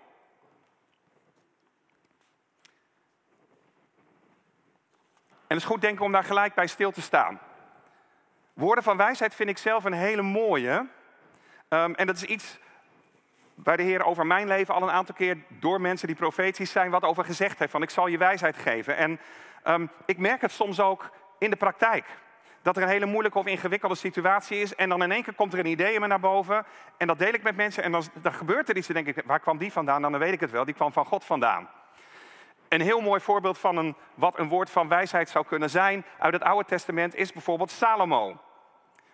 En 5.46 5.54
het 5.54 5.58
is 5.58 5.64
goed 5.64 5.80
denken 5.80 6.04
om 6.04 6.12
daar 6.12 6.24
gelijk 6.24 6.54
bij 6.54 6.66
stil 6.66 6.90
te 6.90 7.02
staan. 7.02 7.40
Woorden 8.52 8.84
van 8.84 8.96
wijsheid 8.96 9.34
vind 9.34 9.48
ik 9.48 9.58
zelf 9.58 9.84
een 9.84 9.92
hele 9.92 10.22
mooie. 10.22 10.86
Um, 11.68 11.94
en 11.94 12.06
dat 12.06 12.16
is 12.16 12.24
iets 12.24 12.58
waar 13.54 13.76
de 13.76 13.82
Heer 13.82 14.04
over 14.04 14.26
mijn 14.26 14.46
leven 14.46 14.74
al 14.74 14.82
een 14.82 14.90
aantal 14.90 15.14
keer 15.14 15.38
door 15.48 15.80
mensen 15.80 16.06
die 16.06 16.16
profetisch 16.16 16.70
zijn 16.70 16.90
wat 16.90 17.02
over 17.02 17.24
gezegd 17.24 17.58
heeft. 17.58 17.70
Van 17.70 17.82
ik 17.82 17.90
zal 17.90 18.06
je 18.06 18.18
wijsheid 18.18 18.56
geven. 18.56 18.96
En 18.96 19.20
um, 19.64 19.90
ik 20.06 20.18
merk 20.18 20.40
het 20.40 20.52
soms 20.52 20.80
ook 20.80 21.10
in 21.38 21.50
de 21.50 21.56
praktijk. 21.56 22.04
Dat 22.66 22.76
er 22.76 22.82
een 22.82 22.88
hele 22.88 23.06
moeilijke 23.06 23.38
of 23.38 23.46
ingewikkelde 23.46 23.94
situatie 23.94 24.60
is. 24.60 24.74
En 24.74 24.88
dan 24.88 25.02
in 25.02 25.12
één 25.12 25.22
keer 25.22 25.34
komt 25.34 25.52
er 25.52 25.58
een 25.58 25.66
idee 25.66 25.94
in 25.94 26.00
me 26.00 26.06
naar 26.06 26.20
boven. 26.20 26.66
En 26.96 27.06
dat 27.06 27.18
deel 27.18 27.32
ik 27.32 27.42
met 27.42 27.56
mensen. 27.56 27.82
En 27.82 27.92
dan, 27.92 28.02
dan 28.14 28.32
gebeurt 28.32 28.68
er 28.68 28.76
iets. 28.76 28.88
En 28.88 28.94
denk 28.94 29.06
ik, 29.06 29.22
waar 29.26 29.40
kwam 29.40 29.58
die 29.58 29.72
vandaan? 29.72 30.02
Dan 30.02 30.18
weet 30.18 30.32
ik 30.32 30.40
het 30.40 30.50
wel. 30.50 30.64
Die 30.64 30.74
kwam 30.74 30.92
van 30.92 31.04
God 31.04 31.24
vandaan. 31.24 31.68
Een 32.68 32.80
heel 32.80 33.00
mooi 33.00 33.20
voorbeeld 33.20 33.58
van 33.58 33.76
een, 33.76 33.94
wat 34.14 34.38
een 34.38 34.48
woord 34.48 34.70
van 34.70 34.88
wijsheid 34.88 35.28
zou 35.28 35.44
kunnen 35.44 35.70
zijn 35.70 36.04
uit 36.18 36.32
het 36.32 36.42
Oude 36.42 36.68
Testament 36.68 37.14
is 37.14 37.32
bijvoorbeeld 37.32 37.70
Salomo. 37.70 38.40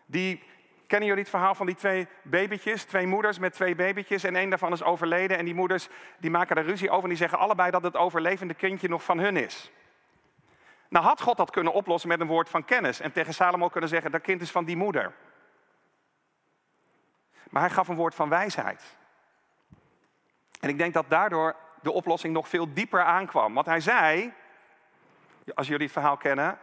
Die 0.06 0.42
Kennen 0.86 1.10
jullie 1.10 1.24
het 1.24 1.32
verhaal 1.32 1.54
van 1.54 1.66
die 1.66 1.74
twee 1.74 2.06
babytjes? 2.22 2.84
Twee 2.84 3.06
moeders 3.06 3.38
met 3.38 3.52
twee 3.52 3.74
babytjes 3.74 4.24
en 4.24 4.36
één 4.36 4.50
daarvan 4.50 4.72
is 4.72 4.82
overleden. 4.82 5.38
En 5.38 5.44
die 5.44 5.54
moeders 5.54 5.88
die 6.18 6.30
maken 6.30 6.56
er 6.56 6.64
ruzie 6.64 6.90
over 6.90 7.02
en 7.02 7.08
die 7.08 7.18
zeggen 7.18 7.38
allebei 7.38 7.70
dat 7.70 7.82
het 7.82 7.96
overlevende 7.96 8.54
kindje 8.54 8.88
nog 8.88 9.04
van 9.04 9.18
hun 9.18 9.36
is. 9.36 9.70
Nou 10.92 11.04
had 11.04 11.20
God 11.20 11.36
dat 11.36 11.50
kunnen 11.50 11.72
oplossen 11.72 12.08
met 12.08 12.20
een 12.20 12.26
woord 12.26 12.48
van 12.48 12.64
kennis 12.64 13.00
en 13.00 13.12
tegen 13.12 13.34
Salomo 13.34 13.68
kunnen 13.68 13.90
zeggen 13.90 14.10
dat 14.10 14.20
kind 14.20 14.40
is 14.40 14.50
van 14.50 14.64
die 14.64 14.76
moeder. 14.76 15.12
Maar 17.50 17.62
hij 17.62 17.70
gaf 17.70 17.88
een 17.88 17.96
woord 17.96 18.14
van 18.14 18.28
wijsheid. 18.28 18.96
En 20.60 20.68
ik 20.68 20.78
denk 20.78 20.94
dat 20.94 21.04
daardoor 21.08 21.56
de 21.82 21.92
oplossing 21.92 22.34
nog 22.34 22.48
veel 22.48 22.72
dieper 22.72 23.02
aankwam. 23.02 23.54
Want 23.54 23.66
hij 23.66 23.80
zei, 23.80 24.32
als 25.54 25.66
jullie 25.66 25.84
het 25.84 25.92
verhaal 25.92 26.16
kennen, 26.16 26.58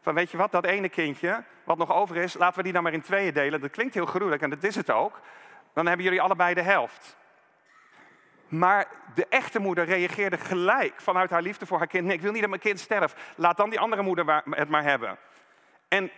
van 0.00 0.14
weet 0.14 0.30
je 0.30 0.36
wat, 0.36 0.52
dat 0.52 0.64
ene 0.64 0.88
kindje 0.88 1.44
wat 1.64 1.78
nog 1.78 1.92
over 1.92 2.16
is, 2.16 2.34
laten 2.34 2.56
we 2.56 2.62
die 2.62 2.72
dan 2.72 2.82
maar 2.82 2.92
in 2.92 3.02
tweeën 3.02 3.34
delen. 3.34 3.60
Dat 3.60 3.70
klinkt 3.70 3.94
heel 3.94 4.06
gruwelijk 4.06 4.42
en 4.42 4.50
dat 4.50 4.64
is 4.64 4.74
het 4.74 4.90
ook. 4.90 5.20
Dan 5.72 5.86
hebben 5.86 6.04
jullie 6.04 6.22
allebei 6.22 6.54
de 6.54 6.62
helft. 6.62 7.16
Maar 8.48 8.86
de 9.14 9.26
echte 9.28 9.58
moeder 9.58 9.84
reageerde 9.84 10.38
gelijk 10.38 11.00
vanuit 11.00 11.30
haar 11.30 11.42
liefde 11.42 11.66
voor 11.66 11.78
haar 11.78 11.86
kind. 11.86 12.04
Nee, 12.04 12.16
ik 12.16 12.22
wil 12.22 12.32
niet 12.32 12.40
dat 12.40 12.50
mijn 12.50 12.62
kind 12.62 12.80
sterft. 12.80 13.16
Laat 13.36 13.56
dan 13.56 13.70
die 13.70 13.80
andere 13.80 14.02
moeder 14.02 14.42
het 14.50 14.68
maar 14.68 14.82
hebben. 14.82 15.18
En 15.88 16.10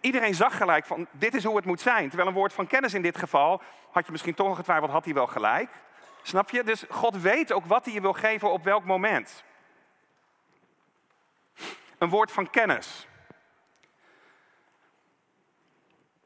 iedereen 0.00 0.34
zag 0.34 0.56
gelijk 0.56 0.86
van, 0.86 1.06
dit 1.10 1.34
is 1.34 1.44
hoe 1.44 1.56
het 1.56 1.64
moet 1.64 1.80
zijn. 1.80 2.08
Terwijl 2.08 2.28
een 2.28 2.34
woord 2.34 2.52
van 2.52 2.66
kennis 2.66 2.94
in 2.94 3.02
dit 3.02 3.18
geval, 3.18 3.62
had 3.90 4.06
je 4.06 4.12
misschien 4.12 4.34
toch 4.34 4.56
getwijfeld, 4.56 4.90
had 4.90 5.04
hij 5.04 5.14
wel 5.14 5.26
gelijk. 5.26 5.70
Snap 6.22 6.50
je? 6.50 6.62
Dus 6.62 6.84
God 6.88 7.20
weet 7.20 7.52
ook 7.52 7.64
wat 7.64 7.84
hij 7.84 7.94
je 7.94 8.00
wil 8.00 8.12
geven 8.12 8.52
op 8.52 8.64
welk 8.64 8.84
moment. 8.84 9.44
Een 11.98 12.08
woord 12.08 12.32
van 12.32 12.50
kennis. 12.50 13.06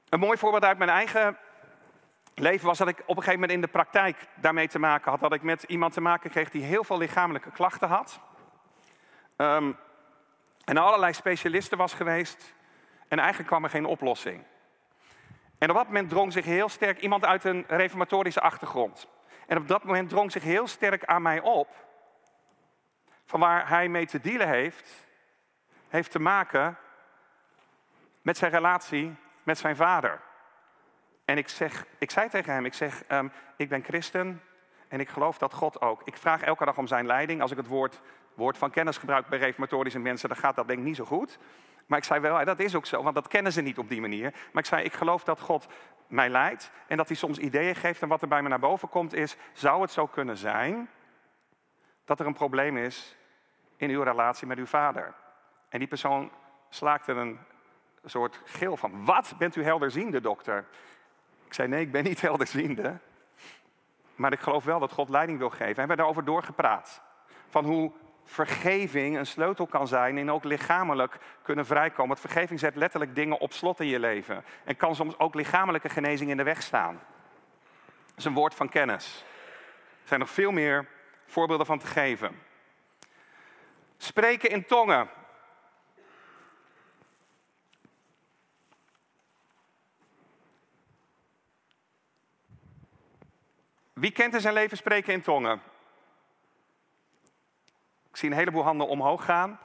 Een 0.09 0.19
mooi 0.19 0.39
voorbeeld 0.39 0.65
uit 0.65 0.79
mijn 0.79 0.91
eigen 0.91 1.39
leven 2.39 2.67
was 2.67 2.79
dat 2.79 2.89
ik 2.89 2.99
op 2.99 3.09
een 3.09 3.23
gegeven 3.23 3.41
moment 3.41 3.53
in 3.53 3.61
de 3.61 3.67
praktijk 3.67 4.29
daarmee 4.35 4.69
te 4.69 4.79
maken 4.79 5.11
had. 5.11 5.21
Dat 5.21 5.33
ik 5.33 5.43
met 5.43 5.63
iemand 5.63 5.93
te 5.93 6.01
maken 6.01 6.31
kreeg 6.31 6.51
die 6.51 6.63
heel 6.63 6.85
veel 6.85 6.99
lichamelijke 6.99 7.51
klachten 7.51 7.89
had. 7.89 8.21
Um, 9.37 9.77
en 10.65 10.77
allerlei 10.77 11.13
specialisten 11.13 11.79
was 11.79 11.95
geweest. 11.95 12.55
En 13.09 13.19
eigenlijk 13.19 13.49
kwam 13.49 13.65
er 13.65 13.71
geen 13.71 13.85
oplossing. 13.85 14.45
En 15.59 15.71
op 15.71 15.77
dat 15.77 15.87
moment 15.87 16.09
drong 16.09 16.33
zich 16.33 16.45
heel 16.45 16.69
sterk 16.69 17.01
iemand 17.01 17.25
uit 17.25 17.45
een 17.45 17.65
reformatorische 17.69 18.41
achtergrond. 18.41 19.09
En 19.47 19.57
op 19.57 19.69
dat 19.69 19.85
moment 19.85 20.09
drong 20.09 20.33
zich 20.33 20.43
heel 20.43 20.67
sterk 20.67 21.05
aan 21.05 21.23
mij 21.23 21.41
op. 21.41 21.69
Van 23.25 23.41
waar 23.41 23.69
hij 23.69 23.89
mee 23.89 24.07
te 24.07 24.21
dealen 24.21 24.49
heeft, 24.49 25.07
heeft 25.89 26.11
te 26.11 26.19
maken 26.19 26.79
met 28.23 28.37
zijn 28.37 28.51
relatie 28.51 29.17
met 29.43 29.59
zijn 29.59 29.77
vader. 29.77 30.21
En 31.27 31.39
ik, 31.39 31.49
zeg, 31.49 31.87
ik 31.99 32.11
zei 32.11 32.29
tegen 32.29 32.53
hem, 32.53 32.65
ik 32.65 32.75
zeg, 32.75 33.03
um, 33.09 33.33
ik 33.57 33.69
ben 33.69 33.83
christen 33.83 34.43
en 34.89 35.01
ik 35.01 35.09
geloof 35.09 35.39
dat 35.39 35.53
God 35.53 35.81
ook. 35.81 36.03
Ik 36.05 36.17
vraag 36.17 36.43
elke 36.43 36.65
dag 36.65 36.79
om 36.79 36.87
zijn 36.87 37.07
leiding. 37.07 37.41
Als 37.41 37.51
ik 37.51 37.57
het 37.57 37.67
woord, 37.67 38.01
woord 38.35 38.59
van 38.59 38.71
kennis 38.71 38.97
gebruik 38.97 39.27
bij 39.27 39.39
reformatorische 39.39 39.99
mensen, 39.99 40.29
dan 40.29 40.39
gaat 40.39 40.57
dat 40.57 40.67
denk 40.67 40.79
ik 40.79 40.85
niet 40.85 40.97
zo 40.97 41.05
goed. 41.05 41.39
Maar 41.87 41.99
ik 41.99 42.05
zei 42.05 42.21
wel, 42.21 42.45
dat 42.45 42.61
is 42.61 42.75
ook 42.75 42.87
zo, 42.87 43.03
want 43.03 43.15
dat 43.15 43.29
kennen 43.29 43.53
ze 43.53 43.61
niet 43.61 43.79
op 43.79 43.89
die 43.89 44.01
manier. 44.01 44.31
Maar 44.53 44.63
ik 44.63 44.69
zei, 44.69 44.85
ik 44.85 44.93
geloof 44.93 45.25
dat 45.25 45.41
God 45.41 45.67
mij 46.07 46.29
leidt 46.29 46.71
en 46.87 46.97
dat 46.97 47.09
hij 47.09 47.17
soms 47.17 47.39
ideeën 47.39 47.75
geeft. 47.75 48.03
En 48.03 48.09
wat 48.09 48.23
er 48.23 48.29
bij 48.29 48.43
me 48.43 48.49
naar 48.49 48.59
boven 48.59 48.89
komt 48.89 49.15
is, 49.15 49.37
zou 49.53 49.81
het 49.81 49.91
zo 49.91 50.07
kunnen 50.07 50.37
zijn 50.37 50.91
dat 52.05 52.21
er 52.21 52.27
een 52.27 52.35
probleem 52.35 52.77
is 52.77 53.17
in 53.77 53.91
uw 53.91 54.03
relatie 54.03 54.47
met 54.47 54.59
uw 54.59 54.67
vader? 54.67 55.15
En 55.69 55.79
die 55.79 55.89
persoon 55.89 56.31
slaakte 56.69 57.13
een 57.13 57.39
soort 58.05 58.41
gil 58.45 58.77
van, 58.77 59.05
wat, 59.05 59.35
bent 59.39 59.57
u 59.57 59.65
helderziende 59.65 60.21
dokter? 60.21 60.67
Ik 61.47 61.55
zei, 61.55 61.69
nee, 61.69 61.81
ik 61.81 61.93
ben 61.93 62.05
niet 62.05 62.21
helderziende. 62.29 62.99
Maar 64.15 64.33
ik 64.33 64.41
geloof 64.41 64.65
wel 64.65 64.79
dat 64.79 64.93
God 64.93 65.09
leiding 65.09 65.39
wil 65.39 65.51
geven. 65.51 65.73
We 65.73 65.79
hebben 65.79 65.97
daarover 65.97 66.25
doorgepraat. 66.25 67.03
Van 67.49 67.65
hoe 67.65 67.93
vergeving 68.25 69.17
een 69.17 69.27
sleutel 69.27 69.67
kan 69.67 69.89
zijn 69.89 70.19
en 70.19 70.31
ook 70.31 70.45
lichamelijk 70.45 71.19
kunnen 71.43 71.67
vrijkomen. 71.67 72.07
Want 72.07 72.21
vergeving 72.21 72.61
zet 72.61 72.77
letterlijk 72.77 73.15
dingen 73.15 73.41
op 73.41 73.53
slot 73.53 73.81
in 73.81 73.87
je 73.87 73.99
leven. 73.99 74.45
En 74.65 74.77
kan 74.77 74.95
soms 74.95 75.19
ook 75.19 75.35
lichamelijke 75.35 75.89
genezing 75.89 76.31
in 76.31 76.37
de 76.37 76.43
weg 76.43 76.63
staan. 76.63 77.01
Dat 78.07 78.17
is 78.17 78.25
een 78.25 78.35
woord 78.35 78.55
van 78.55 78.69
kennis. 78.69 79.25
Er 80.03 80.09
zijn 80.09 80.21
nog 80.21 80.31
veel 80.31 80.51
meer 80.51 80.87
voorbeelden 81.27 81.67
van 81.67 81.79
te 81.79 81.87
geven. 81.87 82.43
Spreken 83.97 84.51
in 84.51 84.67
tongen. 84.67 85.09
Wie 94.01 94.11
kent 94.11 94.35
in 94.35 94.41
zijn 94.41 94.55
leven 94.55 94.77
spreken 94.77 95.13
in 95.13 95.23
tongen? 95.23 95.61
Ik 98.11 98.17
zie 98.17 98.31
een 98.31 98.37
heleboel 98.37 98.63
handen 98.63 98.89
omhoog 98.89 99.25
gaan. 99.25 99.59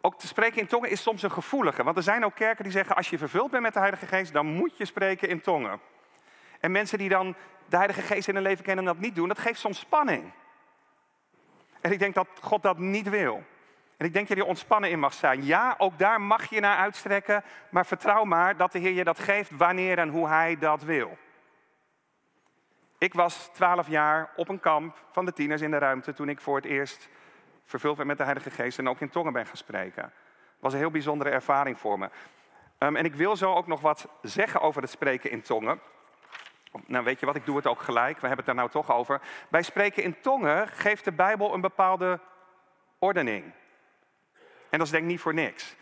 Ook 0.00 0.18
te 0.18 0.26
spreken 0.26 0.60
in 0.60 0.66
tongen 0.66 0.90
is 0.90 1.02
soms 1.02 1.22
een 1.22 1.30
gevoelige. 1.30 1.82
Want 1.82 1.96
er 1.96 2.02
zijn 2.02 2.24
ook 2.24 2.34
kerken 2.34 2.64
die 2.64 2.72
zeggen: 2.72 2.96
als 2.96 3.10
je 3.10 3.18
vervuld 3.18 3.50
bent 3.50 3.62
met 3.62 3.72
de 3.72 3.78
Heilige 3.78 4.06
Geest, 4.06 4.32
dan 4.32 4.46
moet 4.46 4.76
je 4.76 4.84
spreken 4.84 5.28
in 5.28 5.40
tongen. 5.40 5.80
En 6.60 6.72
mensen 6.72 6.98
die 6.98 7.08
dan 7.08 7.34
de 7.68 7.76
Heilige 7.76 8.02
Geest 8.02 8.28
in 8.28 8.34
hun 8.34 8.42
leven 8.42 8.64
kennen 8.64 8.86
en 8.86 8.92
dat 8.92 9.02
niet 9.02 9.14
doen, 9.14 9.28
dat 9.28 9.38
geeft 9.38 9.60
soms 9.60 9.78
spanning. 9.78 10.32
En 11.80 11.92
ik 11.92 11.98
denk 11.98 12.14
dat 12.14 12.28
God 12.40 12.62
dat 12.62 12.78
niet 12.78 13.08
wil. 13.08 13.44
En 13.96 14.06
ik 14.06 14.12
denk 14.12 14.28
dat 14.28 14.36
je 14.36 14.42
er 14.42 14.48
ontspannen 14.48 14.90
in 14.90 14.98
mag 14.98 15.12
zijn. 15.12 15.44
Ja, 15.44 15.74
ook 15.78 15.98
daar 15.98 16.20
mag 16.20 16.50
je 16.50 16.60
naar 16.60 16.76
uitstrekken, 16.76 17.44
maar 17.70 17.86
vertrouw 17.86 18.24
maar 18.24 18.56
dat 18.56 18.72
de 18.72 18.78
Heer 18.78 18.92
je 18.92 19.04
dat 19.04 19.18
geeft 19.18 19.50
wanneer 19.56 19.98
en 19.98 20.08
hoe 20.08 20.28
Hij 20.28 20.58
dat 20.58 20.82
wil. 20.82 21.18
Ik 22.98 23.14
was 23.14 23.50
twaalf 23.52 23.88
jaar 23.88 24.30
op 24.36 24.48
een 24.48 24.60
kamp 24.60 24.96
van 25.10 25.24
de 25.24 25.32
tieners 25.32 25.62
in 25.62 25.70
de 25.70 25.78
ruimte 25.78 26.12
toen 26.12 26.28
ik 26.28 26.40
voor 26.40 26.56
het 26.56 26.64
eerst 26.64 27.08
vervuld 27.64 27.96
werd 27.96 28.08
met 28.08 28.18
de 28.18 28.24
Heilige 28.24 28.50
Geest 28.50 28.78
en 28.78 28.88
ook 28.88 29.00
in 29.00 29.10
tongen 29.10 29.32
ben 29.32 29.46
gaan 29.46 29.56
spreken. 29.56 30.02
Het 30.02 30.12
was 30.60 30.72
een 30.72 30.78
heel 30.78 30.90
bijzondere 30.90 31.30
ervaring 31.30 31.78
voor 31.78 31.98
me. 31.98 32.08
Um, 32.78 32.96
en 32.96 33.04
ik 33.04 33.14
wil 33.14 33.36
zo 33.36 33.54
ook 33.54 33.66
nog 33.66 33.80
wat 33.80 34.08
zeggen 34.22 34.60
over 34.60 34.82
het 34.82 34.90
spreken 34.90 35.30
in 35.30 35.42
tongen. 35.42 35.80
Nou, 36.86 37.04
weet 37.04 37.20
je 37.20 37.26
wat, 37.26 37.36
ik 37.36 37.44
doe 37.44 37.56
het 37.56 37.66
ook 37.66 37.80
gelijk. 37.80 38.20
We 38.20 38.26
hebben 38.26 38.36
het 38.36 38.46
daar 38.46 38.54
nou 38.54 38.70
toch 38.70 38.92
over. 38.92 39.20
Bij 39.48 39.62
spreken 39.62 40.02
in 40.02 40.20
tongen 40.20 40.68
geeft 40.68 41.04
de 41.04 41.12
Bijbel 41.12 41.54
een 41.54 41.60
bepaalde 41.60 42.20
ordening. 42.98 43.44
En 44.70 44.78
dat 44.78 44.86
is 44.86 44.90
denk 44.90 45.02
ik 45.02 45.10
niet 45.10 45.20
voor 45.20 45.34
niks. 45.34 45.76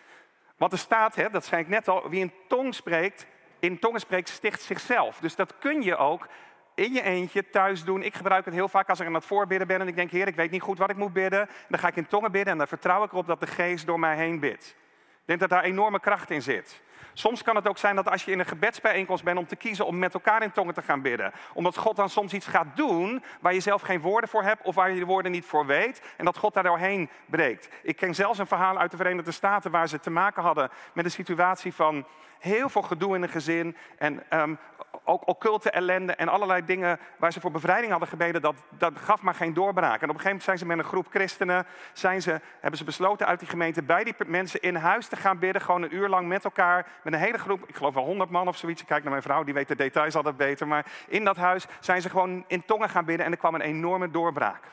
Want 0.57 0.73
er 0.73 0.79
staat, 0.79 1.15
hè, 1.15 1.31
dat 1.31 1.45
zei 1.45 1.63
ik 1.63 1.69
net 1.69 1.89
al, 1.89 2.09
wie 2.09 2.21
in 2.21 2.33
tong 2.49 2.75
spreekt, 2.75 3.27
in 3.59 3.79
tongen 3.79 4.01
spreekt, 4.01 4.29
sticht 4.29 4.63
zichzelf. 4.63 5.19
Dus 5.19 5.37
dat 5.37 5.59
kun 5.59 5.83
je 5.83 5.97
ook 5.97 6.29
in 6.75 6.93
je 6.93 7.03
eentje 7.03 7.51
thuis 7.51 7.85
doen. 7.85 8.03
Ik 8.03 8.15
gebruik 8.15 8.45
het 8.45 8.55
heel 8.55 8.69
vaak 8.69 8.89
als 8.89 9.01
ik 9.01 9.07
aan 9.07 9.15
het 9.15 9.25
voorbidden 9.25 9.67
ben 9.67 9.81
en 9.81 9.89
ik 9.89 9.97
denk, 9.97 10.11
Heer, 10.11 10.27
ik 10.27 10.37
weet 10.37 10.51
niet 10.51 10.63
goed 10.63 10.79
wat 10.79 10.91
ik 10.91 10.97
moet 10.97 11.13
bidden. 11.13 11.49
Dan 11.69 11.79
ga 11.79 11.89
ik 11.89 11.97
in 11.97 12.07
tongen 12.07 12.33
bidden 12.33 12.53
en 12.53 12.59
dan 12.59 12.69
vertrouw 12.69 13.05
ik 13.05 13.13
erop 13.13 13.27
dat 13.27 13.41
de 13.41 13.47
Geest 13.47 13.87
door 13.87 13.99
mij 13.99 14.17
heen 14.17 14.41
bidt. 14.41 14.77
Ik 15.25 15.31
denk 15.31 15.41
dat 15.41 15.49
daar 15.49 15.63
enorme 15.63 16.01
kracht 16.01 16.31
in 16.31 16.43
zit. 16.43 16.83
Soms 17.13 17.43
kan 17.43 17.57
het 17.57 17.69
ook 17.69 17.79
zijn 17.79 17.97
dat 17.97 18.11
als 18.11 18.25
je 18.25 18.31
in 18.31 18.39
een 18.39 18.47
gebedsbijeenkomst 18.47 19.25
bent 19.25 19.39
om 19.39 19.47
te 19.47 19.57
kiezen 19.57 19.87
om 19.87 19.99
met 19.99 20.15
elkaar 20.15 20.43
in 20.43 20.53
tongen 20.53 20.75
te 20.75 20.83
gaan 20.83 21.03
bidden. 21.03 21.33
Omdat 21.53 21.77
God 21.77 21.97
dan 21.97 22.09
soms 22.11 22.33
iets 22.33 22.47
gaat 22.47 22.77
doen 22.77 23.23
waar 23.41 23.55
je 23.55 23.61
zelf 23.61 23.83
geen 23.83 24.01
woorden 24.01 24.31
voor 24.31 24.43
hebt 24.43 24.65
of 24.65 24.75
waar 24.75 24.91
je 24.91 24.99
de 24.99 25.05
woorden 25.05 25.33
niet 25.33 25.45
voor 25.45 25.67
weet. 25.67 26.03
En 26.17 26.25
dat 26.25 26.37
God 26.37 26.55
daar 26.55 26.63
doorheen 26.63 27.11
breekt. 27.27 27.69
Ik 27.83 27.97
ken 27.97 28.15
zelfs 28.15 28.39
een 28.39 28.47
verhaal 28.47 28.79
uit 28.79 28.91
de 28.91 28.97
Verenigde 28.97 29.33
Staten 29.33 29.71
waar 29.71 29.89
ze 29.89 30.01
te 30.01 30.11
maken 30.11 30.43
hadden 30.43 30.71
met 30.93 31.05
een 31.05 31.11
situatie 31.11 31.75
van 31.75 32.07
heel 32.39 32.69
veel 32.69 32.83
gedoe 32.83 33.15
in 33.15 33.23
een 33.23 33.29
gezin. 33.29 33.77
En 33.99 34.23
um, 34.41 34.59
ook 35.05 35.29
occulte 35.29 35.71
ellende 35.71 36.15
en 36.15 36.29
allerlei 36.29 36.65
dingen 36.65 36.99
waar 37.17 37.33
ze 37.33 37.41
voor 37.41 37.51
bevrijding 37.51 37.91
hadden 37.91 38.09
gebeden, 38.09 38.43
dat, 38.43 38.55
dat 38.69 38.93
gaf 38.97 39.23
maar 39.23 39.35
geen 39.35 39.55
doorbraak. 39.55 40.03
En 40.03 40.09
op 40.09 40.15
een 40.15 40.21
gegeven 40.21 40.25
moment 40.25 40.43
zijn 40.43 40.59
ze 40.59 40.67
met 40.67 40.79
een 40.79 40.85
groep 40.85 41.07
christenen, 41.11 41.67
zijn 41.93 42.23
ze, 42.23 42.41
hebben 42.61 42.79
ze 42.79 42.85
besloten 42.85 43.27
uit 43.27 43.39
die 43.39 43.49
gemeente 43.49 43.83
bij 43.83 44.05
die 44.05 44.15
mensen 44.27 44.61
in 44.61 44.75
huis 44.75 45.07
te 45.07 45.17
gaan 45.17 45.39
bidden, 45.39 45.63
gewoon 45.63 45.83
een 45.83 45.95
uur 45.95 46.09
lang 46.09 46.29
met 46.29 46.45
elkaar, 46.45 46.87
met 47.03 47.13
een 47.13 47.19
hele 47.19 47.39
groep, 47.39 47.69
ik 47.69 47.75
geloof 47.75 47.95
wel 47.95 48.05
honderd 48.05 48.31
man 48.31 48.49
of 48.49 48.57
zoiets. 48.57 48.81
Ik 48.81 48.87
kijk 48.87 49.03
naar 49.03 49.11
mijn 49.11 49.23
vrouw, 49.23 49.45
die 49.45 49.55
weet 49.55 49.69
de 49.69 49.77
details 49.77 50.15
altijd 50.15 50.37
beter. 50.37 50.67
Maar 50.67 50.87
in 51.09 51.25
dat 51.25 51.37
huis 51.37 51.67
zijn 51.81 52.03
ze 52.03 52.11
gewoon 52.11 52.45
in 52.47 52.65
tongen 52.65 52.89
gaan 52.89 53.05
bidden 53.05 53.27
en 53.27 53.33
er 53.33 53.39
kwam 53.39 53.55
een 53.55 53.61
enorme 53.61 54.11
doorbraak. 54.11 54.65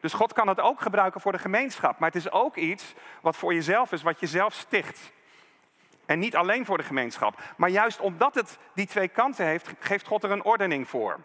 Dus 0.00 0.12
God 0.12 0.32
kan 0.32 0.48
het 0.48 0.60
ook 0.60 0.80
gebruiken 0.80 1.20
voor 1.20 1.32
de 1.32 1.38
gemeenschap. 1.38 1.98
Maar 1.98 2.08
het 2.08 2.18
is 2.18 2.30
ook 2.30 2.56
iets 2.56 2.94
wat 3.20 3.36
voor 3.36 3.54
jezelf 3.54 3.92
is, 3.92 4.02
wat 4.02 4.20
je 4.20 4.26
zelf 4.26 4.52
sticht. 4.52 5.12
En 6.08 6.18
niet 6.18 6.36
alleen 6.36 6.64
voor 6.64 6.76
de 6.76 6.84
gemeenschap. 6.84 7.42
Maar 7.56 7.68
juist 7.68 8.00
omdat 8.00 8.34
het 8.34 8.58
die 8.74 8.86
twee 8.86 9.08
kanten 9.08 9.46
heeft, 9.46 9.70
geeft 9.78 10.06
God 10.06 10.22
er 10.22 10.30
een 10.30 10.44
ordening 10.44 10.88
voor. 10.88 11.20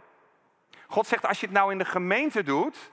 God 0.88 1.08
zegt, 1.08 1.26
als 1.26 1.39
je 1.39 1.46
het 1.46 1.56
nou 1.56 1.72
in 1.72 1.78
de 1.78 1.86
gemeente 1.86 2.43
doet, 2.43 2.91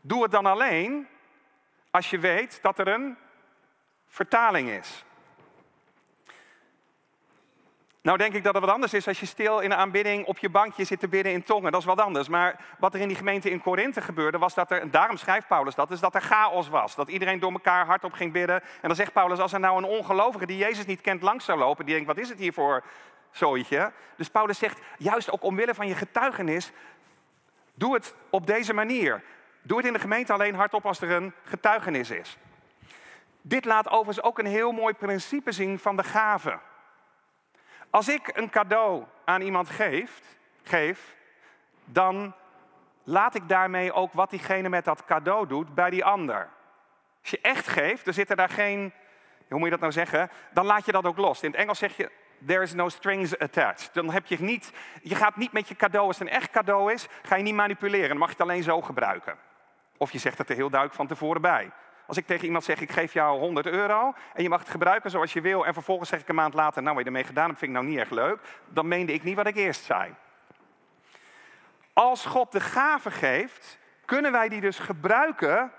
doe 0.00 0.22
het 0.22 0.30
dan 0.30 0.46
alleen 0.46 1.08
als 1.90 2.10
je 2.10 2.18
weet 2.18 2.58
dat 2.62 2.78
er 2.78 2.88
een 2.88 3.16
vertaling 4.06 4.70
is. 4.70 5.04
Nou 8.02 8.18
denk 8.18 8.34
ik 8.34 8.44
dat 8.44 8.54
het 8.54 8.64
wat 8.64 8.72
anders 8.72 8.94
is 8.94 9.08
als 9.08 9.20
je 9.20 9.26
stil 9.26 9.60
in 9.60 9.68
de 9.68 9.74
aanbidding 9.74 10.26
op 10.26 10.38
je 10.38 10.48
bankje 10.48 10.84
zit 10.84 11.00
te 11.00 11.08
bidden 11.08 11.32
in 11.32 11.42
tongen. 11.42 11.72
Dat 11.72 11.80
is 11.80 11.86
wat 11.86 12.00
anders. 12.00 12.28
Maar 12.28 12.60
wat 12.78 12.94
er 12.94 13.00
in 13.00 13.08
die 13.08 13.16
gemeente 13.16 13.50
in 13.50 13.60
Korinthe 13.60 14.00
gebeurde, 14.00 14.38
was 14.38 14.54
dat 14.54 14.70
er, 14.70 14.80
en 14.80 14.90
daarom 14.90 15.16
schrijft 15.16 15.48
Paulus 15.48 15.74
dat, 15.74 15.90
is 15.90 16.00
dat 16.00 16.14
er 16.14 16.20
chaos 16.20 16.68
was. 16.68 16.94
Dat 16.94 17.08
iedereen 17.08 17.40
door 17.40 17.52
elkaar 17.52 17.86
hardop 17.86 18.12
ging 18.12 18.32
bidden. 18.32 18.60
En 18.62 18.88
dan 18.88 18.94
zegt 18.94 19.12
Paulus, 19.12 19.38
als 19.38 19.52
er 19.52 19.60
nou 19.60 19.78
een 19.78 19.88
ongelovige 19.88 20.46
die 20.46 20.56
Jezus 20.56 20.86
niet 20.86 21.00
kent 21.00 21.22
langs 21.22 21.44
zou 21.44 21.58
lopen, 21.58 21.84
die 21.84 21.94
denkt, 21.94 22.08
wat 22.08 22.18
is 22.18 22.28
het 22.28 22.38
hier 22.38 22.52
voor? 22.52 22.82
Dus 24.16 24.28
Paulus 24.28 24.58
zegt, 24.58 24.80
juist 24.98 25.30
ook 25.30 25.42
omwille 25.42 25.74
van 25.74 25.88
je 25.88 25.94
getuigenis, 25.94 26.72
doe 27.74 27.94
het 27.94 28.14
op 28.30 28.46
deze 28.46 28.72
manier. 28.72 29.22
Doe 29.62 29.76
het 29.76 29.86
in 29.86 29.92
de 29.92 29.98
gemeente 29.98 30.32
alleen 30.32 30.54
hardop 30.54 30.86
als 30.86 31.00
er 31.00 31.10
een 31.10 31.32
getuigenis 31.44 32.10
is. 32.10 32.36
Dit 33.40 33.64
laat 33.64 33.88
overigens 33.88 34.22
ook 34.22 34.38
een 34.38 34.46
heel 34.46 34.72
mooi 34.72 34.94
principe 34.94 35.52
zien 35.52 35.78
van 35.78 35.96
de 35.96 36.02
gave. 36.02 36.58
Als 37.92 38.08
ik 38.08 38.36
een 38.36 38.50
cadeau 38.50 39.04
aan 39.24 39.40
iemand 39.40 39.70
geef, 39.70 40.20
geef, 40.62 41.16
dan 41.84 42.34
laat 43.04 43.34
ik 43.34 43.48
daarmee 43.48 43.92
ook 43.92 44.12
wat 44.12 44.30
diegene 44.30 44.68
met 44.68 44.84
dat 44.84 45.04
cadeau 45.04 45.46
doet 45.46 45.74
bij 45.74 45.90
die 45.90 46.04
ander. 46.04 46.48
Als 47.20 47.30
je 47.30 47.38
echt 47.42 47.68
geeft, 47.68 48.04
dan 48.04 48.14
zitten 48.14 48.36
daar 48.36 48.48
geen, 48.48 48.92
hoe 49.48 49.58
moet 49.58 49.64
je 49.64 49.70
dat 49.70 49.80
nou 49.80 49.92
zeggen? 49.92 50.30
Dan 50.52 50.66
laat 50.66 50.86
je 50.86 50.92
dat 50.92 51.04
ook 51.04 51.16
los. 51.16 51.42
In 51.42 51.50
het 51.50 51.60
Engels 51.60 51.78
zeg 51.78 51.96
je, 51.96 52.10
there 52.46 52.62
is 52.62 52.74
no 52.74 52.88
strings 52.88 53.38
attached. 53.38 53.94
Dan 53.94 54.10
heb 54.10 54.26
je 54.26 54.40
niet, 54.40 54.72
je 55.02 55.14
gaat 55.14 55.36
niet 55.36 55.52
met 55.52 55.68
je 55.68 55.76
cadeau, 55.76 56.06
als 56.06 56.18
het 56.18 56.28
een 56.28 56.34
echt 56.34 56.50
cadeau 56.50 56.92
is, 56.92 57.08
ga 57.22 57.36
je 57.36 57.42
niet 57.42 57.54
manipuleren. 57.54 58.08
Dan 58.08 58.18
mag 58.18 58.28
je 58.28 58.34
het 58.34 58.42
alleen 58.42 58.62
zo 58.62 58.80
gebruiken. 58.80 59.38
Of 59.96 60.12
je 60.12 60.18
zegt 60.18 60.38
het 60.38 60.48
er 60.48 60.56
heel 60.56 60.70
duidelijk 60.70 60.98
van 60.98 61.06
tevoren 61.06 61.42
bij. 61.42 61.70
Als 62.06 62.16
ik 62.16 62.26
tegen 62.26 62.44
iemand 62.46 62.64
zeg, 62.64 62.80
ik 62.80 62.92
geef 62.92 63.12
jou 63.12 63.38
100 63.38 63.66
euro 63.66 64.14
en 64.34 64.42
je 64.42 64.48
mag 64.48 64.60
het 64.60 64.68
gebruiken 64.68 65.10
zoals 65.10 65.32
je 65.32 65.40
wil. 65.40 65.66
En 65.66 65.74
vervolgens 65.74 66.08
zeg 66.08 66.20
ik 66.20 66.28
een 66.28 66.34
maand 66.34 66.54
later, 66.54 66.82
nou 66.82 66.94
wat 66.94 67.04
je 67.04 67.10
ermee 67.10 67.24
gedaan 67.24 67.46
hebt, 67.46 67.58
vind 67.58 67.70
ik 67.70 67.76
nou 67.76 67.90
niet 67.90 67.98
erg 67.98 68.10
leuk. 68.10 68.38
Dan 68.68 68.88
meende 68.88 69.12
ik 69.12 69.22
niet 69.22 69.36
wat 69.36 69.46
ik 69.46 69.56
eerst 69.56 69.84
zei. 69.84 70.14
Als 71.92 72.26
God 72.26 72.52
de 72.52 72.60
gave 72.60 73.10
geeft, 73.10 73.78
kunnen 74.04 74.32
wij 74.32 74.48
die 74.48 74.60
dus 74.60 74.78
gebruiken, 74.78 75.72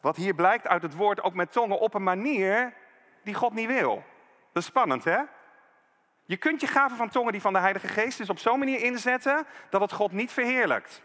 wat 0.00 0.16
hier 0.16 0.34
blijkt 0.34 0.66
uit 0.66 0.82
het 0.82 0.94
woord, 0.94 1.22
ook 1.22 1.34
met 1.34 1.52
tongen, 1.52 1.78
op 1.78 1.94
een 1.94 2.02
manier 2.02 2.72
die 3.22 3.34
God 3.34 3.54
niet 3.54 3.66
wil. 3.66 4.04
Dat 4.52 4.62
is 4.62 4.68
spannend, 4.68 5.04
hè? 5.04 5.18
Je 6.24 6.36
kunt 6.36 6.60
je 6.60 6.66
gave 6.66 6.94
van 6.94 7.08
tongen 7.08 7.32
die 7.32 7.40
van 7.40 7.52
de 7.52 7.58
Heilige 7.58 7.88
Geest 7.88 8.20
is 8.20 8.30
op 8.30 8.38
zo'n 8.38 8.58
manier 8.58 8.82
inzetten 8.82 9.46
dat 9.70 9.80
het 9.80 9.92
God 9.92 10.12
niet 10.12 10.32
verheerlijkt. 10.32 11.02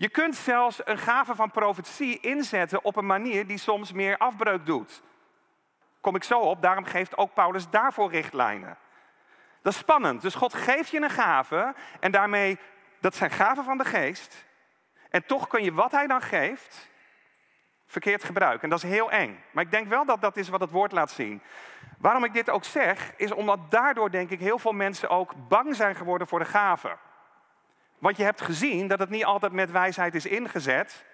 Je 0.00 0.08
kunt 0.08 0.36
zelfs 0.36 0.80
een 0.84 0.98
gave 0.98 1.34
van 1.34 1.50
profetie 1.50 2.20
inzetten 2.20 2.84
op 2.84 2.96
een 2.96 3.06
manier 3.06 3.46
die 3.46 3.58
soms 3.58 3.92
meer 3.92 4.18
afbreuk 4.18 4.66
doet. 4.66 5.02
Kom 6.00 6.16
ik 6.16 6.24
zo 6.24 6.38
op, 6.38 6.62
daarom 6.62 6.84
geeft 6.84 7.16
ook 7.16 7.34
Paulus 7.34 7.70
daarvoor 7.70 8.10
richtlijnen. 8.10 8.78
Dat 9.62 9.72
is 9.72 9.78
spannend. 9.78 10.22
Dus 10.22 10.34
God 10.34 10.54
geeft 10.54 10.90
je 10.90 11.00
een 11.00 11.10
gave 11.10 11.74
en 12.00 12.10
daarmee, 12.10 12.58
dat 13.00 13.14
zijn 13.14 13.30
gaven 13.30 13.64
van 13.64 13.78
de 13.78 13.84
geest. 13.84 14.46
En 15.10 15.26
toch 15.26 15.48
kun 15.48 15.62
je 15.62 15.72
wat 15.72 15.92
hij 15.92 16.06
dan 16.06 16.22
geeft 16.22 16.90
verkeerd 17.86 18.24
gebruiken. 18.24 18.62
En 18.62 18.70
dat 18.70 18.82
is 18.82 18.90
heel 18.90 19.10
eng. 19.10 19.42
Maar 19.50 19.64
ik 19.64 19.70
denk 19.70 19.88
wel 19.88 20.04
dat 20.04 20.20
dat 20.20 20.36
is 20.36 20.48
wat 20.48 20.60
het 20.60 20.70
woord 20.70 20.92
laat 20.92 21.10
zien. 21.10 21.42
Waarom 21.98 22.24
ik 22.24 22.32
dit 22.32 22.50
ook 22.50 22.64
zeg, 22.64 23.12
is 23.16 23.32
omdat 23.32 23.70
daardoor 23.70 24.10
denk 24.10 24.30
ik 24.30 24.40
heel 24.40 24.58
veel 24.58 24.72
mensen 24.72 25.08
ook 25.08 25.48
bang 25.48 25.76
zijn 25.76 25.94
geworden 25.94 26.26
voor 26.26 26.38
de 26.38 26.44
gaven. 26.44 26.98
Want 28.00 28.16
je 28.16 28.22
hebt 28.22 28.40
gezien 28.40 28.88
dat 28.88 28.98
het 28.98 29.10
niet 29.10 29.24
altijd 29.24 29.52
met 29.52 29.70
wijsheid 29.70 30.14
is 30.14 30.26
ingezet. 30.26 31.04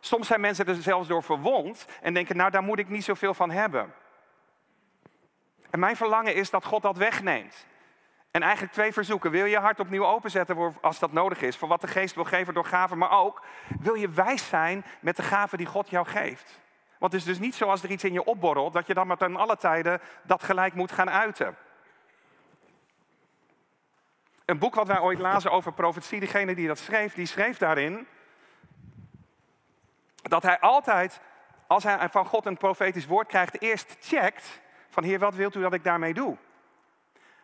Soms 0.00 0.26
zijn 0.26 0.40
mensen 0.40 0.66
er 0.66 0.74
zelfs 0.74 1.08
door 1.08 1.22
verwond 1.22 1.86
en 2.00 2.14
denken, 2.14 2.36
nou 2.36 2.50
daar 2.50 2.62
moet 2.62 2.78
ik 2.78 2.88
niet 2.88 3.04
zoveel 3.04 3.34
van 3.34 3.50
hebben. 3.50 3.94
En 5.70 5.78
mijn 5.78 5.96
verlangen 5.96 6.34
is 6.34 6.50
dat 6.50 6.64
God 6.64 6.82
dat 6.82 6.96
wegneemt. 6.96 7.66
En 8.30 8.42
eigenlijk 8.42 8.72
twee 8.72 8.92
verzoeken. 8.92 9.30
Wil 9.30 9.44
je 9.44 9.58
hart 9.58 9.80
opnieuw 9.80 10.06
openzetten 10.06 10.74
als 10.80 10.98
dat 10.98 11.12
nodig 11.12 11.40
is, 11.40 11.56
voor 11.56 11.68
wat 11.68 11.80
de 11.80 11.86
geest 11.86 12.14
wil 12.14 12.24
geven 12.24 12.54
door 12.54 12.64
gaven, 12.64 12.98
maar 12.98 13.10
ook 13.10 13.42
wil 13.80 13.94
je 13.94 14.08
wijs 14.08 14.48
zijn 14.48 14.84
met 15.00 15.16
de 15.16 15.22
gaven 15.22 15.58
die 15.58 15.66
God 15.66 15.90
jou 15.90 16.06
geeft. 16.06 16.60
Want 16.98 17.12
het 17.12 17.20
is 17.20 17.26
dus 17.26 17.38
niet 17.38 17.54
zo 17.54 17.64
als 17.64 17.82
er 17.82 17.90
iets 17.90 18.04
in 18.04 18.12
je 18.12 18.24
opborrelt, 18.24 18.72
dat 18.72 18.86
je 18.86 18.94
dan 18.94 19.06
maar 19.06 19.16
ten 19.16 19.36
alle 19.36 19.56
tijden 19.56 20.00
dat 20.22 20.42
gelijk 20.42 20.74
moet 20.74 20.92
gaan 20.92 21.10
uiten. 21.10 21.56
Een 24.48 24.58
boek 24.58 24.74
wat 24.74 24.86
wij 24.86 25.00
ooit 25.00 25.18
lazen 25.18 25.50
over 25.50 25.72
profetie, 25.72 26.20
diegene 26.20 26.54
die 26.54 26.66
dat 26.66 26.78
schreef, 26.78 27.14
die 27.14 27.26
schreef 27.26 27.58
daarin 27.58 28.06
dat 30.22 30.42
hij 30.42 30.60
altijd, 30.60 31.20
als 31.66 31.84
hij 31.84 32.08
van 32.08 32.26
God 32.26 32.46
een 32.46 32.56
profetisch 32.56 33.06
woord 33.06 33.28
krijgt, 33.28 33.60
eerst 33.60 33.96
checkt 34.00 34.60
van 34.88 35.04
Heer, 35.04 35.18
wat 35.18 35.34
wilt 35.34 35.54
u 35.54 35.60
dat 35.60 35.72
ik 35.72 35.84
daarmee 35.84 36.14
doe? 36.14 36.36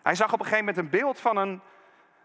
Hij 0.02 0.14
zag 0.14 0.32
op 0.32 0.38
een 0.38 0.44
gegeven 0.44 0.64
moment 0.64 0.84
een 0.84 0.98
beeld 0.98 1.20
van 1.20 1.36
een, 1.36 1.60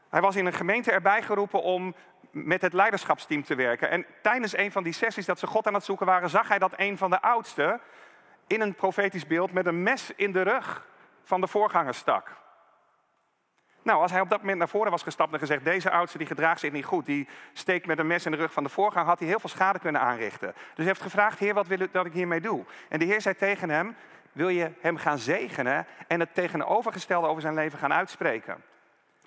Hij 0.10 0.22
was 0.22 0.36
in 0.36 0.46
een 0.46 0.54
gemeente 0.54 0.92
erbij 0.92 1.22
geroepen 1.22 1.62
om 1.62 1.96
met 2.32 2.62
het 2.62 2.74
leiderschapsteam 2.74 3.44
te 3.44 3.56
werken. 3.56 3.90
En 3.90 4.06
tijdens 4.22 4.58
een 4.58 4.72
van 4.72 4.84
die 4.84 4.94
sessies 4.94 5.26
dat 5.26 5.40
ze 5.40 5.48
God 5.48 5.68
aan 5.68 5.74
het 5.74 5.84
zoeken 5.84 6.06
waren, 6.06 6.30
zag 6.30 6.48
hij 6.48 6.60
dat 6.60 6.74
een 6.76 6.98
van 6.98 7.10
de 7.10 7.22
oudsten 7.22 7.82
in 8.48 8.62
een 8.62 8.76
profetisch 8.76 9.28
beeld 9.28 9.52
met 9.52 9.66
een 9.66 9.84
mes 9.84 10.12
in 10.16 10.32
de 10.32 10.42
rug 10.42 10.88
van 11.24 11.42
de 11.42 11.48
voorganger 11.48 11.94
stak. 11.94 12.38
Nou, 13.90 14.02
als 14.02 14.12
hij 14.12 14.22
op 14.22 14.30
dat 14.30 14.40
moment 14.40 14.58
naar 14.58 14.70
voren 14.70 14.92
was 14.92 15.04
gestapt 15.04 15.34
en 15.34 15.40
gezegd: 15.40 15.64
Deze 15.64 15.92
oudste 15.92 16.18
die 16.18 16.28
gedraagt 16.28 16.60
zich 16.60 16.72
niet 16.72 16.86
goed, 16.86 17.06
die 17.06 17.28
steekt 17.54 17.86
met 17.86 18.00
een 18.00 18.08
mes 18.08 18.26
in 18.26 18.32
de 18.32 18.38
rug 18.38 18.54
van 18.54 18.64
de 18.64 18.70
voorganger, 18.70 19.08
had 19.08 19.20
hij 19.20 19.28
heel 19.28 19.40
veel 19.40 19.50
schade 19.50 19.80
kunnen 19.80 20.02
aanrichten. 20.02 20.52
Dus 20.54 20.76
hij 20.76 20.86
heeft 20.86 21.02
gevraagd: 21.02 21.40
Heer, 21.40 21.54
wat 21.54 21.68
wil 21.68 21.82
u 21.82 21.88
dat 21.92 22.06
ik 22.06 22.14
hiermee 22.14 22.42
doe? 22.42 22.66
En 22.90 23.00
de 23.00 23.06
Heer 23.06 23.22
zei 23.22 23.36
tegen 23.36 23.70
hem: 23.70 23.96
Wil 24.32 24.50
je 24.50 24.72
hem 24.80 24.98
gaan 24.98 25.18
zegenen 25.18 25.86
en 26.08 26.20
het 26.20 26.34
tegenovergestelde 26.34 27.28
over 27.28 27.42
zijn 27.42 27.54
leven 27.54 27.80
gaan 27.80 27.94
uitspreken? 27.94 28.64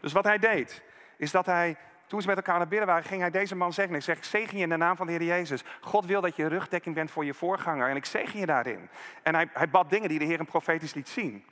Dus 0.01 0.13
wat 0.13 0.25
hij 0.25 0.39
deed, 0.39 0.83
is 1.17 1.31
dat 1.31 1.47
hij 1.47 1.77
toen 2.07 2.21
ze 2.21 2.27
met 2.27 2.37
elkaar 2.37 2.59
naar 2.59 2.69
binnen 2.69 2.89
waren, 2.89 3.05
ging 3.05 3.21
hij 3.21 3.31
deze 3.31 3.57
man 3.57 3.73
zeggen. 3.73 3.95
Ik 3.95 4.03
zeg, 4.03 4.17
ik 4.17 4.25
zegen 4.25 4.57
je 4.57 4.63
in 4.63 4.69
de 4.69 4.77
naam 4.77 4.97
van 4.97 5.07
de 5.07 5.13
Heer 5.13 5.23
Jezus. 5.23 5.65
God 5.81 6.07
wil 6.07 6.21
dat 6.21 6.37
je 6.37 6.47
rugdekking 6.47 6.95
bent 6.95 7.11
voor 7.11 7.25
je 7.25 7.35
voorganger. 7.35 7.89
En 7.89 7.97
ik 7.97 8.05
zegen 8.05 8.41
je 8.41 8.47
daarin. 8.47 8.89
En 9.23 9.35
hij, 9.35 9.49
hij 9.53 9.69
bad 9.69 9.91
dingen 9.91 10.09
die 10.09 10.19
de 10.19 10.25
Heer 10.25 10.37
hem 10.37 10.47
profetisch 10.47 10.95
liet 10.95 11.09
zien. 11.09 11.45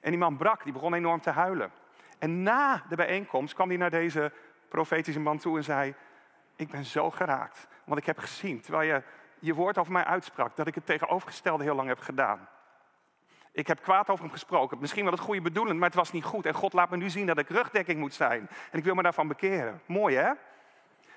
En 0.00 0.10
die 0.10 0.18
man 0.18 0.36
brak, 0.36 0.64
die 0.64 0.72
begon 0.72 0.94
enorm 0.94 1.20
te 1.20 1.30
huilen. 1.30 1.72
En 2.22 2.42
na 2.42 2.82
de 2.88 2.96
bijeenkomst 2.96 3.54
kwam 3.54 3.68
hij 3.68 3.76
naar 3.76 3.90
deze 3.90 4.32
profetische 4.68 5.20
man 5.20 5.38
toe 5.38 5.56
en 5.56 5.64
zei... 5.64 5.94
Ik 6.56 6.70
ben 6.70 6.84
zo 6.84 7.10
geraakt, 7.10 7.66
want 7.84 8.00
ik 8.00 8.06
heb 8.06 8.18
gezien, 8.18 8.60
terwijl 8.60 8.92
je 8.92 9.02
je 9.38 9.54
woord 9.54 9.78
over 9.78 9.92
mij 9.92 10.04
uitsprak... 10.04 10.56
dat 10.56 10.66
ik 10.66 10.74
het 10.74 10.86
tegenovergestelde 10.86 11.64
heel 11.64 11.74
lang 11.74 11.88
heb 11.88 11.98
gedaan. 11.98 12.48
Ik 13.52 13.66
heb 13.66 13.82
kwaad 13.82 14.08
over 14.08 14.24
hem 14.24 14.32
gesproken. 14.32 14.78
Misschien 14.80 15.02
wel 15.02 15.12
het 15.12 15.20
goede 15.20 15.40
bedoelend, 15.40 15.78
maar 15.78 15.88
het 15.88 15.98
was 15.98 16.12
niet 16.12 16.24
goed. 16.24 16.46
En 16.46 16.54
God 16.54 16.72
laat 16.72 16.90
me 16.90 16.96
nu 16.96 17.10
zien 17.10 17.26
dat 17.26 17.38
ik 17.38 17.48
rugdekking 17.48 17.98
moet 17.98 18.14
zijn. 18.14 18.48
En 18.70 18.78
ik 18.78 18.84
wil 18.84 18.94
me 18.94 19.02
daarvan 19.02 19.28
bekeren. 19.28 19.80
Mooi 19.86 20.16
hè? 20.16 20.32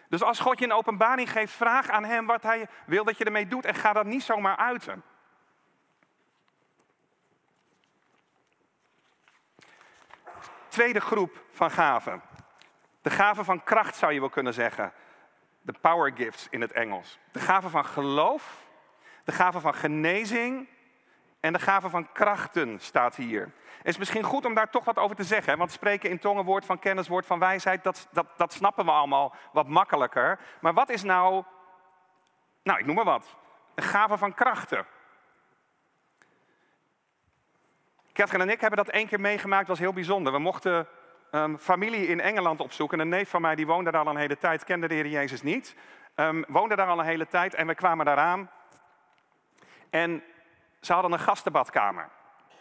Dus 0.09 0.23
als 0.23 0.39
God 0.39 0.59
je 0.59 0.65
een 0.65 0.73
openbaring 0.73 1.31
geeft, 1.31 1.53
vraag 1.53 1.89
aan 1.89 2.05
hem 2.05 2.25
wat 2.25 2.43
hij 2.43 2.67
wil 2.85 3.03
dat 3.03 3.17
je 3.17 3.23
ermee 3.23 3.47
doet. 3.47 3.65
En 3.65 3.75
ga 3.75 3.93
dat 3.93 4.05
niet 4.05 4.23
zomaar 4.23 4.57
uiten. 4.57 5.03
Tweede 10.75 11.01
groep 11.01 11.43
van 11.51 11.71
gaven. 11.71 12.21
De 13.01 13.09
gaven 13.09 13.45
van 13.45 13.63
kracht 13.63 13.95
zou 13.95 14.13
je 14.13 14.19
wel 14.19 14.29
kunnen 14.29 14.53
zeggen. 14.53 14.93
De 15.61 15.73
power 15.81 16.11
gifts 16.15 16.47
in 16.49 16.61
het 16.61 16.71
Engels. 16.71 17.19
De 17.31 17.39
gaven 17.39 17.69
van 17.69 17.85
geloof. 17.85 18.65
De 19.23 19.31
gaven 19.31 19.61
van 19.61 19.75
genezing 19.75 20.67
en 21.39 21.53
de 21.53 21.59
gave 21.59 21.89
van 21.89 22.11
krachten 22.11 22.79
staat 22.79 23.15
hier. 23.15 23.41
Het 23.77 23.87
is 23.87 23.97
misschien 23.97 24.23
goed 24.23 24.45
om 24.45 24.53
daar 24.53 24.69
toch 24.69 24.85
wat 24.85 24.97
over 24.97 25.15
te 25.15 25.23
zeggen. 25.23 25.57
Want 25.57 25.71
spreken 25.71 26.09
in 26.09 26.19
tongen, 26.19 26.45
woord 26.45 26.65
van 26.65 26.79
kennis, 26.79 27.07
woord 27.07 27.25
van 27.25 27.39
wijsheid, 27.39 27.83
dat, 27.83 28.07
dat, 28.11 28.27
dat 28.37 28.53
snappen 28.53 28.85
we 28.85 28.91
allemaal 28.91 29.35
wat 29.51 29.67
makkelijker. 29.67 30.39
Maar 30.59 30.73
wat 30.73 30.89
is 30.89 31.03
nou, 31.03 31.43
nou 32.63 32.79
ik 32.79 32.85
noem 32.85 32.95
maar 32.95 33.05
wat, 33.05 33.35
een 33.75 33.83
gave 33.83 34.17
van 34.17 34.33
krachten? 34.33 34.85
Catherine 38.15 38.43
en 38.43 38.49
ik 38.49 38.61
hebben 38.61 38.83
dat 38.85 38.93
één 38.93 39.07
keer 39.07 39.19
meegemaakt, 39.19 39.67
was 39.67 39.79
heel 39.79 39.93
bijzonder. 39.93 40.33
We 40.33 40.39
mochten 40.39 40.87
um, 41.31 41.57
familie 41.57 42.07
in 42.07 42.19
Engeland 42.21 42.59
opzoeken. 42.59 42.99
Een 42.99 43.09
neef 43.09 43.29
van 43.29 43.41
mij 43.41 43.55
die 43.55 43.65
woonde 43.65 43.91
daar 43.91 44.05
al 44.05 44.11
een 44.11 44.17
hele 44.17 44.37
tijd, 44.37 44.63
kende 44.63 44.87
de 44.87 44.93
Heer 44.93 45.07
Jezus 45.07 45.41
niet. 45.41 45.75
Um, 46.15 46.45
woonde 46.47 46.75
daar 46.75 46.87
al 46.87 46.99
een 46.99 47.05
hele 47.05 47.27
tijd 47.27 47.53
en 47.53 47.67
we 47.67 47.75
kwamen 47.75 48.05
daaraan. 48.05 48.49
En 49.89 50.23
ze 50.81 50.93
hadden 50.93 51.11
een 51.11 51.19
gastenbadkamer. 51.19 52.09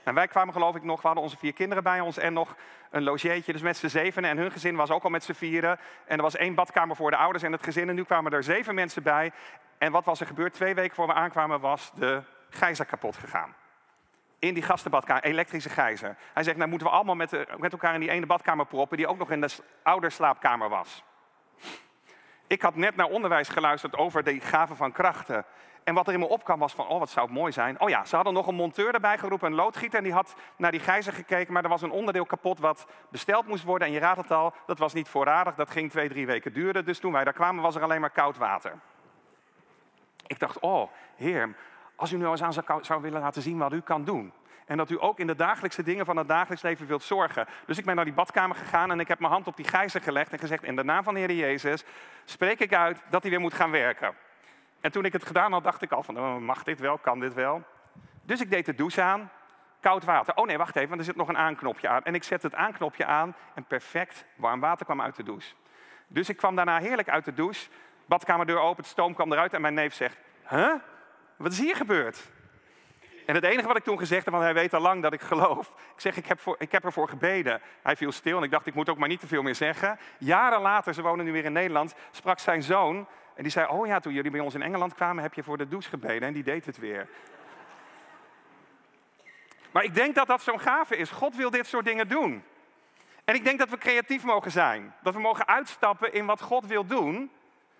En 0.04 0.14
wij 0.14 0.28
kwamen 0.28 0.52
geloof 0.52 0.74
ik 0.74 0.82
nog, 0.82 1.00
we 1.00 1.06
hadden 1.06 1.24
onze 1.24 1.38
vier 1.38 1.52
kinderen 1.52 1.82
bij 1.82 2.00
ons 2.00 2.18
en 2.18 2.32
nog 2.32 2.56
een 2.90 3.02
logeetje. 3.02 3.52
Dus 3.52 3.62
met 3.62 3.76
z'n 3.76 3.86
zevenen 3.86 4.30
en 4.30 4.38
hun 4.38 4.52
gezin 4.52 4.76
was 4.76 4.90
ook 4.90 5.04
al 5.04 5.10
met 5.10 5.24
z'n 5.24 5.32
vieren. 5.32 5.78
En 6.04 6.16
er 6.16 6.22
was 6.22 6.36
één 6.36 6.54
badkamer 6.54 6.96
voor 6.96 7.10
de 7.10 7.16
ouders 7.16 7.44
en 7.44 7.52
het 7.52 7.64
gezin. 7.64 7.88
En 7.88 7.94
nu 7.94 8.04
kwamen 8.04 8.32
er 8.32 8.42
zeven 8.42 8.74
mensen 8.74 9.02
bij. 9.02 9.32
En 9.78 9.92
wat 9.92 10.04
was 10.04 10.20
er 10.20 10.26
gebeurd? 10.26 10.52
Twee 10.52 10.74
weken 10.74 10.94
voor 10.94 11.06
we 11.06 11.14
aankwamen 11.14 11.60
was 11.60 11.92
de 11.94 12.22
gijzer 12.50 12.86
kapot 12.86 13.16
gegaan. 13.16 13.54
In 14.44 14.54
die 14.54 14.62
gastenbadkamer, 14.62 15.24
elektrische 15.24 15.68
gijzer. 15.68 16.16
Hij 16.32 16.42
zegt, 16.42 16.56
nou 16.56 16.68
moeten 16.68 16.86
we 16.86 16.92
allemaal 16.92 17.14
met, 17.14 17.58
met 17.58 17.72
elkaar 17.72 17.94
in 17.94 18.00
die 18.00 18.10
ene 18.10 18.26
badkamer 18.26 18.66
proppen... 18.66 18.96
die 18.96 19.06
ook 19.06 19.18
nog 19.18 19.30
in 19.30 19.40
de 19.40 19.48
ouderslaapkamer 19.82 20.68
was. 20.68 21.04
Ik 22.46 22.62
had 22.62 22.76
net 22.76 22.96
naar 22.96 23.06
onderwijs 23.06 23.48
geluisterd 23.48 23.96
over 23.96 24.24
de 24.24 24.40
gaven 24.40 24.76
van 24.76 24.92
krachten. 24.92 25.44
En 25.84 25.94
wat 25.94 26.06
er 26.06 26.12
in 26.12 26.18
me 26.18 26.28
opkwam 26.28 26.58
was 26.58 26.74
van, 26.74 26.86
oh 26.86 26.98
wat 26.98 27.10
zou 27.10 27.26
het 27.26 27.34
mooi 27.34 27.52
zijn. 27.52 27.80
Oh 27.80 27.88
ja, 27.88 28.04
ze 28.04 28.14
hadden 28.14 28.34
nog 28.34 28.46
een 28.46 28.54
monteur 28.54 28.94
erbij 28.94 29.18
geroepen, 29.18 29.48
een 29.48 29.56
loodgieter. 29.56 29.98
En 29.98 30.04
die 30.04 30.12
had 30.12 30.34
naar 30.56 30.70
die 30.70 30.80
gijzer 30.80 31.12
gekeken, 31.12 31.52
maar 31.52 31.62
er 31.62 31.68
was 31.68 31.82
een 31.82 31.90
onderdeel 31.90 32.26
kapot 32.26 32.58
wat 32.58 32.86
besteld 33.10 33.46
moest 33.46 33.64
worden. 33.64 33.88
En 33.88 33.94
je 33.94 34.00
raadt 34.00 34.20
het 34.20 34.30
al, 34.30 34.54
dat 34.66 34.78
was 34.78 34.92
niet 34.92 35.08
voorradig, 35.08 35.54
dat 35.54 35.70
ging 35.70 35.90
twee, 35.90 36.08
drie 36.08 36.26
weken 36.26 36.52
duren. 36.52 36.84
Dus 36.84 36.98
toen 36.98 37.12
wij 37.12 37.24
daar 37.24 37.32
kwamen 37.32 37.62
was 37.62 37.74
er 37.74 37.82
alleen 37.82 38.00
maar 38.00 38.10
koud 38.10 38.36
water. 38.36 38.72
Ik 40.26 40.38
dacht, 40.38 40.58
oh 40.58 40.90
heer, 41.16 41.54
als 41.96 42.12
u 42.12 42.16
nu 42.16 42.26
eens 42.26 42.42
aan 42.42 42.82
zou, 42.84 43.02
willen 43.02 43.20
laten 43.20 43.42
zien 43.42 43.58
wat 43.58 43.72
u 43.72 43.80
kan 43.80 44.04
doen. 44.04 44.32
En 44.66 44.76
dat 44.76 44.90
u 44.90 44.96
ook 45.00 45.18
in 45.18 45.26
de 45.26 45.34
dagelijkse 45.34 45.82
dingen 45.82 46.04
van 46.04 46.16
het 46.16 46.28
dagelijks 46.28 46.62
leven 46.62 46.86
wilt 46.86 47.02
zorgen. 47.02 47.46
Dus 47.66 47.78
ik 47.78 47.84
ben 47.84 47.96
naar 47.96 48.04
die 48.04 48.14
badkamer 48.14 48.56
gegaan 48.56 48.90
en 48.90 49.00
ik 49.00 49.08
heb 49.08 49.18
mijn 49.18 49.32
hand 49.32 49.46
op 49.46 49.56
die 49.56 49.68
gijzer 49.68 50.00
gelegd 50.00 50.32
en 50.32 50.38
gezegd: 50.38 50.62
In 50.62 50.76
de 50.76 50.84
naam 50.84 51.04
van 51.04 51.14
de 51.14 51.20
Heer 51.20 51.32
Jezus 51.32 51.84
spreek 52.24 52.60
ik 52.60 52.74
uit 52.74 53.02
dat 53.10 53.22
hij 53.22 53.30
weer 53.30 53.40
moet 53.40 53.54
gaan 53.54 53.70
werken. 53.70 54.14
En 54.84 54.92
toen 54.92 55.04
ik 55.04 55.12
het 55.12 55.26
gedaan 55.26 55.52
had, 55.52 55.64
dacht 55.64 55.82
ik 55.82 55.92
al 55.92 56.02
van, 56.02 56.18
oh, 56.18 56.38
mag 56.38 56.62
dit 56.62 56.80
wel, 56.80 56.98
kan 56.98 57.20
dit 57.20 57.34
wel? 57.34 57.62
Dus 58.22 58.40
ik 58.40 58.50
deed 58.50 58.66
de 58.66 58.74
douche 58.74 59.02
aan, 59.02 59.30
koud 59.80 60.04
water. 60.04 60.34
Oh 60.34 60.46
nee, 60.46 60.58
wacht 60.58 60.76
even, 60.76 60.88
want 60.88 61.00
er 61.00 61.06
zit 61.06 61.16
nog 61.16 61.28
een 61.28 61.36
aanknopje 61.36 61.88
aan. 61.88 62.02
En 62.02 62.14
ik 62.14 62.24
zette 62.24 62.46
het 62.46 62.56
aanknopje 62.56 63.04
aan 63.04 63.34
en 63.54 63.64
perfect 63.64 64.24
warm 64.36 64.60
water 64.60 64.84
kwam 64.84 65.00
uit 65.00 65.16
de 65.16 65.22
douche. 65.22 65.54
Dus 66.06 66.28
ik 66.28 66.36
kwam 66.36 66.56
daarna 66.56 66.78
heerlijk 66.78 67.08
uit 67.08 67.24
de 67.24 67.34
douche, 67.34 67.70
badkamerdeur 68.06 68.58
open, 68.58 68.82
het 68.82 68.92
stoom 68.92 69.14
kwam 69.14 69.32
eruit 69.32 69.52
en 69.52 69.60
mijn 69.60 69.74
neef 69.74 69.94
zegt, 69.94 70.18
huh? 70.48 70.74
Wat 71.36 71.52
is 71.52 71.58
hier 71.58 71.76
gebeurd? 71.76 72.32
En 73.26 73.34
het 73.34 73.44
enige 73.44 73.66
wat 73.66 73.76
ik 73.76 73.84
toen 73.84 73.98
gezegd 73.98 74.24
heb, 74.24 74.32
want 74.32 74.44
hij 74.44 74.54
weet 74.54 74.74
al 74.74 74.80
lang 74.80 75.02
dat 75.02 75.12
ik 75.12 75.20
geloof. 75.20 75.68
Ik 75.68 76.00
zeg, 76.00 76.16
ik 76.16 76.26
heb, 76.26 76.40
voor, 76.40 76.56
ik 76.58 76.72
heb 76.72 76.84
ervoor 76.84 77.08
gebeden. 77.08 77.60
Hij 77.82 77.96
viel 77.96 78.12
stil 78.12 78.36
en 78.36 78.42
ik 78.42 78.50
dacht, 78.50 78.66
ik 78.66 78.74
moet 78.74 78.88
ook 78.88 78.98
maar 78.98 79.08
niet 79.08 79.20
te 79.20 79.26
veel 79.26 79.42
meer 79.42 79.54
zeggen. 79.54 79.98
Jaren 80.18 80.60
later, 80.60 80.94
ze 80.94 81.02
wonen 81.02 81.24
nu 81.24 81.32
weer 81.32 81.44
in 81.44 81.52
Nederland, 81.52 81.94
sprak 82.10 82.38
zijn 82.38 82.62
zoon 82.62 83.06
en 83.34 83.42
die 83.42 83.52
zei, 83.52 83.68
oh 83.68 83.86
ja, 83.86 84.00
toen 84.00 84.12
jullie 84.12 84.30
bij 84.30 84.40
ons 84.40 84.54
in 84.54 84.62
Engeland 84.62 84.94
kwamen, 84.94 85.22
heb 85.22 85.34
je 85.34 85.42
voor 85.42 85.58
de 85.58 85.68
douche 85.68 85.88
gebeden. 85.88 86.28
En 86.28 86.34
die 86.34 86.42
deed 86.42 86.66
het 86.66 86.78
weer. 86.78 87.08
Maar 89.70 89.84
ik 89.84 89.94
denk 89.94 90.14
dat 90.14 90.26
dat 90.26 90.42
zo'n 90.42 90.60
gave 90.60 90.96
is. 90.96 91.10
God 91.10 91.36
wil 91.36 91.50
dit 91.50 91.66
soort 91.66 91.84
dingen 91.84 92.08
doen. 92.08 92.44
En 93.24 93.34
ik 93.34 93.44
denk 93.44 93.58
dat 93.58 93.68
we 93.68 93.78
creatief 93.78 94.24
mogen 94.24 94.50
zijn. 94.50 94.94
Dat 95.02 95.14
we 95.14 95.20
mogen 95.20 95.46
uitstappen 95.46 96.12
in 96.12 96.26
wat 96.26 96.40
God 96.40 96.66
wil 96.66 96.86
doen. 96.86 97.30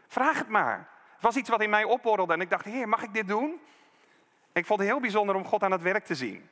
Vraag 0.07 0.38
het 0.38 0.49
maar. 0.49 0.88
Het 1.14 1.22
was 1.22 1.37
iets 1.37 1.48
wat 1.48 1.61
in 1.61 1.70
mij 1.70 1.85
opborrelde 1.85 2.33
en 2.33 2.40
ik 2.40 2.50
dacht, 2.50 2.64
heer, 2.64 2.88
mag 2.88 3.03
ik 3.03 3.12
dit 3.12 3.29
doen? 3.29 3.61
ik 4.53 4.66
vond 4.66 4.81
het 4.81 4.88
heel 4.88 5.00
bijzonder 5.00 5.35
om 5.35 5.44
God 5.44 5.62
aan 5.62 5.72
het 5.72 5.83
werk 5.83 6.05
te 6.05 6.14
zien. 6.14 6.50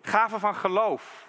Gaven 0.00 0.40
van 0.40 0.54
geloof. 0.54 1.26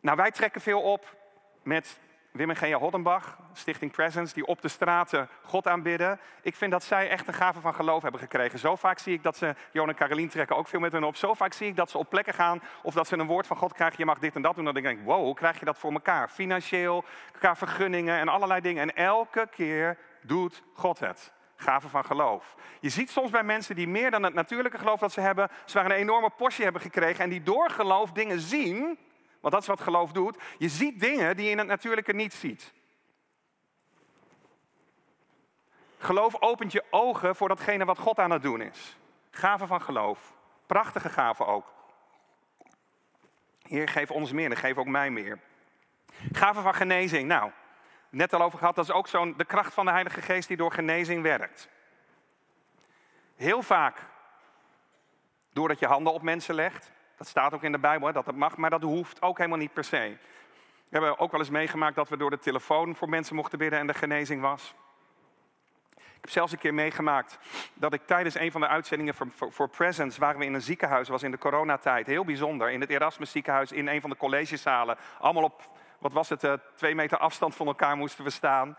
Nou, 0.00 0.16
wij 0.16 0.30
trekken 0.30 0.60
veel 0.60 0.82
op 0.82 1.16
met 1.62 1.98
Wim 2.36 2.50
en 2.50 2.56
Gea 2.56 2.78
Hoddenbach, 2.78 3.38
Stichting 3.52 3.92
Presence, 3.92 4.34
die 4.34 4.46
op 4.46 4.62
de 4.62 4.68
straten 4.68 5.28
God 5.42 5.66
aanbidden. 5.66 6.20
Ik 6.42 6.56
vind 6.56 6.70
dat 6.70 6.84
zij 6.84 7.08
echt 7.08 7.28
een 7.28 7.34
gave 7.34 7.60
van 7.60 7.74
geloof 7.74 8.02
hebben 8.02 8.20
gekregen. 8.20 8.58
Zo 8.58 8.76
vaak 8.76 8.98
zie 8.98 9.14
ik 9.14 9.22
dat 9.22 9.36
ze, 9.36 9.54
Johan 9.72 9.88
en 9.88 9.94
Carolien 9.94 10.28
trekken 10.28 10.56
ook 10.56 10.68
veel 10.68 10.80
met 10.80 10.92
hen 10.92 11.04
op. 11.04 11.16
Zo 11.16 11.34
vaak 11.34 11.52
zie 11.52 11.68
ik 11.68 11.76
dat 11.76 11.90
ze 11.90 11.98
op 11.98 12.10
plekken 12.10 12.34
gaan 12.34 12.62
of 12.82 12.94
dat 12.94 13.06
ze 13.06 13.18
een 13.18 13.26
woord 13.26 13.46
van 13.46 13.56
God 13.56 13.72
krijgen. 13.72 13.98
Je 13.98 14.04
mag 14.04 14.18
dit 14.18 14.34
en 14.34 14.42
dat 14.42 14.54
doen. 14.54 14.64
Dan 14.64 14.74
denk 14.74 14.86
ik, 14.86 15.04
wow, 15.04 15.22
hoe 15.22 15.34
krijg 15.34 15.58
je 15.58 15.64
dat 15.64 15.78
voor 15.78 15.92
elkaar? 15.92 16.28
Financieel, 16.28 17.04
qua 17.38 17.56
vergunningen 17.56 18.18
en 18.18 18.28
allerlei 18.28 18.60
dingen. 18.60 18.82
En 18.82 18.96
elke 18.96 19.48
keer 19.50 19.98
doet 20.22 20.62
God 20.74 20.98
het. 20.98 21.34
Gave 21.56 21.88
van 21.88 22.04
geloof. 22.04 22.54
Je 22.80 22.88
ziet 22.88 23.10
soms 23.10 23.30
bij 23.30 23.42
mensen 23.42 23.74
die 23.74 23.88
meer 23.88 24.10
dan 24.10 24.22
het 24.22 24.34
natuurlijke 24.34 24.78
geloof 24.78 25.00
dat 25.00 25.12
ze 25.12 25.20
hebben, 25.20 25.48
ze 25.64 25.78
een 25.78 25.90
enorme 25.90 26.30
portie 26.30 26.64
hebben 26.64 26.82
gekregen 26.82 27.24
en 27.24 27.30
die 27.30 27.42
door 27.42 27.70
geloof 27.70 28.12
dingen 28.12 28.40
zien 28.40 28.98
want 29.46 29.58
dat 29.58 29.68
is 29.68 29.76
wat 29.76 29.86
geloof 29.86 30.12
doet. 30.12 30.36
Je 30.58 30.68
ziet 30.68 31.00
dingen 31.00 31.36
die 31.36 31.44
je 31.44 31.50
in 31.50 31.58
het 31.58 31.66
natuurlijke 31.66 32.12
niet 32.12 32.34
ziet. 32.34 32.72
Geloof 35.98 36.40
opent 36.40 36.72
je 36.72 36.84
ogen 36.90 37.36
voor 37.36 37.48
datgene 37.48 37.84
wat 37.84 37.98
God 37.98 38.18
aan 38.18 38.30
het 38.30 38.42
doen 38.42 38.60
is. 38.60 38.96
Gaven 39.30 39.66
van 39.66 39.82
geloof. 39.82 40.34
Prachtige 40.66 41.08
gaven 41.08 41.46
ook. 41.46 41.72
Heer, 43.62 43.88
geef 43.88 44.10
ons 44.10 44.32
meer 44.32 44.50
en 44.50 44.56
geef 44.56 44.76
ook 44.76 44.86
mij 44.86 45.10
meer. 45.10 45.38
Gaven 46.32 46.62
van 46.62 46.74
genezing. 46.74 47.28
Nou, 47.28 47.50
net 48.08 48.32
al 48.32 48.42
over 48.42 48.58
gehad, 48.58 48.74
dat 48.74 48.84
is 48.84 48.94
ook 48.94 49.08
zo'n 49.08 49.34
de 49.36 49.44
kracht 49.44 49.74
van 49.74 49.84
de 49.84 49.90
Heilige 49.90 50.22
Geest 50.22 50.48
die 50.48 50.56
door 50.56 50.72
genezing 50.72 51.22
werkt. 51.22 51.68
Heel 53.34 53.62
vaak 53.62 54.06
doordat 55.52 55.78
je 55.78 55.86
handen 55.86 56.12
op 56.12 56.22
mensen 56.22 56.54
legt. 56.54 56.94
Dat 57.16 57.26
staat 57.26 57.54
ook 57.54 57.62
in 57.62 57.72
de 57.72 57.78
Bijbel, 57.78 58.12
dat 58.12 58.24
dat 58.24 58.34
mag, 58.34 58.56
maar 58.56 58.70
dat 58.70 58.82
hoeft 58.82 59.22
ook 59.22 59.38
helemaal 59.38 59.58
niet 59.58 59.72
per 59.72 59.84
se. 59.84 60.16
We 60.88 60.98
hebben 60.98 61.18
ook 61.18 61.30
wel 61.30 61.40
eens 61.40 61.50
meegemaakt 61.50 61.94
dat 61.94 62.08
we 62.08 62.16
door 62.16 62.30
de 62.30 62.38
telefoon 62.38 62.94
voor 62.94 63.08
mensen 63.08 63.36
mochten 63.36 63.58
bidden 63.58 63.78
en 63.78 63.86
de 63.86 63.94
genezing 63.94 64.40
was. 64.40 64.74
Ik 65.96 66.22
heb 66.22 66.30
zelfs 66.30 66.52
een 66.52 66.58
keer 66.58 66.74
meegemaakt 66.74 67.38
dat 67.74 67.92
ik 67.92 68.06
tijdens 68.06 68.34
een 68.34 68.50
van 68.50 68.60
de 68.60 68.68
uitzendingen 68.68 69.14
voor, 69.38 69.68
Presence 69.68 70.20
waren 70.20 70.38
we 70.38 70.44
in 70.44 70.54
een 70.54 70.62
ziekenhuis, 70.62 71.08
was 71.08 71.22
in 71.22 71.30
de 71.30 71.38
coronatijd, 71.38 72.06
heel 72.06 72.24
bijzonder, 72.24 72.70
in 72.70 72.80
het 72.80 72.90
Erasmus 72.90 73.30
ziekenhuis 73.30 73.72
in 73.72 73.88
een 73.88 74.00
van 74.00 74.10
de 74.10 74.16
collegezalen. 74.16 74.96
Allemaal 75.20 75.42
op, 75.42 75.70
wat 75.98 76.12
was 76.12 76.28
het, 76.28 76.44
uh, 76.44 76.52
twee 76.74 76.94
meter 76.94 77.18
afstand 77.18 77.54
van 77.54 77.66
elkaar 77.66 77.96
moesten 77.96 78.24
we 78.24 78.30
staan. 78.30 78.76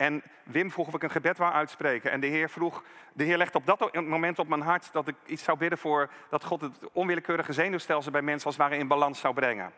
En 0.00 0.22
Wim 0.42 0.70
vroeg 0.70 0.86
of 0.86 0.94
ik 0.94 1.02
een 1.02 1.10
gebed 1.10 1.38
wou 1.38 1.52
uitspreken. 1.52 2.10
En 2.10 2.20
de 2.20 2.26
Heer 2.26 2.50
vroeg, 2.50 2.82
de 3.12 3.24
Heer 3.24 3.36
legde 3.36 3.58
op 3.58 3.66
dat 3.66 3.94
moment 3.94 4.38
op 4.38 4.48
mijn 4.48 4.60
hart 4.60 4.92
dat 4.92 5.08
ik 5.08 5.14
iets 5.26 5.42
zou 5.42 5.58
bidden 5.58 5.78
voor 5.78 6.10
dat 6.28 6.44
God 6.44 6.60
het 6.60 6.78
onwillekeurige 6.92 7.52
zenuwstelsel 7.52 8.12
bij 8.12 8.22
mensen 8.22 8.46
als 8.46 8.56
het 8.56 8.64
ware 8.64 8.80
in 8.80 8.88
balans 8.88 9.20
zou 9.20 9.34
brengen. 9.34 9.72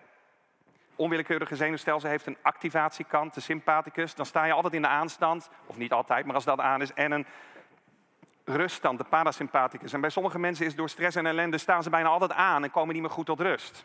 Onwillekeurige 0.96 1.56
zenuwstelsel 1.56 2.08
heeft 2.08 2.26
een 2.26 2.36
activatiekant, 2.42 3.34
de 3.34 3.40
sympathicus. 3.40 4.14
Dan 4.14 4.26
sta 4.26 4.44
je 4.44 4.52
altijd 4.52 4.74
in 4.74 4.82
de 4.82 4.88
aanstand, 4.88 5.50
of 5.66 5.76
niet 5.76 5.92
altijd, 5.92 6.26
maar 6.26 6.34
als 6.34 6.44
dat 6.44 6.60
aan 6.60 6.82
is. 6.82 6.92
En 6.92 7.12
een 7.12 7.26
ruststand, 8.44 8.98
de 8.98 9.04
parasympathicus. 9.04 9.92
En 9.92 10.00
bij 10.00 10.10
sommige 10.10 10.38
mensen 10.38 10.66
is 10.66 10.74
door 10.74 10.88
stress 10.88 11.16
en 11.16 11.26
ellende 11.26 11.58
staan 11.58 11.82
ze 11.82 11.90
bijna 11.90 12.08
altijd 12.08 12.32
aan 12.32 12.64
en 12.64 12.70
komen 12.70 12.92
niet 12.92 13.02
meer 13.02 13.12
goed 13.12 13.26
tot 13.26 13.40
rust. 13.40 13.84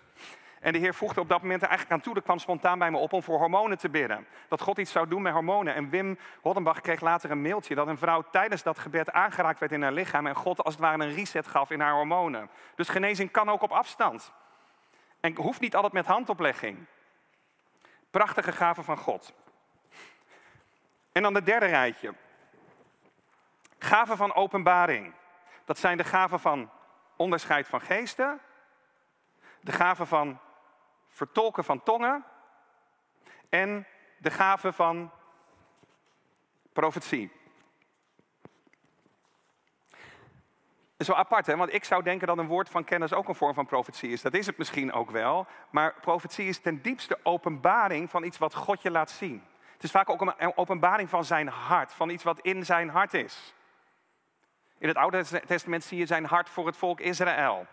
En 0.60 0.74
de 0.74 0.80
Heer 0.80 0.94
voegde 0.94 1.20
op 1.20 1.30
dat 1.30 1.42
moment 1.42 1.62
er 1.62 1.68
eigenlijk 1.68 1.98
aan 1.98 2.06
toe. 2.06 2.16
Er 2.16 2.22
kwam 2.22 2.40
spontaan 2.40 2.80
bij 2.80 2.92
me 2.92 2.98
op 2.98 3.14
om 3.14 3.24
voor 3.24 3.38
hormonen 3.38 3.78
te 3.78 3.90
bidden. 3.90 4.28
Dat 4.48 4.62
God 4.62 4.78
iets 4.78 4.92
zou 4.92 5.08
doen 5.08 5.22
met 5.22 5.34
hormonen. 5.34 5.76
En 5.76 5.90
Wim 5.90 6.20
Hoddenbach 6.42 6.82
kreeg 6.82 7.02
later 7.02 7.32
een 7.32 7.42
mailtje 7.42 7.76
dat 7.76 7.88
een 7.88 7.98
vrouw 7.98 8.24
tijdens 8.32 8.64
dat 8.64 8.80
gebed 8.80 9.12
aangeraakt 9.12 9.60
werd 9.60 9.72
in 9.72 9.82
haar 9.82 9.92
lichaam. 9.92 10.28
En 10.28 10.36
God 10.36 10.64
als 10.64 10.74
het 10.74 10.84
ware 10.84 11.04
een 11.04 11.14
reset 11.14 11.48
gaf 11.48 11.70
in 11.70 11.80
haar 11.80 11.94
hormonen. 11.94 12.50
Dus 12.76 12.90
genezing 12.90 13.32
kan 13.32 13.50
ook 13.50 13.62
op 13.62 13.72
afstand. 13.72 14.32
En 15.20 15.36
hoeft 15.36 15.60
niet 15.60 15.76
altijd 15.76 15.94
met 15.94 16.06
handoplegging. 16.06 16.86
Prachtige 18.12 18.52
gaven 18.52 18.84
van 18.84 18.98
God. 18.98 19.34
En 21.12 21.24
dan 21.24 21.34
de 21.34 21.44
derde 21.44 21.66
rijtje. 21.66 22.14
Gaven 23.80 24.18
van 24.18 24.34
openbaring. 24.36 25.14
Dat 25.66 25.78
zijn 25.78 25.98
de 25.98 26.04
gaven 26.04 26.40
van 26.40 26.70
onderscheid 27.16 27.68
van 27.68 27.82
geesten. 27.82 28.40
De 29.62 29.72
gaven 29.72 30.08
van 30.08 30.40
vertolken 31.18 31.64
van 31.64 31.84
tongen. 31.84 32.26
En 33.50 33.88
de 34.18 34.30
gave 34.30 34.74
van 34.74 35.12
profetie. 36.74 37.32
Zo 40.98 41.14
apart, 41.14 41.46
hè? 41.46 41.56
want 41.56 41.74
ik 41.74 41.84
zou 41.84 42.04
denken 42.04 42.28
dat 42.28 42.38
een 42.38 42.48
woord 42.48 42.70
van 42.70 42.84
kennis 42.84 43.14
ook 43.14 43.28
een 43.28 43.36
vorm 43.36 43.54
van 43.54 43.66
profetie 43.66 44.10
is. 44.10 44.22
Dat 44.22 44.34
is 44.34 44.46
het 44.46 44.58
misschien 44.58 44.94
ook 44.94 45.12
wel. 45.12 45.48
Maar 45.70 45.94
profetie 46.02 46.48
is 46.48 46.60
ten 46.60 46.82
diepste 46.82 47.20
openbaring 47.24 48.10
van 48.10 48.24
iets 48.24 48.38
wat 48.38 48.54
God 48.54 48.82
je 48.82 48.92
laat 48.92 49.10
zien. 49.10 49.44
Het 49.74 49.84
is 49.84 49.92
vaak 49.92 50.10
ook 50.10 50.22
een 50.22 50.58
openbaring 50.58 51.10
van 51.10 51.26
zijn 51.26 51.48
hart, 51.48 51.94
van 51.94 52.10
iets 52.10 52.24
wat 52.24 52.40
in 52.40 52.66
zijn 52.66 52.90
hart 52.90 53.14
is. 53.14 53.54
In 54.78 54.88
het 54.88 54.98
Oude 54.98 55.24
Testament 55.46 55.84
zie 55.84 55.98
je 55.98 56.06
zijn 56.06 56.26
hart 56.26 56.50
voor 56.50 56.66
het 56.66 56.78
volk 56.78 57.00
Israël. 57.00 57.66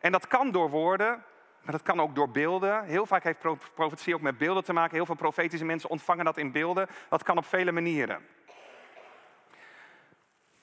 En 0.00 0.12
dat 0.12 0.26
kan 0.26 0.50
door 0.50 0.70
woorden, 0.70 1.24
maar 1.62 1.72
dat 1.72 1.82
kan 1.82 2.00
ook 2.00 2.14
door 2.14 2.30
beelden. 2.30 2.84
Heel 2.84 3.06
vaak 3.06 3.22
heeft 3.22 3.40
profetie 3.74 4.14
ook 4.14 4.20
met 4.20 4.38
beelden 4.38 4.64
te 4.64 4.72
maken. 4.72 4.94
Heel 4.94 5.06
veel 5.06 5.14
profetische 5.14 5.64
mensen 5.64 5.90
ontvangen 5.90 6.24
dat 6.24 6.36
in 6.36 6.52
beelden. 6.52 6.88
Dat 7.08 7.22
kan 7.22 7.38
op 7.38 7.46
vele 7.46 7.72
manieren. 7.72 8.26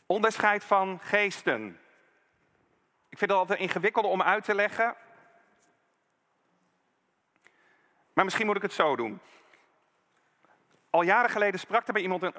Onderscheid 0.06 0.64
van 0.64 1.00
geesten. 1.02 1.80
Ik 3.10 3.18
vind 3.18 3.30
dat 3.30 3.40
altijd 3.40 3.60
ingewikkeld 3.60 4.06
om 4.06 4.22
uit 4.22 4.44
te 4.44 4.56
leggen. 4.56 4.96
Maar 8.14 8.24
misschien 8.24 8.46
moet 8.46 8.56
ik 8.56 8.62
het 8.62 8.74
zo 8.74 8.96
doen. 8.96 9.20
Al 10.90 11.02
jaren 11.02 11.30
geleden 11.30 11.60
sprak 11.60 11.88
er 11.88 11.94
bij 11.94 12.02
iemand, 12.02 12.32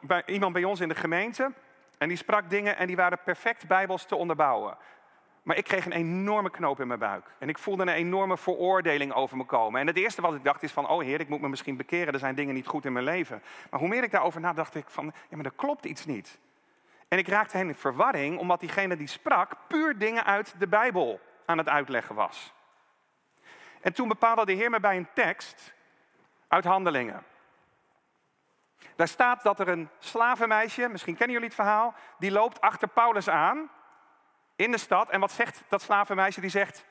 bij 0.00 0.22
iemand 0.26 0.52
bij 0.52 0.64
ons 0.64 0.80
in 0.80 0.88
de 0.88 0.94
gemeente. 0.94 1.52
En 1.98 2.08
die 2.08 2.16
sprak 2.16 2.50
dingen 2.50 2.76
en 2.76 2.86
die 2.86 2.96
waren 2.96 3.18
perfect 3.24 3.66
bijbels 3.66 4.04
te 4.04 4.16
onderbouwen. 4.16 4.76
Maar 5.46 5.56
ik 5.56 5.64
kreeg 5.64 5.86
een 5.86 5.92
enorme 5.92 6.50
knoop 6.50 6.80
in 6.80 6.86
mijn 6.86 6.98
buik. 6.98 7.26
En 7.38 7.48
ik 7.48 7.58
voelde 7.58 7.82
een 7.82 7.88
enorme 7.88 8.36
veroordeling 8.36 9.12
over 9.12 9.36
me 9.36 9.44
komen. 9.44 9.80
En 9.80 9.86
het 9.86 9.96
eerste 9.96 10.22
wat 10.22 10.34
ik 10.34 10.44
dacht 10.44 10.62
is 10.62 10.72
van, 10.72 10.88
oh 10.88 11.02
heer, 11.02 11.20
ik 11.20 11.28
moet 11.28 11.40
me 11.40 11.48
misschien 11.48 11.76
bekeren. 11.76 12.12
Er 12.12 12.18
zijn 12.18 12.34
dingen 12.34 12.54
niet 12.54 12.66
goed 12.66 12.84
in 12.84 12.92
mijn 12.92 13.04
leven. 13.04 13.42
Maar 13.70 13.80
hoe 13.80 13.88
meer 13.88 14.02
ik 14.02 14.10
daarover 14.10 14.40
nadacht, 14.40 14.72
dacht 14.72 14.86
ik 14.86 14.92
van, 14.92 15.12
ja, 15.28 15.36
maar 15.36 15.44
er 15.44 15.52
klopt 15.56 15.84
iets 15.84 16.06
niet. 16.06 16.38
En 17.08 17.18
ik 17.18 17.28
raakte 17.28 17.56
hen 17.56 17.68
in 17.68 17.74
verwarring, 17.74 18.38
omdat 18.38 18.60
diegene 18.60 18.96
die 18.96 19.06
sprak 19.06 19.56
puur 19.66 19.98
dingen 19.98 20.24
uit 20.24 20.54
de 20.58 20.66
Bijbel 20.66 21.20
aan 21.44 21.58
het 21.58 21.68
uitleggen 21.68 22.14
was. 22.14 22.52
En 23.80 23.92
toen 23.92 24.08
bepaalde 24.08 24.44
de 24.44 24.52
Heer 24.52 24.70
me 24.70 24.80
bij 24.80 24.96
een 24.96 25.08
tekst 25.14 25.74
uit 26.48 26.64
Handelingen. 26.64 27.22
Daar 28.96 29.08
staat 29.08 29.42
dat 29.42 29.60
er 29.60 29.68
een 29.68 29.88
slavenmeisje, 29.98 30.88
misschien 30.88 31.16
kennen 31.16 31.32
jullie 31.34 31.48
het 31.48 31.60
verhaal, 31.60 31.94
die 32.18 32.30
loopt 32.30 32.60
achter 32.60 32.88
Paulus 32.88 33.28
aan 33.28 33.70
in 34.56 34.70
de 34.70 34.78
stad. 34.78 35.10
En 35.10 35.20
wat 35.20 35.32
zegt 35.32 35.62
dat 35.68 35.82
slavenmeisje? 35.82 36.40
Die 36.40 36.50
zegt, 36.50 36.84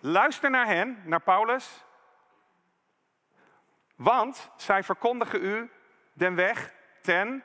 luister 0.00 0.50
naar 0.50 0.66
hen, 0.66 1.02
naar 1.04 1.20
Paulus, 1.20 1.84
want 3.96 4.50
zij 4.56 4.82
verkondigen 4.82 5.44
u 5.44 5.70
den 6.12 6.34
weg 6.34 6.72
ten 7.02 7.44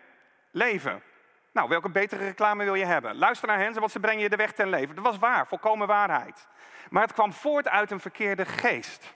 leven. 0.52 1.04
Nou, 1.52 1.70
welke 1.70 1.90
betere 1.90 2.26
reclame 2.26 2.64
wil 2.64 2.76
je 2.76 2.86
hebben? 2.86 3.16
Luister 3.18 3.48
naar 3.48 3.58
hen, 3.58 3.74
want 3.74 3.92
ze 3.92 4.00
brengen 4.00 4.22
je 4.22 4.30
de 4.30 4.36
weg 4.36 4.52
ten 4.52 4.70
leven. 4.70 4.96
Dat 4.96 5.04
was 5.04 5.18
waar, 5.18 5.48
volkomen 5.48 5.88
waarheid. 5.88 6.48
Maar 6.90 7.04
het 7.04 7.14
kwam 7.14 7.34
voort 7.34 7.68
uit 7.68 7.92
een 7.92 8.00
verkeerde 8.00 8.46
geest. 8.46 9.14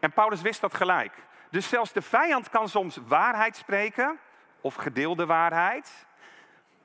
En 0.00 0.12
Paulus 0.12 0.42
wist 0.42 0.60
dat 0.60 0.74
gelijk. 0.74 1.14
Dus 1.50 1.68
zelfs 1.68 1.92
de 1.92 2.02
vijand 2.02 2.48
kan 2.50 2.68
soms 2.68 2.98
waarheid 3.06 3.56
spreken, 3.56 4.18
of 4.60 4.74
gedeelde 4.74 5.26
waarheid. 5.26 6.06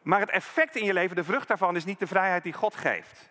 Maar 0.08 0.20
het 0.20 0.30
effect 0.30 0.76
in 0.76 0.86
je 0.86 0.94
leven, 0.94 1.16
de 1.16 1.24
vrucht 1.24 1.48
daarvan, 1.48 1.76
is 1.76 1.86
niet 1.86 2.00
de 2.00 2.08
vrijheid 2.08 2.44
die 2.44 2.54
God 2.54 2.76
geeft. 2.76 3.30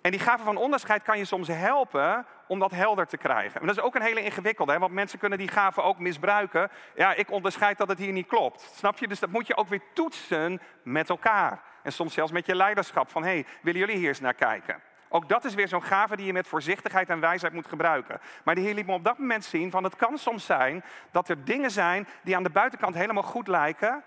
En 0.00 0.10
die 0.10 0.20
gave 0.20 0.44
van 0.44 0.56
onderscheid 0.56 1.02
kan 1.02 1.18
je 1.18 1.24
soms 1.24 1.48
helpen 1.48 2.26
om 2.48 2.58
dat 2.58 2.70
helder 2.70 3.06
te 3.06 3.16
krijgen. 3.16 3.60
En 3.60 3.66
dat 3.66 3.76
is 3.76 3.82
ook 3.82 3.94
een 3.94 4.02
hele 4.02 4.22
ingewikkelde, 4.22 4.72
hè? 4.72 4.78
want 4.78 4.92
mensen 4.92 5.18
kunnen 5.18 5.38
die 5.38 5.48
gave 5.48 5.82
ook 5.82 5.98
misbruiken. 5.98 6.70
Ja, 6.94 7.14
ik 7.14 7.30
onderscheid 7.30 7.78
dat 7.78 7.88
het 7.88 7.98
hier 7.98 8.12
niet 8.12 8.26
klopt. 8.26 8.60
Snap 8.60 8.98
je? 8.98 9.08
Dus 9.08 9.18
dat 9.18 9.30
moet 9.30 9.46
je 9.46 9.56
ook 9.56 9.68
weer 9.68 9.82
toetsen 9.92 10.60
met 10.82 11.08
elkaar. 11.08 11.62
En 11.82 11.92
soms 11.92 12.14
zelfs 12.14 12.32
met 12.32 12.46
je 12.46 12.54
leiderschap. 12.54 13.10
Van, 13.10 13.22
hé, 13.22 13.30
hey, 13.30 13.46
willen 13.62 13.80
jullie 13.80 13.96
hier 13.96 14.08
eens 14.08 14.20
naar 14.20 14.34
kijken? 14.34 14.82
Ook 15.08 15.28
dat 15.28 15.44
is 15.44 15.54
weer 15.54 15.68
zo'n 15.68 15.82
gave 15.82 16.16
die 16.16 16.26
je 16.26 16.32
met 16.32 16.48
voorzichtigheid 16.48 17.08
en 17.08 17.20
wijsheid 17.20 17.52
moet 17.52 17.66
gebruiken. 17.66 18.20
Maar 18.44 18.54
de 18.54 18.60
Heer 18.60 18.74
liet 18.74 18.86
me 18.86 18.92
op 18.92 19.04
dat 19.04 19.18
moment 19.18 19.44
zien 19.44 19.70
van 19.70 19.84
het 19.84 19.96
kan 19.96 20.18
soms 20.18 20.46
zijn 20.46 20.84
dat 21.10 21.28
er 21.28 21.44
dingen 21.44 21.70
zijn 21.70 22.08
die 22.22 22.36
aan 22.36 22.42
de 22.42 22.50
buitenkant 22.50 22.94
helemaal 22.94 23.22
goed 23.22 23.48
lijken. 23.48 24.04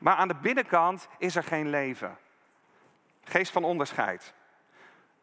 Maar 0.00 0.14
aan 0.14 0.28
de 0.28 0.36
binnenkant 0.42 1.08
is 1.18 1.36
er 1.36 1.42
geen 1.42 1.68
leven. 1.68 2.18
Geest 3.24 3.52
van 3.52 3.64
onderscheid. 3.64 4.34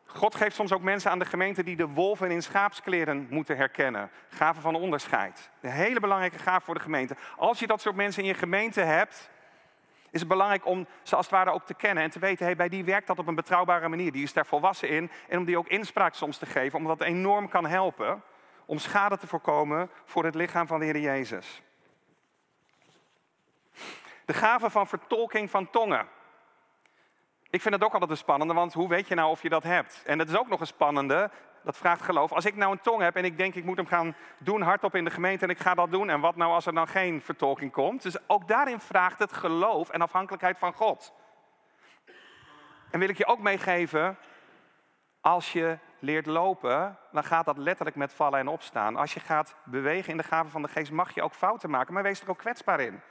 God 0.05 0.36
geeft 0.36 0.55
soms 0.55 0.73
ook 0.73 0.82
mensen 0.82 1.11
aan 1.11 1.19
de 1.19 1.25
gemeente 1.25 1.63
die 1.63 1.75
de 1.75 1.88
wolven 1.88 2.32
in 2.32 2.41
schaapskleren 2.41 3.28
moeten 3.30 3.57
herkennen. 3.57 4.09
Gaven 4.30 4.61
van 4.61 4.75
onderscheid. 4.75 5.49
Een 5.61 5.69
hele 5.69 5.99
belangrijke 5.99 6.39
gave 6.39 6.65
voor 6.65 6.73
de 6.73 6.80
gemeente. 6.80 7.15
Als 7.38 7.59
je 7.59 7.67
dat 7.67 7.82
soort 7.82 7.95
mensen 7.95 8.21
in 8.21 8.28
je 8.28 8.34
gemeente 8.34 8.82
hebt, 8.82 9.30
is 10.11 10.19
het 10.19 10.30
belangrijk 10.30 10.65
om 10.65 10.88
ze 11.03 11.15
als 11.15 11.25
het 11.25 11.36
ware 11.36 11.51
ook 11.51 11.65
te 11.65 11.73
kennen 11.73 12.03
en 12.03 12.09
te 12.09 12.19
weten, 12.19 12.45
hey, 12.45 12.55
bij 12.55 12.69
die 12.69 12.86
werkt 12.86 13.07
dat 13.07 13.19
op 13.19 13.28
een 13.28 13.36
betrouwbare 13.36 13.88
manier. 13.88 14.11
Die 14.11 14.23
is 14.23 14.34
daar 14.34 14.45
volwassen 14.45 14.89
in. 14.89 15.11
En 15.28 15.38
om 15.38 15.45
die 15.45 15.57
ook 15.57 15.67
inspraak 15.67 16.13
soms 16.13 16.38
te 16.38 16.45
geven, 16.45 16.80
omdat 16.80 16.99
dat 16.99 17.07
enorm 17.07 17.49
kan 17.49 17.65
helpen 17.65 18.23
om 18.65 18.78
schade 18.78 19.17
te 19.17 19.28
voorkomen 19.28 19.89
voor 20.05 20.25
het 20.25 20.36
lichaam 20.36 20.67
van 20.67 20.80
de 20.80 20.86
Heer 20.86 20.99
Jezus. 20.99 21.61
De 24.28 24.34
gave 24.34 24.69
van 24.69 24.88
vertolking 24.88 25.49
van 25.49 25.69
tongen. 25.69 26.07
Ik 27.49 27.61
vind 27.61 27.73
het 27.73 27.84
ook 27.84 27.93
altijd 27.93 28.11
een 28.11 28.17
spannende, 28.17 28.53
want 28.53 28.73
hoe 28.73 28.88
weet 28.88 29.07
je 29.07 29.15
nou 29.15 29.30
of 29.30 29.41
je 29.41 29.49
dat 29.49 29.63
hebt? 29.63 30.03
En 30.05 30.19
het 30.19 30.30
is 30.30 30.38
ook 30.38 30.47
nog 30.47 30.59
een 30.59 30.67
spannende, 30.67 31.30
dat 31.63 31.78
vraagt 31.78 32.01
geloof. 32.01 32.32
Als 32.32 32.45
ik 32.45 32.55
nou 32.55 32.71
een 32.71 32.82
tong 32.82 33.01
heb 33.01 33.15
en 33.15 33.25
ik 33.25 33.38
denk 33.38 33.55
ik 33.55 33.63
moet 33.63 33.78
hem 33.78 33.86
gaan 33.86 34.15
doen 34.38 34.61
hardop 34.61 34.95
in 34.95 35.03
de 35.03 35.11
gemeente 35.11 35.43
en 35.43 35.49
ik 35.49 35.59
ga 35.59 35.73
dat 35.73 35.91
doen. 35.91 36.09
En 36.09 36.19
wat 36.19 36.36
nou 36.36 36.53
als 36.53 36.65
er 36.65 36.73
dan 36.73 36.88
geen 36.88 37.21
vertolking 37.21 37.71
komt? 37.71 38.01
Dus 38.01 38.30
ook 38.30 38.47
daarin 38.47 38.80
vraagt 38.80 39.19
het 39.19 39.34
geloof 39.34 39.89
en 39.89 40.01
afhankelijkheid 40.01 40.57
van 40.57 40.73
God. 40.73 41.13
En 42.91 42.99
wil 42.99 43.09
ik 43.09 43.17
je 43.17 43.25
ook 43.25 43.39
meegeven, 43.39 44.17
als 45.21 45.53
je 45.53 45.78
leert 45.99 46.25
lopen, 46.25 46.97
dan 47.11 47.23
gaat 47.23 47.45
dat 47.45 47.57
letterlijk 47.57 47.95
met 47.95 48.13
vallen 48.13 48.39
en 48.39 48.47
opstaan. 48.47 48.95
Als 48.95 49.13
je 49.13 49.19
gaat 49.19 49.55
bewegen 49.63 50.11
in 50.11 50.17
de 50.17 50.23
gave 50.23 50.49
van 50.49 50.61
de 50.61 50.67
geest, 50.67 50.91
mag 50.91 51.13
je 51.13 51.21
ook 51.21 51.34
fouten 51.34 51.69
maken, 51.69 51.93
maar 51.93 52.03
wees 52.03 52.21
er 52.21 52.30
ook 52.30 52.38
kwetsbaar 52.38 52.80
in. 52.80 53.01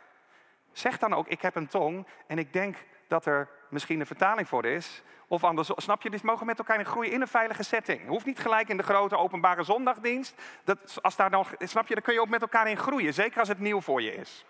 Zeg 0.77 0.99
dan 0.99 1.14
ook, 1.14 1.29
ik 1.29 1.43
heb 1.43 1.55
een 1.55 1.68
tong 1.68 2.07
en 2.27 2.39
ik 2.39 2.53
denk 2.53 2.77
dat 3.07 3.27
er 3.27 3.49
misschien 3.68 4.01
een 4.01 4.07
vertaling 4.07 4.49
voor 4.49 4.64
is. 4.64 5.03
Of 5.29 5.45
anders, 5.45 5.70
snap 5.77 6.03
je, 6.03 6.11
dit 6.11 6.22
mogen 6.22 6.47
met 6.47 6.59
elkaar 6.59 6.79
in 6.79 6.85
groeien 6.85 7.12
in 7.12 7.20
een 7.20 7.29
veilige 7.29 7.62
setting. 7.62 8.07
Hoeft 8.07 8.27
niet 8.27 8.39
gelijk 8.39 8.68
in 8.68 8.77
de 8.77 8.83
grote 8.83 9.16
openbare 9.16 9.62
zondagdienst. 9.62 10.43
Dat, 10.64 11.03
als 11.03 11.16
daar 11.16 11.31
nog, 11.31 11.53
snap 11.59 11.87
je, 11.87 11.95
dan 11.95 12.03
kun 12.03 12.14
je 12.14 12.20
ook 12.20 12.29
met 12.29 12.41
elkaar 12.41 12.68
in 12.68 12.77
groeien. 12.77 13.14
Zeker 13.14 13.39
als 13.39 13.49
het 13.49 13.59
nieuw 13.59 13.81
voor 13.81 14.03
je 14.03 14.14
is. 14.14 14.45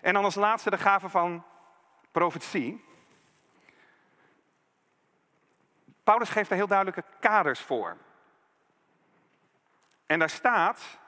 En 0.00 0.14
dan 0.14 0.24
als 0.24 0.34
laatste 0.34 0.70
de 0.70 0.78
gave 0.78 1.08
van 1.08 1.44
profetie. 2.10 2.84
Paulus 6.04 6.28
geeft 6.28 6.48
daar 6.48 6.58
heel 6.58 6.66
duidelijke 6.66 7.04
kaders 7.20 7.60
voor. 7.60 7.96
En 10.06 10.18
daar 10.18 10.30
staat 10.30 10.98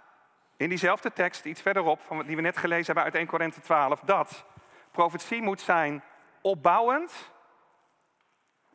in 0.63 0.69
diezelfde 0.69 1.13
tekst, 1.13 1.45
iets 1.45 1.61
verderop, 1.61 2.01
van 2.01 2.27
die 2.27 2.37
we 2.37 2.43
net 2.43 2.57
gelezen 2.57 2.87
hebben 2.87 3.05
uit 3.05 3.15
1 3.15 3.27
Korinthe 3.27 3.61
12, 3.61 4.01
dat 4.01 4.45
profetie 4.91 5.43
moet 5.43 5.61
zijn 5.61 6.03
opbouwend, 6.41 7.31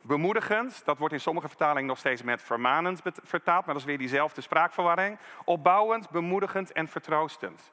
bemoedigend. 0.00 0.84
Dat 0.84 0.98
wordt 0.98 1.14
in 1.14 1.20
sommige 1.20 1.48
vertalingen 1.48 1.86
nog 1.86 1.98
steeds 1.98 2.22
met 2.22 2.42
vermanend 2.42 3.00
vertaald, 3.22 3.64
maar 3.64 3.74
dat 3.74 3.82
is 3.82 3.88
weer 3.88 3.98
diezelfde 3.98 4.40
spraakverwarring. 4.40 5.18
Opbouwend, 5.44 6.10
bemoedigend 6.10 6.72
en 6.72 6.88
vertroostend. 6.88 7.72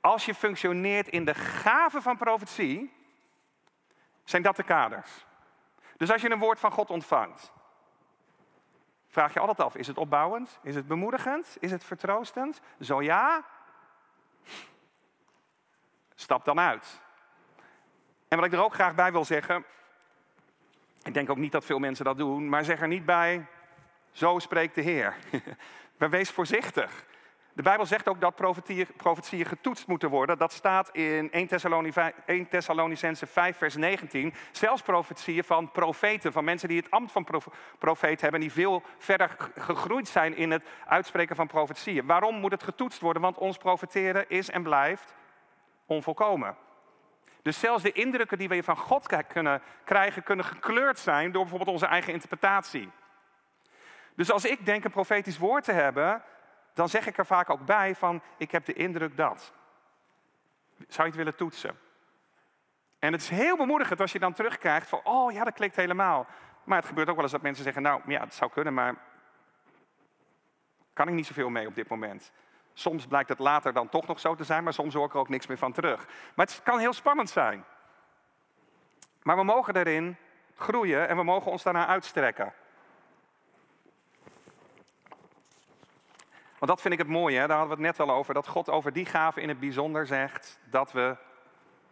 Als 0.00 0.24
je 0.24 0.34
functioneert 0.34 1.08
in 1.08 1.24
de 1.24 1.34
gave 1.34 2.02
van 2.02 2.16
profetie, 2.16 2.92
zijn 4.24 4.42
dat 4.42 4.56
de 4.56 4.62
kaders. 4.62 5.26
Dus 5.96 6.12
als 6.12 6.22
je 6.22 6.30
een 6.30 6.38
woord 6.38 6.58
van 6.58 6.72
God 6.72 6.90
ontvangt, 6.90 7.52
vraag 9.16 9.32
je 9.32 9.40
altijd 9.40 9.60
af: 9.60 9.76
is 9.76 9.86
het 9.86 9.98
opbouwend? 9.98 10.58
Is 10.62 10.74
het 10.74 10.86
bemoedigend? 10.86 11.56
Is 11.60 11.70
het 11.70 11.84
vertroostend? 11.84 12.60
Zo 12.80 13.02
ja, 13.02 13.44
stap 16.14 16.44
dan 16.44 16.60
uit. 16.60 17.00
En 18.28 18.36
wat 18.36 18.46
ik 18.46 18.52
er 18.52 18.64
ook 18.64 18.74
graag 18.74 18.94
bij 18.94 19.12
wil 19.12 19.24
zeggen, 19.24 19.64
ik 21.02 21.14
denk 21.14 21.30
ook 21.30 21.36
niet 21.36 21.52
dat 21.52 21.64
veel 21.64 21.78
mensen 21.78 22.04
dat 22.04 22.16
doen, 22.16 22.48
maar 22.48 22.64
zeg 22.64 22.80
er 22.80 22.88
niet 22.88 23.04
bij: 23.04 23.46
zo 24.12 24.38
spreekt 24.38 24.74
de 24.74 24.80
Heer. 24.80 25.16
maar 25.98 26.10
wees 26.10 26.30
voorzichtig. 26.30 27.04
De 27.56 27.62
Bijbel 27.62 27.86
zegt 27.86 28.08
ook 28.08 28.20
dat 28.20 28.34
profetieën 28.96 29.46
getoetst 29.46 29.86
moeten 29.86 30.10
worden. 30.10 30.38
Dat 30.38 30.52
staat 30.52 30.88
in 30.92 31.32
1 32.26 32.48
Thessalonicense 32.48 33.26
5, 33.26 33.56
vers 33.56 33.76
19. 33.76 34.34
Zelfs 34.52 34.82
profetieën 34.82 35.44
van 35.44 35.70
profeten, 35.70 36.32
van 36.32 36.44
mensen 36.44 36.68
die 36.68 36.76
het 36.76 36.90
ambt 36.90 37.12
van 37.12 37.26
profeet 37.78 38.20
hebben, 38.20 38.40
die 38.40 38.52
veel 38.52 38.82
verder 38.98 39.36
gegroeid 39.56 40.08
zijn 40.08 40.36
in 40.36 40.50
het 40.50 40.66
uitspreken 40.86 41.36
van 41.36 41.46
profetieën. 41.46 42.06
Waarom 42.06 42.34
moet 42.34 42.52
het 42.52 42.62
getoetst 42.62 43.00
worden? 43.00 43.22
Want 43.22 43.38
ons 43.38 43.56
profeteren 43.56 44.28
is 44.28 44.50
en 44.50 44.62
blijft 44.62 45.14
onvolkomen. 45.86 46.56
Dus 47.42 47.60
zelfs 47.60 47.82
de 47.82 47.92
indrukken 47.92 48.38
die 48.38 48.48
we 48.48 48.62
van 48.62 48.76
God 48.76 49.06
kunnen 49.26 49.62
krijgen, 49.84 50.22
kunnen 50.22 50.44
gekleurd 50.44 50.98
zijn 50.98 51.32
door 51.32 51.42
bijvoorbeeld 51.42 51.70
onze 51.70 51.86
eigen 51.86 52.12
interpretatie. 52.12 52.90
Dus 54.14 54.30
als 54.30 54.44
ik 54.44 54.66
denk 54.66 54.84
een 54.84 54.90
profetisch 54.90 55.38
woord 55.38 55.64
te 55.64 55.72
hebben, 55.72 56.22
dan 56.76 56.88
zeg 56.88 57.06
ik 57.06 57.18
er 57.18 57.26
vaak 57.26 57.50
ook 57.50 57.64
bij 57.64 57.94
van, 57.94 58.22
ik 58.36 58.50
heb 58.50 58.64
de 58.64 58.72
indruk 58.72 59.16
dat. 59.16 59.52
Zou 60.76 61.02
je 61.02 61.04
het 61.04 61.14
willen 61.14 61.36
toetsen? 61.36 61.78
En 62.98 63.12
het 63.12 63.20
is 63.20 63.28
heel 63.28 63.56
bemoedigend 63.56 64.00
als 64.00 64.12
je 64.12 64.18
dan 64.18 64.32
terugkrijgt 64.32 64.88
van, 64.88 65.00
oh 65.04 65.32
ja, 65.32 65.44
dat 65.44 65.54
klikt 65.54 65.76
helemaal. 65.76 66.26
Maar 66.64 66.78
het 66.78 66.86
gebeurt 66.86 67.08
ook 67.08 67.14
wel 67.14 67.22
eens 67.22 67.32
dat 67.32 67.42
mensen 67.42 67.64
zeggen, 67.64 67.82
nou 67.82 68.00
ja, 68.06 68.20
het 68.20 68.34
zou 68.34 68.50
kunnen, 68.50 68.74
maar 68.74 68.94
kan 70.92 71.08
ik 71.08 71.14
niet 71.14 71.26
zoveel 71.26 71.48
mee 71.48 71.66
op 71.66 71.74
dit 71.74 71.88
moment. 71.88 72.32
Soms 72.72 73.06
blijkt 73.06 73.28
het 73.28 73.38
later 73.38 73.72
dan 73.72 73.88
toch 73.88 74.06
nog 74.06 74.20
zo 74.20 74.34
te 74.34 74.44
zijn, 74.44 74.64
maar 74.64 74.72
soms 74.72 74.94
hoor 74.94 75.06
ik 75.06 75.12
er 75.12 75.18
ook 75.18 75.28
niks 75.28 75.46
meer 75.46 75.58
van 75.58 75.72
terug. 75.72 76.06
Maar 76.34 76.46
het 76.46 76.60
kan 76.62 76.78
heel 76.78 76.92
spannend 76.92 77.30
zijn. 77.30 77.64
Maar 79.22 79.36
we 79.36 79.44
mogen 79.44 79.74
daarin 79.74 80.16
groeien 80.54 81.08
en 81.08 81.16
we 81.16 81.22
mogen 81.22 81.50
ons 81.50 81.62
daarna 81.62 81.86
uitstrekken. 81.86 82.54
Dat 86.66 86.80
vind 86.80 86.94
ik 86.94 87.00
het 87.00 87.08
mooie, 87.08 87.38
hè? 87.38 87.46
daar 87.46 87.58
hadden 87.58 87.76
we 87.76 87.82
het 87.82 87.96
net 87.96 88.08
al 88.08 88.14
over, 88.14 88.34
dat 88.34 88.46
God 88.46 88.70
over 88.70 88.92
die 88.92 89.06
gave 89.06 89.40
in 89.40 89.48
het 89.48 89.60
bijzonder 89.60 90.06
zegt 90.06 90.58
dat 90.70 90.92
we 90.92 91.16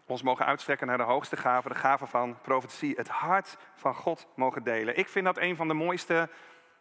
ons 0.06 0.22
mogen 0.22 0.46
uitstrekken 0.46 0.86
naar 0.86 0.96
de 0.96 1.02
hoogste 1.02 1.36
gave, 1.36 1.68
de 1.68 1.74
gave 1.74 2.06
van 2.06 2.40
profetie, 2.40 2.94
het 2.96 3.08
hart 3.08 3.56
van 3.74 3.94
God 3.94 4.26
mogen 4.34 4.62
delen. 4.62 4.98
Ik 4.98 5.08
vind 5.08 5.24
dat 5.24 5.38
een 5.38 5.56
van 5.56 5.68
de 5.68 5.74
mooiste 5.74 6.28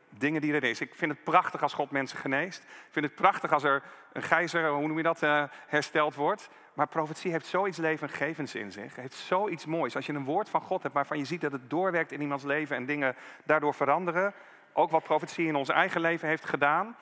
dingen 0.09 0.41
die 0.41 0.53
er 0.53 0.63
is. 0.63 0.81
Ik 0.81 0.95
vind 0.95 1.11
het 1.11 1.23
prachtig 1.23 1.61
als 1.61 1.73
God 1.73 1.91
mensen 1.91 2.17
geneest. 2.17 2.63
Ik 2.63 2.91
vind 2.91 3.05
het 3.05 3.15
prachtig 3.15 3.51
als 3.51 3.63
er 3.63 3.83
een 4.13 4.23
gijzer, 4.23 4.69
hoe 4.69 4.87
noem 4.87 4.97
je 4.97 5.03
dat, 5.03 5.21
uh, 5.21 5.43
hersteld 5.67 6.15
wordt. 6.15 6.49
Maar 6.73 6.87
profetie 6.87 7.31
heeft 7.31 7.45
zoiets 7.45 7.77
levengevends 7.77 8.55
in 8.55 8.71
zich. 8.71 8.83
Het 8.83 8.95
heeft 8.95 9.15
zoiets 9.15 9.65
moois. 9.65 9.95
Als 9.95 10.05
je 10.05 10.13
een 10.13 10.23
woord 10.23 10.49
van 10.49 10.61
God 10.61 10.81
hebt 10.81 10.93
waarvan 10.93 11.17
je 11.17 11.25
ziet 11.25 11.41
dat 11.41 11.51
het 11.51 11.69
doorwerkt 11.69 12.11
in 12.11 12.21
iemands 12.21 12.43
leven 12.43 12.75
en 12.75 12.85
dingen 12.85 13.15
daardoor 13.45 13.73
veranderen. 13.73 14.33
Ook 14.73 14.91
wat 14.91 15.03
profetie 15.03 15.47
in 15.47 15.55
ons 15.55 15.69
eigen 15.69 16.01
leven 16.01 16.27
heeft 16.27 16.45
gedaan, 16.45 16.95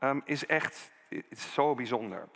um, 0.00 0.22
is 0.24 0.46
echt 0.46 0.90
zo 1.36 1.74
bijzonder. 1.74 2.28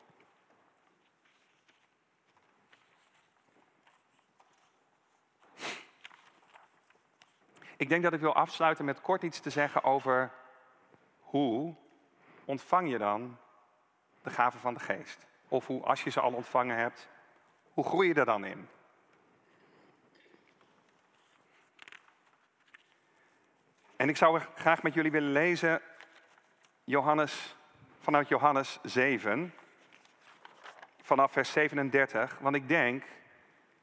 Ik 7.77 7.89
denk 7.89 8.03
dat 8.03 8.13
ik 8.13 8.21
wil 8.21 8.35
afsluiten 8.35 8.85
met 8.85 9.01
kort 9.01 9.23
iets 9.23 9.41
te 9.41 9.51
zeggen 9.51 9.85
over 9.85 10.33
hoe 11.19 11.75
ontvang 12.45 12.91
je 12.91 12.99
dan 12.99 13.39
de 14.23 14.31
gaven 14.31 14.61
van 14.61 14.75
de 14.75 14.81
geest? 14.81 15.27
Of 15.49 15.67
hoe, 15.67 15.83
als 15.83 16.05
je 16.05 16.11
ze 16.11 16.21
al 16.21 16.33
ontvangen 16.33 16.77
hebt, 16.77 17.09
hoe 17.73 17.85
groei 17.85 18.09
je 18.09 18.15
er 18.15 18.25
dan 18.25 18.45
in? 18.45 18.69
En 23.97 24.09
ik 24.09 24.17
zou 24.17 24.41
graag 24.55 24.83
met 24.83 24.95
jullie 24.95 25.11
willen 25.11 25.33
lezen 25.33 25.81
Johannes, 26.85 27.57
vanuit 27.99 28.29
Johannes 28.29 28.79
7, 28.83 29.55
vanaf 31.03 31.33
vers 31.33 31.53
37. 31.53 32.39
Want 32.41 32.57
ik 32.57 32.69
denk, 32.69 33.05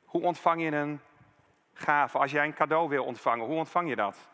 hoe 0.05 0.21
ontvang 0.21 0.61
je 0.61 0.71
een 0.71 1.01
gave 1.73 2.17
als 2.17 2.31
jij 2.31 2.45
een 2.45 2.53
cadeau 2.53 2.89
wil 2.89 3.03
ontvangen? 3.03 3.45
Hoe 3.45 3.57
ontvang 3.57 3.89
je 3.89 3.95
dat? 3.95 4.27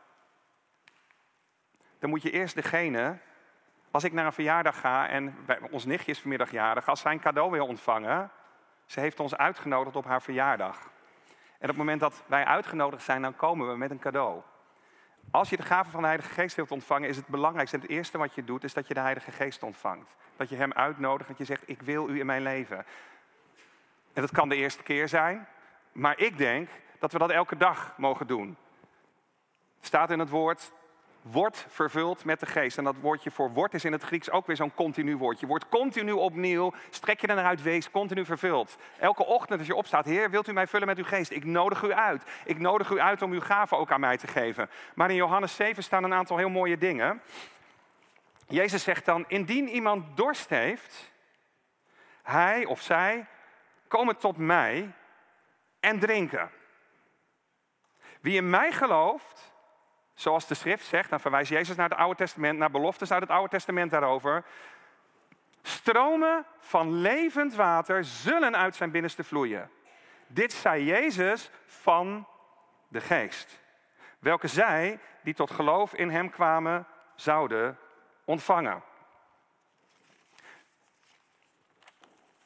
Dan 1.99 2.09
moet 2.09 2.21
je 2.21 2.31
eerst 2.31 2.55
degene, 2.55 3.17
als 3.91 4.03
ik 4.03 4.13
naar 4.13 4.25
een 4.25 4.33
verjaardag 4.33 4.79
ga 4.79 5.07
en 5.07 5.45
bij, 5.45 5.59
ons 5.71 5.85
nichtje 5.85 6.11
is 6.11 6.19
vanmiddag 6.19 6.51
jarig, 6.51 6.87
als 6.87 6.99
zij 6.99 7.11
een 7.11 7.19
cadeau 7.19 7.51
wil 7.51 7.67
ontvangen, 7.67 8.31
ze 8.85 8.99
heeft 8.99 9.19
ons 9.19 9.35
uitgenodigd 9.35 9.95
op 9.95 10.05
haar 10.05 10.21
verjaardag. 10.21 10.79
En 11.57 11.61
op 11.61 11.67
het 11.67 11.77
moment 11.77 11.99
dat 11.99 12.23
wij 12.27 12.45
uitgenodigd 12.45 13.03
zijn, 13.03 13.21
dan 13.21 13.35
komen 13.35 13.69
we 13.69 13.77
met 13.77 13.91
een 13.91 13.99
cadeau. 13.99 14.41
Als 15.31 15.49
je 15.49 15.57
de 15.57 15.63
gave 15.63 15.89
van 15.89 15.99
de 16.01 16.07
Heilige 16.07 16.33
Geest 16.33 16.55
wilt 16.55 16.71
ontvangen, 16.71 17.09
is 17.09 17.15
het 17.15 17.27
belangrijkste 17.27 17.75
en 17.75 17.81
het 17.81 17.91
eerste 17.91 18.17
wat 18.17 18.35
je 18.35 18.43
doet, 18.43 18.63
is 18.63 18.73
dat 18.73 18.87
je 18.87 18.93
de 18.93 18.99
Heilige 18.99 19.31
Geest 19.31 19.63
ontvangt. 19.63 20.15
Dat 20.37 20.49
je 20.49 20.55
Hem 20.55 20.73
uitnodigt, 20.73 21.29
dat 21.29 21.37
je 21.37 21.45
zegt, 21.45 21.69
ik 21.69 21.81
wil 21.81 22.09
U 22.09 22.19
in 22.19 22.25
mijn 22.25 22.41
leven. 22.41 22.85
En 24.13 24.21
dat 24.21 24.31
kan 24.31 24.49
de 24.49 24.55
eerste 24.55 24.83
keer 24.83 25.07
zijn, 25.07 25.47
maar 25.91 26.19
ik 26.19 26.37
denk 26.37 26.69
dat 26.99 27.11
we 27.11 27.17
dat 27.17 27.29
elke 27.29 27.57
dag 27.57 27.93
mogen 27.97 28.27
doen. 28.27 28.57
Staat 29.81 30.11
in 30.11 30.19
het 30.19 30.29
woord, 30.29 30.71
wordt 31.31 31.65
vervuld 31.69 32.25
met 32.25 32.39
de 32.39 32.45
geest. 32.45 32.77
En 32.77 32.83
dat 32.83 32.95
woordje 33.01 33.31
voor 33.31 33.51
wordt 33.51 33.73
is 33.73 33.85
in 33.85 33.91
het 33.91 34.03
Grieks 34.03 34.31
ook 34.31 34.47
weer 34.47 34.55
zo'n 34.55 34.73
continu 34.73 35.17
woordje. 35.17 35.47
Wordt 35.47 35.69
continu 35.69 36.11
opnieuw, 36.11 36.73
strek 36.89 37.21
je 37.21 37.27
er 37.27 37.35
naar 37.35 37.45
uit, 37.45 37.61
wees 37.61 37.91
continu 37.91 38.25
vervuld. 38.25 38.77
Elke 38.99 39.25
ochtend 39.25 39.59
als 39.59 39.67
je 39.67 39.75
opstaat, 39.75 40.05
Heer, 40.05 40.29
wilt 40.29 40.47
u 40.47 40.53
mij 40.53 40.67
vullen 40.67 40.87
met 40.87 40.97
uw 40.97 41.03
geest? 41.03 41.31
Ik 41.31 41.43
nodig 41.43 41.83
u 41.83 41.93
uit. 41.93 42.23
Ik 42.45 42.59
nodig 42.59 42.89
u 42.89 42.99
uit 42.99 43.21
om 43.21 43.31
uw 43.31 43.41
gaven 43.41 43.77
ook 43.77 43.91
aan 43.91 43.99
mij 43.99 44.17
te 44.17 44.27
geven. 44.27 44.69
Maar 44.95 45.09
in 45.09 45.15
Johannes 45.15 45.55
7 45.55 45.83
staan 45.83 46.03
een 46.03 46.13
aantal 46.13 46.37
heel 46.37 46.49
mooie 46.49 46.77
dingen. 46.77 47.21
Jezus 48.47 48.83
zegt 48.83 49.05
dan, 49.05 49.25
indien 49.27 49.69
iemand 49.69 50.17
dorst 50.17 50.49
heeft, 50.49 51.11
hij 52.23 52.65
of 52.65 52.81
zij 52.81 53.25
komen 53.87 54.17
tot 54.17 54.37
mij 54.37 54.91
en 55.79 55.99
drinken. 55.99 56.49
Wie 58.21 58.35
in 58.35 58.49
mij 58.49 58.71
gelooft, 58.71 59.54
zoals 60.15 60.47
de 60.47 60.53
schrift 60.53 60.85
zegt, 60.85 61.09
dan 61.09 61.19
verwijst 61.19 61.51
Jezus 61.51 61.75
naar 61.75 61.89
het 61.89 61.97
Oude 61.97 62.15
Testament, 62.15 62.57
naar 62.57 62.71
beloftes 62.71 63.11
uit 63.11 63.21
het 63.21 63.29
Oude 63.29 63.49
Testament 63.49 63.91
daarover. 63.91 64.43
Stromen 65.61 66.45
van 66.59 66.93
levend 66.93 67.55
water 67.55 68.03
zullen 68.03 68.57
uit 68.57 68.75
zijn 68.75 68.91
binnenste 68.91 69.23
vloeien. 69.23 69.69
Dit 70.27 70.53
zei 70.53 70.83
Jezus 70.83 71.51
van 71.65 72.27
de 72.87 73.01
geest. 73.01 73.59
Welke 74.19 74.47
zij, 74.47 74.99
die 75.23 75.33
tot 75.33 75.51
geloof 75.51 75.93
in 75.93 76.09
hem 76.09 76.29
kwamen, 76.29 76.87
zouden 77.15 77.77
ontvangen. 78.25 78.83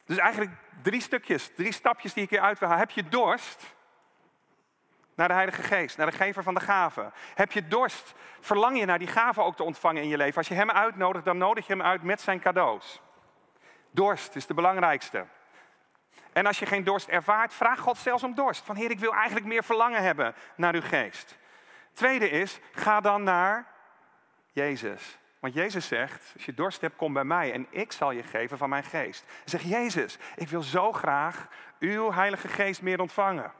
Dus 0.04 0.18
eigenlijk 0.18 0.52
drie 0.82 1.00
stukjes, 1.00 1.54
drie 1.54 1.72
stapjes 1.72 2.12
die 2.12 2.22
ik 2.22 2.30
hier 2.30 2.40
uit 2.40 2.58
wil 2.58 2.68
halen. 2.68 2.86
Heb 2.86 2.96
je 2.96 3.08
dorst? 3.08 3.74
Naar 5.20 5.28
de 5.28 5.34
Heilige 5.34 5.62
Geest, 5.62 5.96
naar 5.96 6.10
de 6.10 6.16
gever 6.16 6.42
van 6.42 6.54
de 6.54 6.60
gaven? 6.60 7.12
Heb 7.34 7.52
je 7.52 7.68
dorst? 7.68 8.14
Verlang 8.40 8.78
je 8.78 8.84
naar 8.84 8.98
die 8.98 9.08
gaven 9.08 9.44
ook 9.44 9.56
te 9.56 9.62
ontvangen 9.62 10.02
in 10.02 10.08
je 10.08 10.16
leven? 10.16 10.36
Als 10.36 10.48
je 10.48 10.54
Hem 10.54 10.70
uitnodigt, 10.70 11.24
dan 11.24 11.38
nodig 11.38 11.66
je 11.66 11.72
Hem 11.72 11.82
uit 11.82 12.02
met 12.02 12.20
zijn 12.20 12.40
cadeaus. 12.40 13.00
Dorst 13.90 14.36
is 14.36 14.46
de 14.46 14.54
belangrijkste. 14.54 15.26
En 16.32 16.46
als 16.46 16.58
je 16.58 16.66
geen 16.66 16.84
dorst 16.84 17.08
ervaart, 17.08 17.54
vraag 17.54 17.78
God 17.78 17.98
zelfs 17.98 18.22
om 18.22 18.34
dorst. 18.34 18.64
Van 18.64 18.76
Heer, 18.76 18.90
ik 18.90 18.98
wil 18.98 19.14
eigenlijk 19.14 19.46
meer 19.46 19.64
verlangen 19.64 20.02
hebben 20.02 20.34
naar 20.56 20.74
uw 20.74 20.82
geest. 20.82 21.38
Tweede 21.92 22.30
is, 22.30 22.58
ga 22.72 23.00
dan 23.00 23.22
naar 23.22 23.66
Jezus. 24.52 25.18
Want 25.40 25.54
Jezus 25.54 25.86
zegt, 25.86 26.30
als 26.34 26.44
je 26.44 26.54
dorst 26.54 26.80
hebt, 26.80 26.96
kom 26.96 27.12
bij 27.12 27.24
mij 27.24 27.52
en 27.52 27.66
ik 27.70 27.92
zal 27.92 28.10
je 28.10 28.22
geven 28.22 28.58
van 28.58 28.68
mijn 28.68 28.84
geest. 28.84 29.24
Zeg 29.44 29.62
Jezus, 29.62 30.18
ik 30.36 30.48
wil 30.48 30.62
zo 30.62 30.92
graag 30.92 31.48
uw 31.78 32.12
Heilige 32.12 32.48
Geest 32.48 32.82
meer 32.82 33.00
ontvangen. 33.00 33.52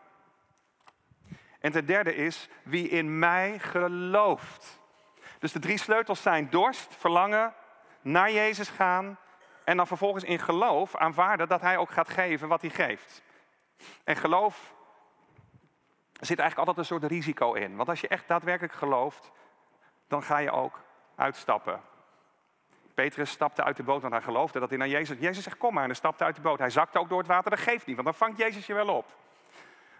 En 1.61 1.73
ten 1.73 1.87
derde 1.87 2.15
is 2.15 2.49
wie 2.63 2.89
in 2.89 3.19
mij 3.19 3.59
gelooft. 3.59 4.81
Dus 5.39 5.53
de 5.53 5.59
drie 5.59 5.79
sleutels 5.79 6.23
zijn 6.23 6.51
dorst, 6.51 6.95
verlangen, 6.97 7.55
naar 8.01 8.33
Jezus 8.33 8.69
gaan 8.69 9.19
En 9.65 9.77
dan 9.77 9.87
vervolgens 9.87 10.25
in 10.25 10.39
geloof 10.39 10.97
aanvaarden 10.97 11.49
dat 11.49 11.61
hij 11.61 11.77
ook 11.77 11.91
gaat 11.91 12.09
geven 12.09 12.49
wat 12.49 12.61
hij 12.61 12.71
geeft. 12.71 13.23
En 14.05 14.17
geloof 14.17 14.75
zit 16.13 16.39
eigenlijk 16.39 16.69
altijd 16.69 16.77
een 16.79 16.99
soort 16.99 17.13
risico 17.13 17.53
in. 17.53 17.77
Want 17.77 17.89
als 17.89 18.01
je 18.01 18.09
echt 18.09 18.29
daadwerkelijk 18.29 18.75
gelooft, 18.75 19.31
dan 20.09 20.23
ga 20.23 20.39
je 20.39 20.51
ook 20.51 20.81
uitstappen. 21.15 21.81
Petrus 22.95 23.31
stapte 23.31 23.65
uit 23.65 23.77
de 23.77 23.83
boot, 23.83 24.01
want 24.01 24.13
hij 24.13 24.23
geloofde 24.23 24.61
dat 24.61 24.69
hij 24.69 24.79
naar 24.79 24.89
Jezus... 24.89 25.19
Jezus 25.19 25.45
zegt, 25.45 25.59
kom 25.59 25.73
maar, 25.73 25.83
en 25.83 25.89
hij 25.89 25.99
stapte 25.99 26.25
uit 26.25 26.35
de 26.35 26.41
boot. 26.41 26.59
Hij 26.59 26.71
zakte 26.71 26.99
ook 26.99 27.09
door 27.09 27.19
het 27.19 27.27
water, 27.27 27.51
dat 27.51 27.61
geeft 27.61 27.87
niet, 27.87 27.95
want 27.95 28.09
dan 28.09 28.17
vangt 28.17 28.39
Jezus 28.39 28.67
je 28.67 28.75
wel 28.75 28.89
op. 28.89 29.07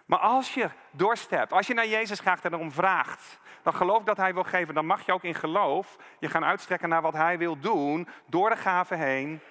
Maar 0.05 0.19
als 0.19 0.53
je 0.53 0.69
dorst 0.91 1.51
als 1.51 1.67
je 1.67 1.73
naar 1.73 1.87
Jezus 1.87 2.19
gaat 2.19 2.45
en 2.45 2.53
erom 2.53 2.71
vraagt... 2.71 3.39
dan 3.63 3.73
geloof 3.73 4.03
dat 4.03 4.17
hij 4.17 4.33
wil 4.33 4.43
geven, 4.43 4.73
dan 4.73 4.85
mag 4.85 5.05
je 5.05 5.13
ook 5.13 5.23
in 5.23 5.35
geloof... 5.35 5.97
je 6.19 6.29
gaan 6.29 6.45
uitstrekken 6.45 6.89
naar 6.89 7.01
wat 7.01 7.13
hij 7.13 7.37
wil 7.37 7.59
doen... 7.59 8.07
door 8.25 8.49
de 8.49 8.55
gaven 8.55 8.97
heen 8.97 9.41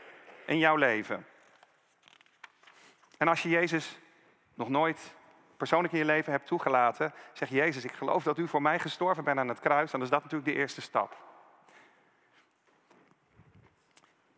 in 0.46 0.58
jouw 0.58 0.76
leven. 0.76 1.26
En 3.18 3.28
als 3.28 3.42
je 3.42 3.48
Jezus 3.48 3.98
nog 4.54 4.68
nooit 4.68 5.14
persoonlijk 5.56 5.92
in 5.92 5.98
je 5.98 6.04
leven 6.04 6.32
hebt 6.32 6.46
toegelaten, 6.46 7.12
zeg 7.32 7.48
Jezus, 7.48 7.84
ik 7.84 7.92
geloof 7.92 8.22
dat 8.22 8.38
u 8.38 8.48
voor 8.48 8.62
mij 8.62 8.78
gestorven 8.78 9.24
bent 9.24 9.38
aan 9.38 9.48
het 9.48 9.60
kruis, 9.60 9.90
dan 9.90 10.02
is 10.02 10.10
dat 10.10 10.22
natuurlijk 10.22 10.50
de 10.50 10.56
eerste 10.56 10.80
stap. 10.80 11.16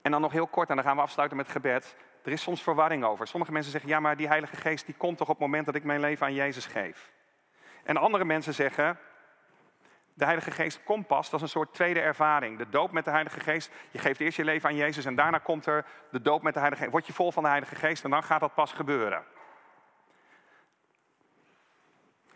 En 0.03 0.11
dan 0.11 0.21
nog 0.21 0.33
heel 0.33 0.47
kort, 0.47 0.69
en 0.69 0.77
dan 0.77 0.85
gaan 0.85 0.97
we 0.97 1.03
afsluiten 1.03 1.37
met 1.37 1.49
gebed. 1.49 1.97
Er 2.23 2.33
is 2.33 2.43
soms 2.43 2.63
verwarring 2.63 3.05
over. 3.05 3.27
Sommige 3.27 3.53
mensen 3.53 3.73
zeggen, 3.73 3.91
ja, 3.91 4.01
maar 4.01 4.17
die 4.17 4.29
Heilige 4.29 4.57
Geest 4.57 4.87
die 4.87 4.95
komt 4.95 5.19
toch 5.19 5.29
op 5.29 5.35
het 5.35 5.47
moment 5.47 5.67
dat 5.67 5.75
ik 5.75 5.85
mijn 5.85 6.01
leven 6.01 6.27
aan 6.27 6.35
Jezus 6.35 6.67
geef. 6.67 7.13
En 7.85 7.97
andere 7.97 8.25
mensen 8.25 8.55
zeggen, 8.55 8.99
de 10.15 10.25
Heilige 10.25 10.51
Geest 10.51 10.81
komt 10.85 11.07
pas, 11.07 11.31
dat 11.31 11.41
is 11.41 11.47
een 11.47 11.53
soort 11.53 11.75
tweede 11.75 12.01
ervaring. 12.01 12.59
De 12.59 12.69
doop 12.69 12.93
met 12.93 13.05
de 13.05 13.11
Heilige 13.11 13.41
Geest, 13.41 13.71
je 13.91 13.99
geeft 13.99 14.21
eerst 14.21 14.37
je 14.37 14.45
leven 14.45 14.69
aan 14.69 14.77
Jezus 14.77 15.05
en 15.05 15.15
daarna 15.15 15.39
komt 15.39 15.67
er 15.67 15.85
de 16.11 16.23
doop 16.23 16.43
met 16.43 16.55
de 16.55 16.59
Heilige 16.61 16.83
Geest. 16.83 16.95
Word 16.95 17.07
je 17.07 17.13
vol 17.13 17.33
van 17.33 17.43
de 17.43 17.49
Heilige 17.49 17.75
Geest 17.75 18.05
en 18.05 18.11
dan 18.11 18.23
gaat 18.23 18.41
dat 18.41 18.55
pas 18.55 18.73
gebeuren. 18.73 19.25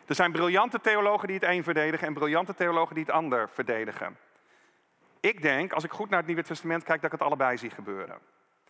Er 0.07 0.14
zijn 0.14 0.32
briljante 0.32 0.80
theologen 0.80 1.26
die 1.26 1.37
het 1.37 1.49
een 1.49 1.64
verdedigen 1.64 2.07
en 2.07 2.14
briljante 2.14 2.55
theologen 2.55 2.95
die 2.95 3.05
het 3.05 3.12
ander 3.12 3.49
verdedigen. 3.49 4.18
Ik 5.20 5.43
denk, 5.43 5.72
als 5.72 5.84
ik 5.84 5.91
goed 5.91 6.09
naar 6.09 6.18
het 6.18 6.26
Nieuwe 6.26 6.43
Testament 6.43 6.82
kijk, 6.82 7.01
dat 7.01 7.12
ik 7.12 7.18
het 7.18 7.26
allebei 7.26 7.57
zie 7.57 7.70
gebeuren. 7.70 8.18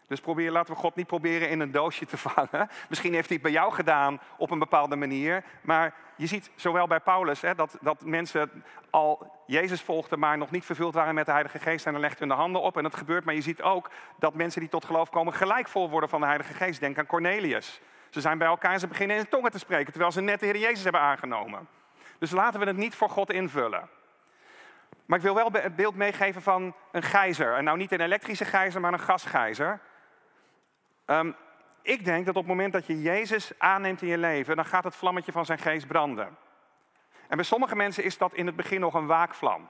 Dus 0.07 0.21
probeer, 0.21 0.51
laten 0.51 0.75
we 0.75 0.81
God 0.81 0.95
niet 0.95 1.07
proberen 1.07 1.49
in 1.49 1.61
een 1.61 1.71
doosje 1.71 2.07
te 2.07 2.17
vangen. 2.29 2.69
Misschien 2.89 3.15
heeft 3.15 3.29
hij 3.29 3.35
het 3.35 3.45
bij 3.45 3.55
jou 3.55 3.73
gedaan 3.73 4.21
op 4.37 4.51
een 4.51 4.59
bepaalde 4.59 4.97
manier. 4.97 5.45
Maar 5.61 5.95
je 6.17 6.27
ziet 6.27 6.51
zowel 6.55 6.87
bij 6.87 7.01
Paulus 7.01 7.41
hè, 7.41 7.55
dat, 7.55 7.79
dat 7.81 8.05
mensen 8.05 8.65
al 8.91 9.33
Jezus 9.47 9.83
volgden, 9.83 10.19
maar 10.19 10.39
nog 10.39 10.51
niet 10.51 10.65
vervuld 10.65 10.95
waren 10.95 11.15
met 11.15 11.27
de 11.27 11.33
Heilige 11.33 11.59
Geest. 11.59 11.87
En 11.87 11.93
dan 11.93 12.01
legt 12.01 12.19
hun 12.19 12.29
de 12.29 12.35
handen 12.35 12.63
op 12.63 12.77
en 12.77 12.83
dat 12.83 12.97
gebeurt. 12.97 13.25
Maar 13.25 13.35
je 13.35 13.41
ziet 13.41 13.63
ook 13.63 13.91
dat 14.19 14.35
mensen 14.35 14.61
die 14.61 14.71
tot 14.71 14.85
geloof 14.85 15.11
komen 15.11 15.33
gelijk 15.33 15.69
vol 15.69 15.91
worden 15.91 16.09
van 16.09 16.21
de 16.21 16.27
Heilige 16.27 16.55
Geest. 16.55 16.81
Denk 16.81 16.99
aan 16.99 17.07
Cornelius. 17.07 17.81
Ze 18.11 18.21
zijn 18.21 18.39
bij 18.39 18.47
elkaar 18.47 18.73
en 18.73 18.81
ze 18.81 18.87
beginnen 18.87 19.17
in 19.17 19.29
tongen 19.29 19.51
te 19.51 19.59
spreken, 19.59 19.91
terwijl 19.91 20.13
ze 20.13 20.21
net 20.21 20.41
de 20.41 20.47
Heer 20.47 20.59
Jezus 20.59 20.83
hebben 20.83 21.01
aangenomen. 21.01 21.69
Dus 22.19 22.31
laten 22.31 22.61
we 22.61 22.67
het 22.67 22.77
niet 22.77 22.95
voor 22.95 23.09
God 23.09 23.33
invullen. 23.33 23.89
Maar 25.07 25.19
ik 25.19 25.25
wil 25.25 25.35
wel 25.35 25.51
het 25.53 25.77
beeld 25.77 25.95
meegeven 25.95 26.43
van 26.43 26.75
een 26.93 27.03
gijzer. 27.03 27.55
En 27.55 27.65
nou 27.65 27.77
niet 27.77 27.93
een 27.93 28.01
elektrische 28.01 28.45
gijzer, 28.45 28.81
maar 28.81 28.93
een 28.93 29.01
gasgijzer. 29.01 29.81
Um, 31.07 31.37
ik 31.83 32.05
denk 32.05 32.27
dat 32.27 32.37
op 32.37 32.43
het 32.43 32.51
moment 32.51 32.73
dat 32.73 32.87
je 32.87 33.03
Jezus 33.03 33.53
aanneemt 33.59 34.03
in 34.03 34.09
je 34.09 34.19
leven, 34.19 34.57
dan 34.57 34.65
gaat 34.65 34.85
het 34.85 34.97
vlammetje 34.97 35.33
van 35.33 35.47
zijn 35.47 35.59
geest 35.59 35.87
branden. 35.87 36.37
En 37.29 37.37
bij 37.37 37.45
sommige 37.45 37.77
mensen 37.77 38.05
is 38.05 38.19
dat 38.19 38.35
in 38.35 38.47
het 38.47 38.57
begin 38.57 38.81
nog 38.81 38.95
een 38.95 39.07
waakvlam. 39.07 39.69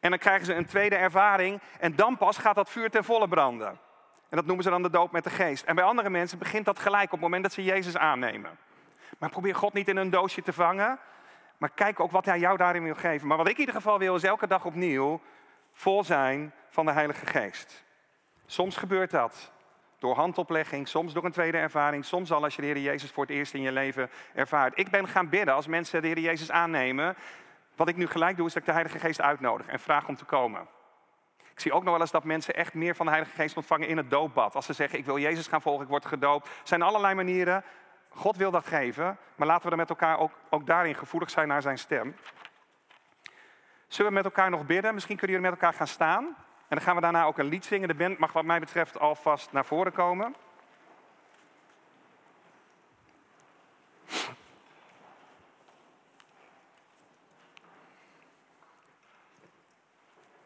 En 0.00 0.10
dan 0.10 0.18
krijgen 0.18 0.46
ze 0.46 0.54
een 0.54 0.66
tweede 0.66 0.96
ervaring 0.96 1.60
en 1.78 1.96
dan 1.96 2.16
pas 2.16 2.38
gaat 2.38 2.54
dat 2.54 2.70
vuur 2.70 2.90
ten 2.90 3.04
volle 3.04 3.28
branden. 3.28 3.78
En 4.28 4.36
dat 4.36 4.46
noemen 4.46 4.64
ze 4.64 4.70
dan 4.70 4.82
de 4.82 4.90
doop 4.90 5.12
met 5.12 5.24
de 5.24 5.30
geest. 5.30 5.64
En 5.64 5.74
bij 5.74 5.84
andere 5.84 6.10
mensen 6.10 6.38
begint 6.38 6.64
dat 6.64 6.78
gelijk 6.78 7.04
op 7.04 7.10
het 7.10 7.20
moment 7.20 7.42
dat 7.42 7.52
ze 7.52 7.64
Jezus 7.64 7.96
aannemen. 7.96 8.58
Maar 9.18 9.30
probeer 9.30 9.54
God 9.54 9.72
niet 9.72 9.88
in 9.88 9.96
een 9.96 10.10
doosje 10.10 10.42
te 10.42 10.52
vangen. 10.52 10.98
Maar 11.58 11.70
kijk 11.70 12.00
ook 12.00 12.10
wat 12.10 12.24
hij 12.24 12.38
jou 12.38 12.56
daarin 12.56 12.82
wil 12.82 12.94
geven. 12.94 13.26
Maar 13.26 13.36
wat 13.36 13.48
ik 13.48 13.54
in 13.54 13.60
ieder 13.60 13.74
geval 13.74 13.98
wil 13.98 14.14
is 14.14 14.22
elke 14.22 14.46
dag 14.46 14.64
opnieuw 14.64 15.20
vol 15.72 16.04
zijn 16.04 16.52
van 16.68 16.84
de 16.86 16.92
Heilige 16.92 17.26
Geest. 17.26 17.84
Soms 18.46 18.76
gebeurt 18.76 19.10
dat 19.10 19.52
door 20.04 20.14
handoplegging, 20.14 20.88
soms 20.88 21.12
door 21.12 21.24
een 21.24 21.32
tweede 21.32 21.58
ervaring, 21.58 22.04
soms 22.04 22.32
al 22.32 22.42
als 22.42 22.54
je 22.54 22.60
de 22.60 22.66
Heer 22.66 22.78
Jezus 22.78 23.10
voor 23.10 23.24
het 23.24 23.32
eerst 23.32 23.54
in 23.54 23.60
je 23.60 23.72
leven 23.72 24.10
ervaart. 24.34 24.78
Ik 24.78 24.90
ben 24.90 25.08
gaan 25.08 25.28
bidden 25.28 25.54
als 25.54 25.66
mensen 25.66 26.02
de 26.02 26.08
Heer 26.08 26.18
Jezus 26.18 26.50
aannemen. 26.50 27.16
Wat 27.76 27.88
ik 27.88 27.96
nu 27.96 28.06
gelijk 28.06 28.36
doe 28.36 28.46
is 28.46 28.52
dat 28.52 28.62
ik 28.62 28.68
de 28.68 28.74
Heilige 28.74 28.98
Geest 28.98 29.20
uitnodig 29.20 29.66
en 29.66 29.80
vraag 29.80 30.08
om 30.08 30.16
te 30.16 30.24
komen. 30.24 30.60
Ik 31.52 31.60
zie 31.60 31.72
ook 31.72 31.82
nog 31.82 31.92
wel 31.92 32.00
eens 32.00 32.10
dat 32.10 32.24
mensen 32.24 32.54
echt 32.54 32.74
meer 32.74 32.96
van 32.96 33.06
de 33.06 33.12
Heilige 33.12 33.36
Geest 33.36 33.56
ontvangen 33.56 33.88
in 33.88 33.96
het 33.96 34.10
doopbad. 34.10 34.54
Als 34.54 34.66
ze 34.66 34.72
zeggen, 34.72 34.98
ik 34.98 35.04
wil 35.04 35.18
Jezus 35.18 35.46
gaan 35.46 35.62
volgen, 35.62 35.82
ik 35.82 35.90
word 35.90 36.06
gedoopt. 36.06 36.46
Er 36.46 36.52
zijn 36.62 36.82
allerlei 36.82 37.14
manieren. 37.14 37.64
God 38.08 38.36
wil 38.36 38.50
dat 38.50 38.66
geven, 38.66 39.18
maar 39.36 39.46
laten 39.46 39.64
we 39.64 39.70
er 39.70 39.76
met 39.76 39.88
elkaar 39.88 40.18
ook, 40.18 40.32
ook 40.50 40.66
daarin 40.66 40.94
gevoelig 40.94 41.30
zijn 41.30 41.48
naar 41.48 41.62
zijn 41.62 41.78
stem. 41.78 42.16
Zullen 43.88 44.10
we 44.10 44.16
met 44.16 44.24
elkaar 44.24 44.50
nog 44.50 44.66
bidden? 44.66 44.94
Misschien 44.94 45.16
kunnen 45.16 45.36
jullie 45.36 45.50
met 45.50 45.60
elkaar 45.60 45.78
gaan 45.78 45.86
staan. 45.86 46.36
En 46.68 46.76
dan 46.76 46.80
gaan 46.80 46.94
we 46.94 47.00
daarna 47.00 47.24
ook 47.24 47.38
een 47.38 47.48
lied 47.48 47.64
zingen. 47.64 47.88
De 47.88 47.94
band 47.94 48.18
mag 48.18 48.32
wat 48.32 48.44
mij 48.44 48.60
betreft 48.60 48.98
alvast 48.98 49.52
naar 49.52 49.64
voren 49.64 49.92
komen. 49.92 50.34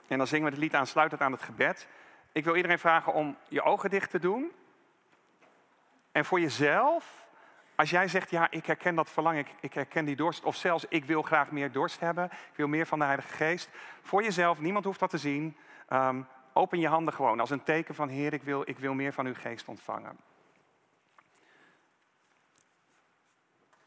En 0.08 0.18
dan 0.18 0.26
zingen 0.26 0.44
we 0.44 0.50
het 0.50 0.60
lied 0.60 0.74
aansluitend 0.74 1.20
aan 1.20 1.32
het 1.32 1.42
gebed. 1.42 1.88
Ik 2.32 2.44
wil 2.44 2.56
iedereen 2.56 2.78
vragen 2.78 3.12
om 3.12 3.36
je 3.48 3.62
ogen 3.62 3.90
dicht 3.90 4.10
te 4.10 4.18
doen. 4.18 4.52
En 6.12 6.24
voor 6.24 6.40
jezelf, 6.40 7.26
als 7.74 7.90
jij 7.90 8.08
zegt, 8.08 8.30
ja, 8.30 8.50
ik 8.50 8.66
herken 8.66 8.94
dat 8.94 9.10
verlangen, 9.10 9.40
ik, 9.40 9.54
ik, 9.60 9.74
herken 9.74 10.04
die 10.04 10.16
dorst, 10.16 10.44
of 10.44 10.56
zelfs 10.56 10.84
ik 10.88 11.04
wil 11.04 11.22
graag 11.22 11.50
meer 11.50 11.72
dorst 11.72 12.00
hebben, 12.00 12.24
ik 12.24 12.56
wil 12.56 12.68
meer 12.68 12.86
van 12.86 12.98
de 12.98 13.04
Heilige 13.04 13.34
Geest. 13.34 13.68
Voor 14.02 14.22
jezelf, 14.22 14.60
niemand 14.60 14.84
hoeft 14.84 15.00
dat 15.00 15.10
te 15.10 15.18
zien. 15.18 15.56
Ehm, 15.88 16.22
open 16.52 16.78
je 16.78 16.88
handen 16.88 17.14
gewoon 17.14 17.40
als 17.40 17.50
een 17.50 17.62
teken 17.62 17.94
van, 17.94 18.08
Heer, 18.08 18.32
ik 18.32 18.42
wil, 18.42 18.62
ik 18.68 18.78
wil 18.78 18.94
meer 18.94 19.12
van 19.12 19.26
uw 19.26 19.34
geest 19.34 19.68
ontvangen. 19.68 20.16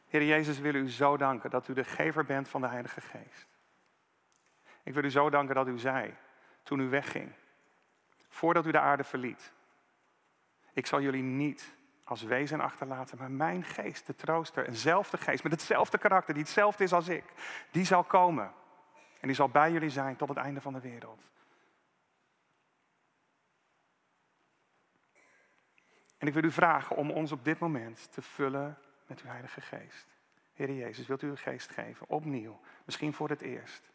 Heer 0.07 0.23
Jezus, 0.23 0.59
wil 0.59 0.75
u 0.75 0.89
zo 0.89 1.17
danken 1.17 1.49
dat 1.49 1.67
u 1.67 1.73
de 1.73 1.83
gever 1.83 2.25
bent 2.25 2.49
van 2.49 2.61
de 2.61 2.67
Heilige 2.67 3.01
Geest. 3.01 3.47
Ik 4.83 4.93
wil 4.93 5.03
u 5.03 5.09
zo 5.09 5.29
danken 5.29 5.55
dat 5.55 5.67
u 5.67 5.79
zei, 5.79 6.15
toen 6.63 6.79
u 6.79 6.89
wegging, 6.89 7.31
voordat 8.29 8.65
u 8.65 8.71
de 8.71 8.79
aarde 8.79 9.03
verliet, 9.03 9.51
ik 10.73 10.85
zal 10.85 11.01
jullie 11.01 11.23
niet 11.23 11.73
als 12.03 12.23
wezen 12.23 12.59
achterlaten, 12.59 13.17
maar 13.17 13.31
mijn 13.31 13.63
geest, 13.63 14.07
de 14.07 14.15
trooster, 14.15 14.67
eenzelfde 14.67 15.17
geest 15.17 15.43
met 15.43 15.51
hetzelfde 15.51 15.97
karakter, 15.97 16.33
die 16.33 16.43
hetzelfde 16.43 16.83
is 16.83 16.93
als 16.93 17.07
ik, 17.07 17.23
die 17.71 17.85
zal 17.85 18.03
komen. 18.03 18.51
En 19.19 19.27
die 19.27 19.35
zal 19.35 19.49
bij 19.49 19.71
jullie 19.71 19.89
zijn 19.89 20.15
tot 20.15 20.29
het 20.29 20.37
einde 20.37 20.61
van 20.61 20.73
de 20.73 20.79
wereld. 20.79 21.30
En 26.21 26.27
ik 26.27 26.33
wil 26.33 26.43
u 26.43 26.51
vragen 26.51 26.95
om 26.95 27.11
ons 27.11 27.31
op 27.31 27.43
dit 27.43 27.59
moment 27.59 28.11
te 28.11 28.21
vullen 28.21 28.77
met 29.07 29.21
uw 29.21 29.29
Heilige 29.29 29.61
Geest. 29.61 30.07
Heer 30.53 30.71
Jezus, 30.71 31.07
wilt 31.07 31.21
u 31.21 31.27
uw 31.27 31.35
geest 31.35 31.69
geven, 31.69 32.09
opnieuw, 32.09 32.59
misschien 32.85 33.13
voor 33.13 33.29
het 33.29 33.41
eerst. 33.41 33.91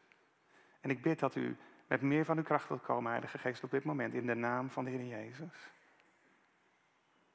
En 0.81 0.91
ik 0.91 1.03
bid 1.03 1.19
dat 1.19 1.35
u 1.35 1.57
met 1.87 2.01
meer 2.03 2.25
van 2.25 2.37
uw 2.37 2.43
kracht 2.43 2.69
wilt 2.69 2.83
komen, 2.83 3.11
Heilige 3.11 3.39
Geest, 3.39 3.65
op 3.65 3.71
dit 3.71 3.85
moment, 3.85 4.15
in 4.15 4.27
de 4.27 4.35
naam 4.35 4.71
van 4.71 4.85
de 4.85 4.91
Heer 4.91 5.05
Jezus. 5.05 5.73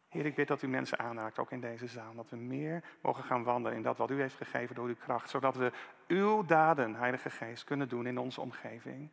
Heer, 0.08 0.26
ik 0.26 0.36
bid 0.36 0.48
dat 0.48 0.62
u 0.62 0.68
mensen 0.68 1.00
aanraakt, 1.00 1.40
ook 1.40 1.52
in 1.52 1.62
deze 1.62 1.88
zaal. 1.88 2.14
Dat 2.14 2.30
we 2.30 2.36
meer 2.36 2.84
mogen 3.02 3.24
gaan 3.24 3.44
wandelen 3.44 3.78
in 3.78 3.84
dat 3.84 3.98
wat 3.98 4.12
u 4.12 4.20
heeft 4.20 4.36
gegeven 4.36 4.76
door 4.76 4.88
uw 4.88 4.96
kracht. 4.96 5.30
Zodat 5.30 5.56
we 5.56 5.72
uw 6.08 6.46
daden, 6.46 6.96
Heilige 6.96 7.30
Geest, 7.30 7.64
kunnen 7.64 7.90
doen 7.90 8.08
in 8.08 8.18
onze 8.18 8.42
omgeving. 8.42 9.10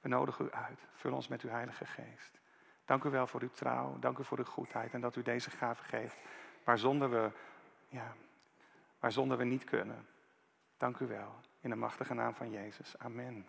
We 0.00 0.08
nodigen 0.08 0.44
u 0.44 0.50
uit. 0.50 0.86
Vul 0.92 1.12
ons 1.12 1.28
met 1.28 1.42
uw 1.42 1.50
Heilige 1.50 1.86
Geest. 1.86 2.42
Dank 2.84 3.04
u 3.04 3.10
wel 3.10 3.26
voor 3.26 3.42
uw 3.42 3.50
trouw. 3.50 3.98
Dank 3.98 4.18
u 4.18 4.24
voor 4.24 4.38
uw 4.38 4.44
goedheid. 4.44 4.92
En 4.92 5.00
dat 5.00 5.16
u 5.16 5.22
deze 5.22 5.50
gave 5.50 5.82
geeft 5.82 6.16
waar 6.64 6.78
zonder 6.78 7.10
we, 7.10 7.30
ja, 7.88 8.14
waar 8.98 9.12
zonder 9.12 9.36
we 9.36 9.44
niet 9.44 9.64
kunnen. 9.64 10.06
Dank 10.76 10.98
u 10.98 11.06
wel. 11.06 11.34
In 11.60 11.70
de 11.70 11.76
machtige 11.76 12.14
naam 12.14 12.34
van 12.34 12.50
Jezus. 12.50 12.98
Amen. 12.98 13.46